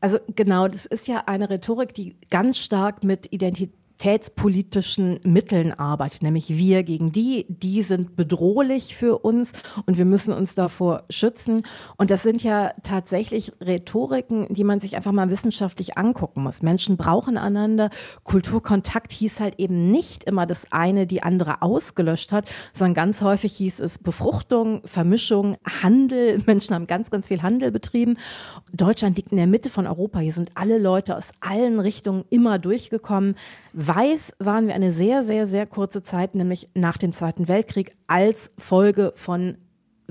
Also 0.00 0.18
genau, 0.34 0.66
das 0.66 0.84
ist 0.84 1.06
ja 1.06 1.22
eine 1.26 1.48
Rhetorik, 1.48 1.94
die 1.94 2.16
ganz 2.28 2.58
stark 2.58 3.04
mit 3.04 3.32
Identität 3.32 3.70
identitätspolitischen 4.02 5.20
Mitteln 5.22 5.72
arbeitet, 5.72 6.22
nämlich 6.22 6.48
wir 6.48 6.82
gegen 6.82 7.12
die, 7.12 7.46
die 7.48 7.82
sind 7.82 8.16
bedrohlich 8.16 8.96
für 8.96 9.18
uns 9.18 9.52
und 9.86 9.96
wir 9.96 10.04
müssen 10.04 10.34
uns 10.34 10.54
davor 10.54 11.04
schützen. 11.08 11.62
Und 11.96 12.10
das 12.10 12.22
sind 12.22 12.42
ja 12.42 12.72
tatsächlich 12.82 13.52
Rhetoriken, 13.60 14.46
die 14.50 14.64
man 14.64 14.80
sich 14.80 14.96
einfach 14.96 15.12
mal 15.12 15.30
wissenschaftlich 15.30 15.96
angucken 15.96 16.42
muss. 16.42 16.62
Menschen 16.62 16.96
brauchen 16.96 17.38
einander. 17.38 17.90
Kulturkontakt 18.24 19.12
hieß 19.12 19.38
halt 19.38 19.58
eben 19.58 19.90
nicht 19.90 20.24
immer 20.24 20.46
das 20.46 20.72
eine 20.72 21.06
die 21.06 21.22
andere 21.22 21.62
ausgelöscht 21.62 22.32
hat, 22.32 22.46
sondern 22.72 22.94
ganz 22.94 23.22
häufig 23.22 23.54
hieß 23.54 23.80
es 23.80 23.98
Befruchtung, 23.98 24.82
Vermischung, 24.84 25.56
Handel. 25.82 26.42
Menschen 26.46 26.74
haben 26.74 26.88
ganz, 26.88 27.10
ganz 27.10 27.28
viel 27.28 27.42
Handel 27.42 27.70
betrieben. 27.70 28.16
Deutschland 28.72 29.16
liegt 29.16 29.30
in 29.30 29.38
der 29.38 29.46
Mitte 29.46 29.70
von 29.70 29.86
Europa. 29.86 30.18
Hier 30.18 30.32
sind 30.32 30.50
alle 30.54 30.78
Leute 30.78 31.16
aus 31.16 31.30
allen 31.40 31.78
Richtungen 31.78 32.24
immer 32.30 32.58
durchgekommen. 32.58 33.36
Weiß 33.94 34.32
waren 34.38 34.68
wir 34.68 34.74
eine 34.74 34.90
sehr, 34.90 35.22
sehr, 35.22 35.46
sehr 35.46 35.66
kurze 35.66 36.02
Zeit, 36.02 36.34
nämlich 36.34 36.68
nach 36.74 36.96
dem 36.96 37.12
Zweiten 37.12 37.46
Weltkrieg, 37.46 37.92
als 38.06 38.50
Folge 38.56 39.12
von 39.16 39.58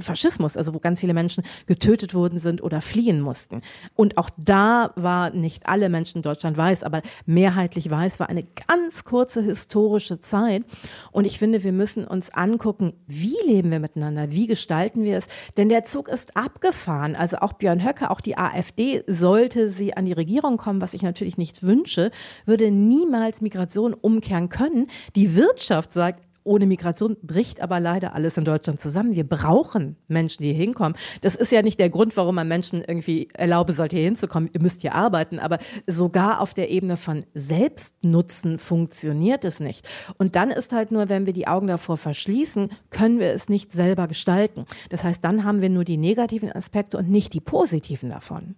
Faschismus, 0.01 0.57
also 0.57 0.73
wo 0.73 0.79
ganz 0.79 0.99
viele 0.99 1.13
Menschen 1.13 1.43
getötet 1.65 2.13
worden 2.13 2.39
sind 2.39 2.61
oder 2.61 2.81
fliehen 2.81 3.21
mussten. 3.21 3.61
Und 3.95 4.17
auch 4.17 4.29
da 4.37 4.91
war 4.95 5.31
nicht 5.31 5.67
alle 5.67 5.89
Menschen 5.89 6.17
in 6.17 6.21
Deutschland 6.21 6.57
weiß, 6.57 6.83
aber 6.83 7.01
mehrheitlich 7.25 7.89
weiß 7.89 8.19
war 8.19 8.29
eine 8.29 8.43
ganz 8.67 9.03
kurze 9.03 9.41
historische 9.41 10.21
Zeit. 10.21 10.63
Und 11.11 11.25
ich 11.25 11.39
finde, 11.39 11.63
wir 11.63 11.71
müssen 11.71 12.05
uns 12.05 12.29
angucken, 12.33 12.93
wie 13.07 13.37
leben 13.45 13.71
wir 13.71 13.79
miteinander, 13.79 14.31
wie 14.31 14.47
gestalten 14.47 15.03
wir 15.03 15.17
es. 15.17 15.27
Denn 15.57 15.69
der 15.69 15.83
Zug 15.83 16.07
ist 16.07 16.35
abgefahren. 16.35 17.15
Also 17.15 17.37
auch 17.37 17.53
Björn 17.53 17.83
Höcke, 17.83 18.09
auch 18.09 18.21
die 18.21 18.37
AfD, 18.37 19.03
sollte 19.07 19.69
sie 19.69 19.95
an 19.95 20.05
die 20.05 20.13
Regierung 20.13 20.57
kommen, 20.57 20.81
was 20.81 20.93
ich 20.93 21.01
natürlich 21.01 21.37
nicht 21.37 21.63
wünsche, 21.63 22.11
würde 22.45 22.71
niemals 22.71 23.41
Migration 23.41 23.93
umkehren 23.93 24.49
können. 24.49 24.87
Die 25.15 25.35
Wirtschaft 25.35 25.93
sagt, 25.93 26.25
ohne 26.43 26.65
Migration 26.65 27.17
bricht 27.21 27.61
aber 27.61 27.79
leider 27.79 28.15
alles 28.15 28.37
in 28.37 28.45
Deutschland 28.45 28.81
zusammen. 28.81 29.15
Wir 29.15 29.27
brauchen 29.27 29.95
Menschen, 30.07 30.43
die 30.43 30.53
hier 30.53 30.63
hinkommen. 30.63 30.97
Das 31.21 31.35
ist 31.35 31.51
ja 31.51 31.61
nicht 31.61 31.79
der 31.79 31.89
Grund, 31.89 32.15
warum 32.17 32.35
man 32.35 32.47
Menschen 32.47 32.83
irgendwie 32.85 33.29
erlauben 33.33 33.73
sollte, 33.73 33.95
hier 33.95 34.05
hinzukommen. 34.05 34.49
Ihr 34.53 34.61
müsst 34.61 34.81
hier 34.81 34.95
arbeiten. 34.95 35.39
Aber 35.39 35.59
sogar 35.87 36.41
auf 36.41 36.53
der 36.53 36.69
Ebene 36.69 36.97
von 36.97 37.23
Selbstnutzen 37.33 38.59
funktioniert 38.59 39.45
es 39.45 39.59
nicht. 39.59 39.87
Und 40.17 40.35
dann 40.35 40.51
ist 40.51 40.71
halt 40.71 40.91
nur, 40.91 41.09
wenn 41.09 41.25
wir 41.25 41.33
die 41.33 41.47
Augen 41.47 41.67
davor 41.67 41.97
verschließen, 41.97 42.69
können 42.89 43.19
wir 43.19 43.33
es 43.33 43.49
nicht 43.49 43.71
selber 43.73 44.07
gestalten. 44.07 44.65
Das 44.89 45.03
heißt, 45.03 45.23
dann 45.23 45.43
haben 45.43 45.61
wir 45.61 45.69
nur 45.69 45.83
die 45.83 45.97
negativen 45.97 46.51
Aspekte 46.51 46.97
und 46.97 47.09
nicht 47.09 47.33
die 47.33 47.41
positiven 47.41 48.09
davon. 48.09 48.55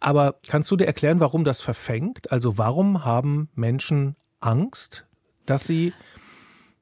Aber 0.00 0.36
kannst 0.48 0.70
du 0.70 0.76
dir 0.76 0.86
erklären, 0.86 1.20
warum 1.20 1.44
das 1.44 1.60
verfängt? 1.60 2.32
Also 2.32 2.56
warum 2.56 3.04
haben 3.04 3.50
Menschen 3.54 4.16
Angst, 4.40 5.06
dass 5.44 5.66
sie 5.66 5.92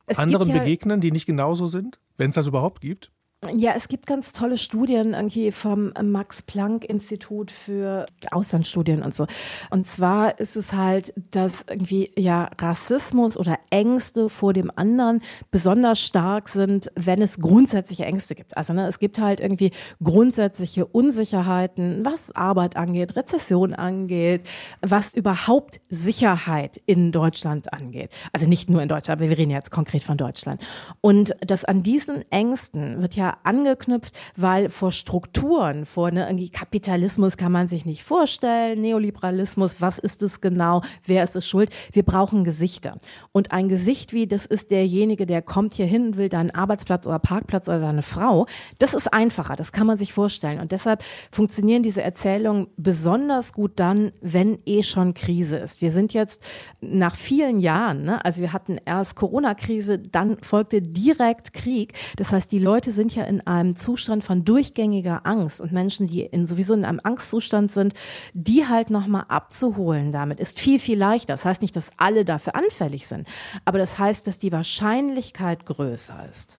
es 0.08 0.18
anderen 0.18 0.48
ja, 0.48 0.58
begegnen, 0.58 1.00
die 1.00 1.12
nicht 1.12 1.26
genauso 1.26 1.66
sind, 1.66 2.00
wenn 2.16 2.30
es 2.30 2.34
das 2.34 2.46
überhaupt 2.46 2.80
gibt? 2.80 3.12
Ja, 3.54 3.74
es 3.76 3.86
gibt 3.86 4.06
ganz 4.06 4.32
tolle 4.32 4.56
Studien 4.58 5.14
irgendwie 5.14 5.52
vom 5.52 5.92
Max-Planck-Institut 6.02 7.52
für 7.52 8.06
Auslandsstudien 8.32 9.00
und 9.00 9.14
so. 9.14 9.26
Und 9.70 9.86
zwar 9.86 10.40
ist 10.40 10.56
es 10.56 10.72
halt, 10.72 11.14
dass 11.30 11.64
irgendwie 11.70 12.10
ja 12.16 12.50
Rassismus 12.60 13.36
oder 13.36 13.60
Ängste 13.70 14.28
vor 14.28 14.54
dem 14.54 14.72
anderen 14.74 15.20
besonders 15.52 16.00
stark 16.00 16.48
sind, 16.48 16.90
wenn 16.96 17.22
es 17.22 17.38
grundsätzliche 17.38 18.04
Ängste 18.04 18.34
gibt. 18.34 18.56
Also 18.56 18.72
ne, 18.72 18.88
es 18.88 18.98
gibt 18.98 19.20
halt 19.20 19.38
irgendwie 19.38 19.70
grundsätzliche 20.02 20.84
Unsicherheiten, 20.84 22.04
was 22.04 22.34
Arbeit 22.34 22.74
angeht, 22.74 23.14
Rezession 23.14 23.72
angeht, 23.72 24.42
was 24.80 25.14
überhaupt 25.14 25.80
Sicherheit 25.90 26.82
in 26.86 27.12
Deutschland 27.12 27.72
angeht. 27.72 28.10
Also 28.32 28.48
nicht 28.48 28.68
nur 28.68 28.82
in 28.82 28.88
Deutschland, 28.88 29.20
aber 29.20 29.30
wir 29.30 29.38
reden 29.38 29.52
jetzt 29.52 29.70
konkret 29.70 30.02
von 30.02 30.16
Deutschland. 30.16 30.60
Und 31.00 31.36
dass 31.46 31.64
an 31.64 31.84
diesen 31.84 32.28
Ängsten 32.32 33.00
wird 33.00 33.14
ja 33.14 33.27
angeknüpft, 33.44 34.18
weil 34.36 34.68
vor 34.68 34.92
Strukturen, 34.92 35.86
vor 35.86 36.10
ne, 36.10 36.26
irgendwie 36.26 36.50
Kapitalismus 36.50 37.36
kann 37.36 37.52
man 37.52 37.68
sich 37.68 37.84
nicht 37.86 38.02
vorstellen, 38.02 38.80
Neoliberalismus, 38.80 39.80
was 39.80 39.98
ist 39.98 40.22
es 40.22 40.40
genau, 40.40 40.82
wer 41.04 41.24
ist 41.24 41.36
es 41.36 41.48
schuld? 41.48 41.70
Wir 41.92 42.02
brauchen 42.02 42.44
Gesichter. 42.44 42.98
Und 43.32 43.52
ein 43.52 43.68
Gesicht 43.68 44.12
wie, 44.12 44.26
das 44.26 44.46
ist 44.46 44.70
derjenige, 44.70 45.26
der 45.26 45.42
kommt 45.42 45.74
hier 45.74 45.86
hin, 45.86 46.16
will 46.16 46.28
da 46.28 46.40
einen 46.40 46.50
Arbeitsplatz 46.50 47.06
oder 47.06 47.18
Parkplatz 47.18 47.68
oder 47.68 47.88
eine 47.88 48.02
Frau, 48.02 48.46
das 48.78 48.94
ist 48.94 49.12
einfacher, 49.12 49.56
das 49.56 49.72
kann 49.72 49.86
man 49.86 49.98
sich 49.98 50.12
vorstellen. 50.12 50.60
Und 50.60 50.72
deshalb 50.72 51.02
funktionieren 51.30 51.82
diese 51.82 52.02
Erzählungen 52.02 52.68
besonders 52.76 53.52
gut 53.52 53.72
dann, 53.76 54.12
wenn 54.20 54.58
eh 54.66 54.82
schon 54.82 55.14
Krise 55.14 55.56
ist. 55.56 55.82
Wir 55.82 55.90
sind 55.90 56.14
jetzt 56.14 56.42
nach 56.80 57.14
vielen 57.14 57.58
Jahren, 57.58 58.02
ne, 58.02 58.24
also 58.24 58.40
wir 58.40 58.52
hatten 58.52 58.78
erst 58.84 59.16
Corona-Krise, 59.16 59.98
dann 59.98 60.38
folgte 60.42 60.82
direkt 60.82 61.52
Krieg. 61.52 61.92
Das 62.16 62.32
heißt, 62.32 62.50
die 62.52 62.58
Leute 62.58 62.92
sind 62.92 63.14
ja 63.14 63.17
in 63.26 63.46
einem 63.46 63.76
Zustand 63.76 64.22
von 64.24 64.44
durchgängiger 64.44 65.26
Angst 65.26 65.60
und 65.60 65.72
Menschen, 65.72 66.06
die 66.06 66.22
in, 66.22 66.46
sowieso 66.46 66.74
in 66.74 66.84
einem 66.84 67.00
Angstzustand 67.02 67.70
sind, 67.70 67.94
die 68.34 68.66
halt 68.66 68.90
nochmal 68.90 69.24
abzuholen 69.28 70.12
damit 70.12 70.40
ist 70.40 70.58
viel, 70.58 70.78
viel 70.78 70.98
leichter. 70.98 71.34
Das 71.34 71.44
heißt 71.44 71.62
nicht, 71.62 71.76
dass 71.76 71.90
alle 71.96 72.24
dafür 72.24 72.54
anfällig 72.54 73.06
sind, 73.06 73.26
aber 73.64 73.78
das 73.78 73.98
heißt, 73.98 74.26
dass 74.26 74.38
die 74.38 74.52
Wahrscheinlichkeit 74.52 75.66
größer 75.66 76.28
ist. 76.28 76.58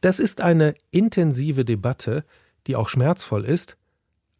Das 0.00 0.18
ist 0.18 0.40
eine 0.40 0.74
intensive 0.90 1.64
Debatte, 1.64 2.24
die 2.66 2.76
auch 2.76 2.88
schmerzvoll 2.88 3.44
ist, 3.44 3.76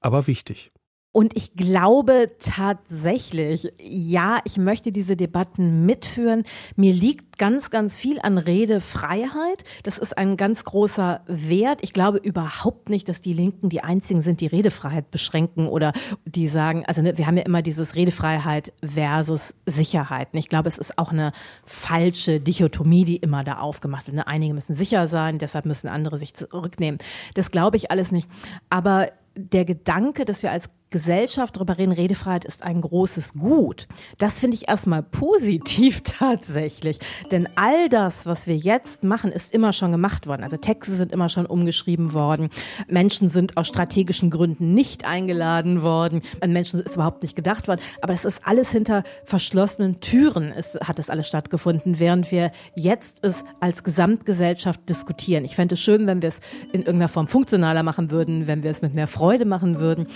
aber 0.00 0.26
wichtig. 0.26 0.70
Und 1.12 1.36
ich 1.36 1.54
glaube 1.56 2.28
tatsächlich, 2.38 3.72
ja, 3.80 4.38
ich 4.44 4.58
möchte 4.58 4.92
diese 4.92 5.16
Debatten 5.16 5.84
mitführen. 5.84 6.44
Mir 6.76 6.92
liegt 6.92 7.36
ganz, 7.36 7.70
ganz 7.70 7.98
viel 7.98 8.20
an 8.20 8.38
Redefreiheit. 8.38 9.64
Das 9.82 9.98
ist 9.98 10.16
ein 10.16 10.36
ganz 10.36 10.62
großer 10.62 11.22
Wert. 11.26 11.80
Ich 11.82 11.92
glaube 11.92 12.18
überhaupt 12.18 12.90
nicht, 12.90 13.08
dass 13.08 13.20
die 13.20 13.32
Linken 13.32 13.70
die 13.70 13.82
einzigen 13.82 14.22
sind, 14.22 14.40
die 14.40 14.46
Redefreiheit 14.46 15.10
beschränken 15.10 15.66
oder 15.66 15.92
die 16.26 16.46
sagen, 16.46 16.84
also 16.86 17.02
ne, 17.02 17.18
wir 17.18 17.26
haben 17.26 17.36
ja 17.36 17.44
immer 17.44 17.62
dieses 17.62 17.96
Redefreiheit 17.96 18.72
versus 18.80 19.56
Sicherheit. 19.66 20.28
Ich 20.32 20.48
glaube, 20.48 20.68
es 20.68 20.78
ist 20.78 20.96
auch 20.96 21.10
eine 21.10 21.32
falsche 21.64 22.38
Dichotomie, 22.38 23.04
die 23.04 23.16
immer 23.16 23.42
da 23.42 23.58
aufgemacht 23.58 24.06
wird. 24.06 24.14
Ne, 24.14 24.28
einige 24.28 24.54
müssen 24.54 24.74
sicher 24.74 25.08
sein, 25.08 25.38
deshalb 25.38 25.66
müssen 25.66 25.88
andere 25.88 26.18
sich 26.18 26.34
zurücknehmen. 26.34 27.00
Das 27.34 27.50
glaube 27.50 27.78
ich 27.78 27.90
alles 27.90 28.12
nicht. 28.12 28.28
Aber 28.68 29.10
der 29.34 29.64
Gedanke, 29.64 30.24
dass 30.24 30.42
wir 30.42 30.50
als 30.52 30.68
Gesellschaft 30.90 31.56
darüber 31.56 31.78
reden, 31.78 31.92
Redefreiheit 31.92 32.44
ist 32.44 32.64
ein 32.64 32.80
großes 32.80 33.34
Gut. 33.34 33.86
Das 34.18 34.40
finde 34.40 34.56
ich 34.56 34.68
erstmal 34.68 35.02
positiv 35.02 36.00
tatsächlich. 36.04 36.98
Denn 37.30 37.48
all 37.54 37.88
das, 37.88 38.26
was 38.26 38.46
wir 38.46 38.56
jetzt 38.56 39.04
machen, 39.04 39.30
ist 39.30 39.54
immer 39.54 39.72
schon 39.72 39.92
gemacht 39.92 40.26
worden. 40.26 40.42
Also 40.42 40.56
Texte 40.56 40.92
sind 40.92 41.12
immer 41.12 41.28
schon 41.28 41.46
umgeschrieben 41.46 42.12
worden. 42.12 42.50
Menschen 42.88 43.30
sind 43.30 43.56
aus 43.56 43.68
strategischen 43.68 44.30
Gründen 44.30 44.74
nicht 44.74 45.04
eingeladen 45.04 45.82
worden. 45.82 46.22
An 46.40 46.52
Menschen 46.52 46.80
ist 46.80 46.96
überhaupt 46.96 47.22
nicht 47.22 47.36
gedacht 47.36 47.68
worden. 47.68 47.80
Aber 48.02 48.12
das 48.12 48.24
ist 48.24 48.40
alles 48.44 48.72
hinter 48.72 49.04
verschlossenen 49.24 50.00
Türen 50.00 50.52
es, 50.52 50.78
hat 50.82 50.98
das 50.98 51.08
alles 51.08 51.28
stattgefunden, 51.28 52.00
während 52.00 52.32
wir 52.32 52.50
jetzt 52.74 53.18
es 53.22 53.44
als 53.60 53.84
Gesamtgesellschaft 53.84 54.88
diskutieren. 54.88 55.44
Ich 55.44 55.54
fände 55.54 55.74
es 55.74 55.80
schön, 55.80 56.06
wenn 56.06 56.20
wir 56.20 56.30
es 56.30 56.40
in 56.72 56.80
irgendeiner 56.80 57.08
Form 57.08 57.28
funktionaler 57.28 57.82
machen 57.82 58.10
würden, 58.10 58.46
wenn 58.46 58.62
wir 58.62 58.70
es 58.70 58.82
mit 58.82 58.94
mehr 58.94 59.06
Freude 59.06 59.44
machen 59.44 59.78
würden. 59.78 60.06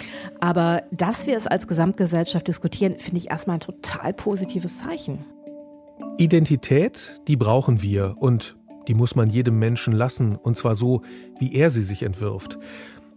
Aber 0.41 0.64
aber 0.65 0.83
dass 0.93 1.27
wir 1.27 1.37
es 1.37 1.47
als 1.47 1.67
Gesamtgesellschaft 1.67 2.49
diskutieren, 2.49 2.99
finde 2.99 3.19
ich 3.19 3.31
erstmal 3.31 3.59
ein 3.59 3.61
total 3.61 4.15
positives 4.15 4.79
Zeichen. 4.79 5.27
Identität, 6.17 7.21
die 7.29 7.37
brauchen 7.37 7.83
wir 7.83 8.17
und 8.19 8.57
die 8.89 8.95
muss 8.95 9.15
man 9.15 9.29
jedem 9.29 9.59
Menschen 9.59 9.93
lassen, 9.93 10.37
und 10.37 10.57
zwar 10.57 10.75
so, 10.75 11.03
wie 11.39 11.55
er 11.55 11.69
sie 11.69 11.83
sich 11.83 12.03
entwirft. 12.03 12.59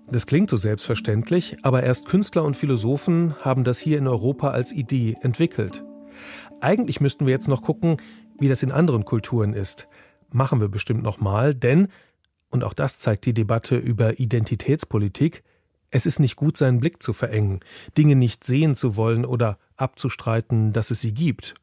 Das 0.10 0.26
klingt 0.26 0.50
so 0.50 0.58
selbstverständlich, 0.58 1.58
aber 1.64 1.84
erst 1.84 2.06
Künstler 2.06 2.43
und 2.43 2.58
Philosophen 2.58 3.36
haben 3.41 3.64
das 3.64 3.80
hier 3.80 3.98
in 3.98 4.08
Europa 4.08 4.50
als 4.50 4.74
Idee 4.74 5.16
entwickelt. 5.22 5.86
Eigentlich 6.60 7.00
müssten 7.00 7.26
wir 7.26 7.32
jetzt 7.32 7.48
noch 7.48 7.62
gucken, 7.62 7.98
wie 8.39 8.50
das 8.50 8.62
in 8.62 8.74
anderen 8.74 9.06
Kulturen 9.06 9.54
ist. 9.54 9.88
Machen 10.32 10.60
wir 10.60 10.68
bestimmt 10.68 11.04
noch 11.04 11.22
mal, 11.22 11.56
denn 11.56 11.88
und 12.50 12.64
auch 12.64 12.74
das 12.74 13.00
zeigt 13.00 13.26
die 13.26 13.34
Debatte 13.34 13.76
über 13.76 14.20
Identitätspolitik, 14.20 15.43
es 15.92 16.06
ist 16.06 16.20
nicht 16.20 16.36
gut, 16.36 16.58
seinen 16.58 16.80
Blick 16.80 17.02
zu 17.02 17.14
verengen, 17.14 17.62
Dinge 17.98 18.16
nicht 18.16 18.44
sehen 18.44 18.76
zu 18.76 18.96
wollen 18.96 19.26
oder 19.26 19.58
abzustreiten, 19.76 20.74
dass 20.74 20.92
es 20.92 21.02
sie 21.02 21.14
gibt. 21.14 21.54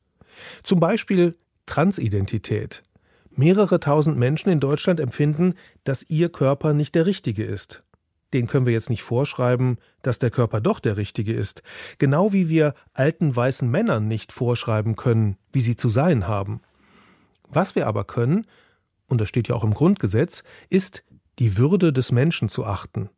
Zum 0.63 0.81
Beispiel 0.81 1.37
Transidentität. 1.67 2.83
Mehrere 3.31 3.81
tausend 3.81 4.17
Menschen 4.17 4.51
in 4.51 4.61
Deutschland 4.61 5.01
empfinden, 5.01 5.55
dass 5.83 6.09
ihr 6.09 6.29
Körper 6.31 6.73
nicht 6.73 6.95
der 6.95 7.07
richtige 7.07 7.45
ist. 7.45 7.83
Den 8.33 8.47
können 8.47 8.67
wir 8.67 8.73
jetzt 8.73 8.91
nicht 8.91 9.03
vorschreiben, 9.03 9.79
dass 10.03 10.19
der 10.19 10.31
Körper 10.31 10.61
doch 10.61 10.81
der 10.81 10.97
richtige 10.97 11.33
ist, 11.33 11.63
genau 11.99 12.33
wie 12.33 12.49
wir 12.49 12.75
alten 12.93 13.35
weißen 13.35 13.71
Männern 13.71 14.09
nicht 14.09 14.33
vorschreiben 14.33 14.97
können, 14.97 15.37
wie 15.53 15.61
sie 15.61 15.77
zu 15.77 15.89
sein 15.89 16.27
haben. 16.27 16.61
Was 17.49 17.77
wir 17.77 17.87
aber 17.87 18.05
können, 18.05 18.47
und 19.07 19.21
das 19.21 19.29
steht 19.29 19.49
ja 19.49 19.55
auch 19.55 19.65
im 19.65 19.75
Grundgesetz, 19.75 20.43
ist 20.69 21.05
die 21.39 21.57
Würde 21.57 21.93
des 21.93 22.11
Menschen 22.11 22.49
zu 22.49 22.65
achten. 22.65 23.09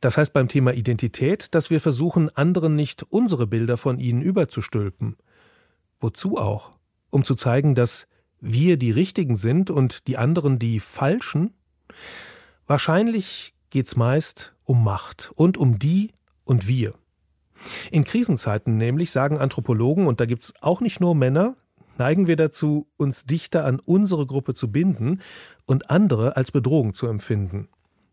Das 0.00 0.16
heißt 0.16 0.32
beim 0.32 0.48
Thema 0.48 0.72
Identität, 0.72 1.54
dass 1.54 1.70
wir 1.70 1.80
versuchen, 1.80 2.34
anderen 2.34 2.74
nicht 2.74 3.02
unsere 3.10 3.46
Bilder 3.46 3.76
von 3.76 3.98
ihnen 3.98 4.22
überzustülpen. 4.22 5.16
Wozu 6.00 6.38
auch? 6.38 6.70
Um 7.10 7.24
zu 7.24 7.34
zeigen, 7.34 7.74
dass 7.74 8.06
wir 8.40 8.78
die 8.78 8.90
Richtigen 8.90 9.36
sind 9.36 9.70
und 9.70 10.06
die 10.06 10.16
anderen 10.16 10.58
die 10.58 10.80
Falschen? 10.80 11.52
Wahrscheinlich 12.66 13.54
geht's 13.68 13.96
meist 13.96 14.54
um 14.64 14.82
Macht 14.82 15.32
und 15.34 15.58
um 15.58 15.78
die 15.78 16.12
und 16.44 16.66
wir. 16.66 16.94
In 17.90 18.04
Krisenzeiten 18.04 18.78
nämlich, 18.78 19.10
sagen 19.10 19.38
Anthropologen, 19.38 20.06
und 20.06 20.20
da 20.20 20.26
gibt's 20.26 20.54
auch 20.62 20.80
nicht 20.80 21.00
nur 21.00 21.14
Männer, 21.14 21.56
neigen 21.98 22.26
wir 22.26 22.36
dazu, 22.36 22.88
uns 22.96 23.24
dichter 23.24 23.66
an 23.66 23.80
unsere 23.80 24.26
Gruppe 24.26 24.54
zu 24.54 24.72
binden 24.72 25.20
und 25.66 25.90
andere 25.90 26.36
als 26.36 26.52
Bedrohung 26.52 26.94
zu 26.94 27.06
empfinden. 27.06 27.68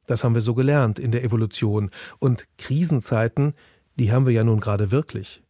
Das 0.08 0.24
haben 0.24 0.34
wir 0.34 0.41
so 0.41 0.55
gelernt 0.55 0.97
in 0.97 1.12
der 1.12 1.24
Evolution. 1.24 1.91
Und 2.18 2.47
Krisenzeiten, 2.58 3.53
die 3.99 4.12
haben 4.12 4.26
wir 4.26 4.34
ja 4.34 4.43
nun 4.43 4.60
gerade 4.60 4.91
wirklich. 4.91 5.43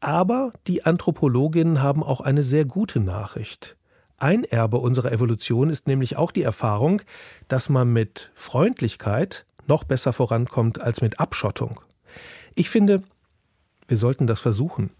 Aber 0.00 0.52
die 0.66 0.84
Anthropologinnen 0.84 1.82
haben 1.82 2.04
auch 2.04 2.20
eine 2.20 2.44
sehr 2.44 2.64
gute 2.64 3.00
Nachricht. 3.00 3.76
Ein 4.18 4.44
Erbe 4.44 4.78
unserer 4.78 5.12
Evolution 5.12 5.68
ist 5.70 5.86
nämlich 5.86 6.16
auch 6.16 6.30
die 6.30 6.42
Erfahrung, 6.42 7.02
dass 7.48 7.68
man 7.68 7.92
mit 7.92 8.30
Freundlichkeit 8.34 9.44
noch 9.66 9.84
besser 9.84 10.12
vorankommt 10.12 10.80
als 10.80 11.02
mit 11.02 11.18
Abschottung. 11.20 11.80
Ich 12.54 12.70
finde, 12.70 13.02
wir 13.88 13.96
sollten 13.96 14.26
das 14.26 14.40
versuchen. 14.40 14.90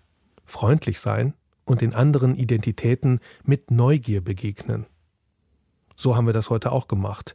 Freundlich 0.44 1.00
sein 1.00 1.34
und 1.64 1.80
den 1.80 1.94
anderen 1.94 2.36
Identitäten 2.36 3.20
mit 3.42 3.70
Neugier 3.70 4.22
begegnen. 4.22 4.86
So 5.96 6.14
haben 6.14 6.26
wir 6.26 6.34
das 6.34 6.50
heute 6.50 6.72
auch 6.72 6.88
gemacht. 6.88 7.34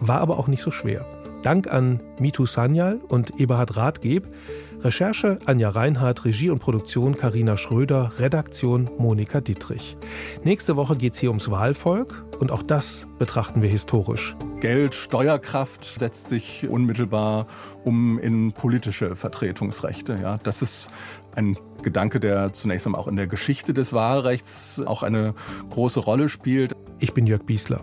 War 0.00 0.20
aber 0.20 0.38
auch 0.38 0.48
nicht 0.48 0.62
so 0.62 0.70
schwer. 0.70 1.06
Dank 1.42 1.68
an 1.70 2.00
Mitu 2.18 2.46
Sanyal 2.46 3.00
und 3.08 3.38
Eberhard 3.38 3.76
Rathgeb. 3.76 4.32
Recherche 4.80 5.38
Anja 5.44 5.70
Reinhardt, 5.70 6.24
Regie 6.24 6.50
und 6.50 6.60
Produktion 6.60 7.16
Karina 7.16 7.56
Schröder, 7.56 8.12
Redaktion 8.18 8.90
Monika 8.98 9.40
Dietrich. 9.40 9.96
Nächste 10.42 10.76
Woche 10.76 10.96
geht 10.96 11.12
es 11.12 11.18
hier 11.18 11.30
ums 11.30 11.50
Wahlvolk 11.50 12.24
und 12.40 12.50
auch 12.50 12.62
das 12.62 13.06
betrachten 13.18 13.60
wir 13.60 13.68
historisch. 13.68 14.36
Geld, 14.60 14.94
Steuerkraft 14.94 15.84
setzt 15.84 16.28
sich 16.28 16.68
unmittelbar 16.68 17.46
um 17.84 18.18
in 18.18 18.52
politische 18.52 19.16
Vertretungsrechte. 19.16 20.18
Ja, 20.22 20.38
das 20.44 20.62
ist 20.62 20.90
ein 21.34 21.58
Gedanke, 21.82 22.20
der 22.20 22.52
zunächst 22.52 22.86
einmal 22.86 23.00
auch 23.00 23.08
in 23.08 23.16
der 23.16 23.26
Geschichte 23.26 23.74
des 23.74 23.92
Wahlrechts 23.92 24.80
auch 24.84 25.02
eine 25.02 25.34
große 25.70 26.00
Rolle 26.00 26.28
spielt. 26.28 26.74
Ich 27.02 27.12
bin 27.12 27.26
Jörg 27.26 27.42
Biesler. 27.44 27.80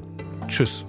Tschüss. 0.47 0.86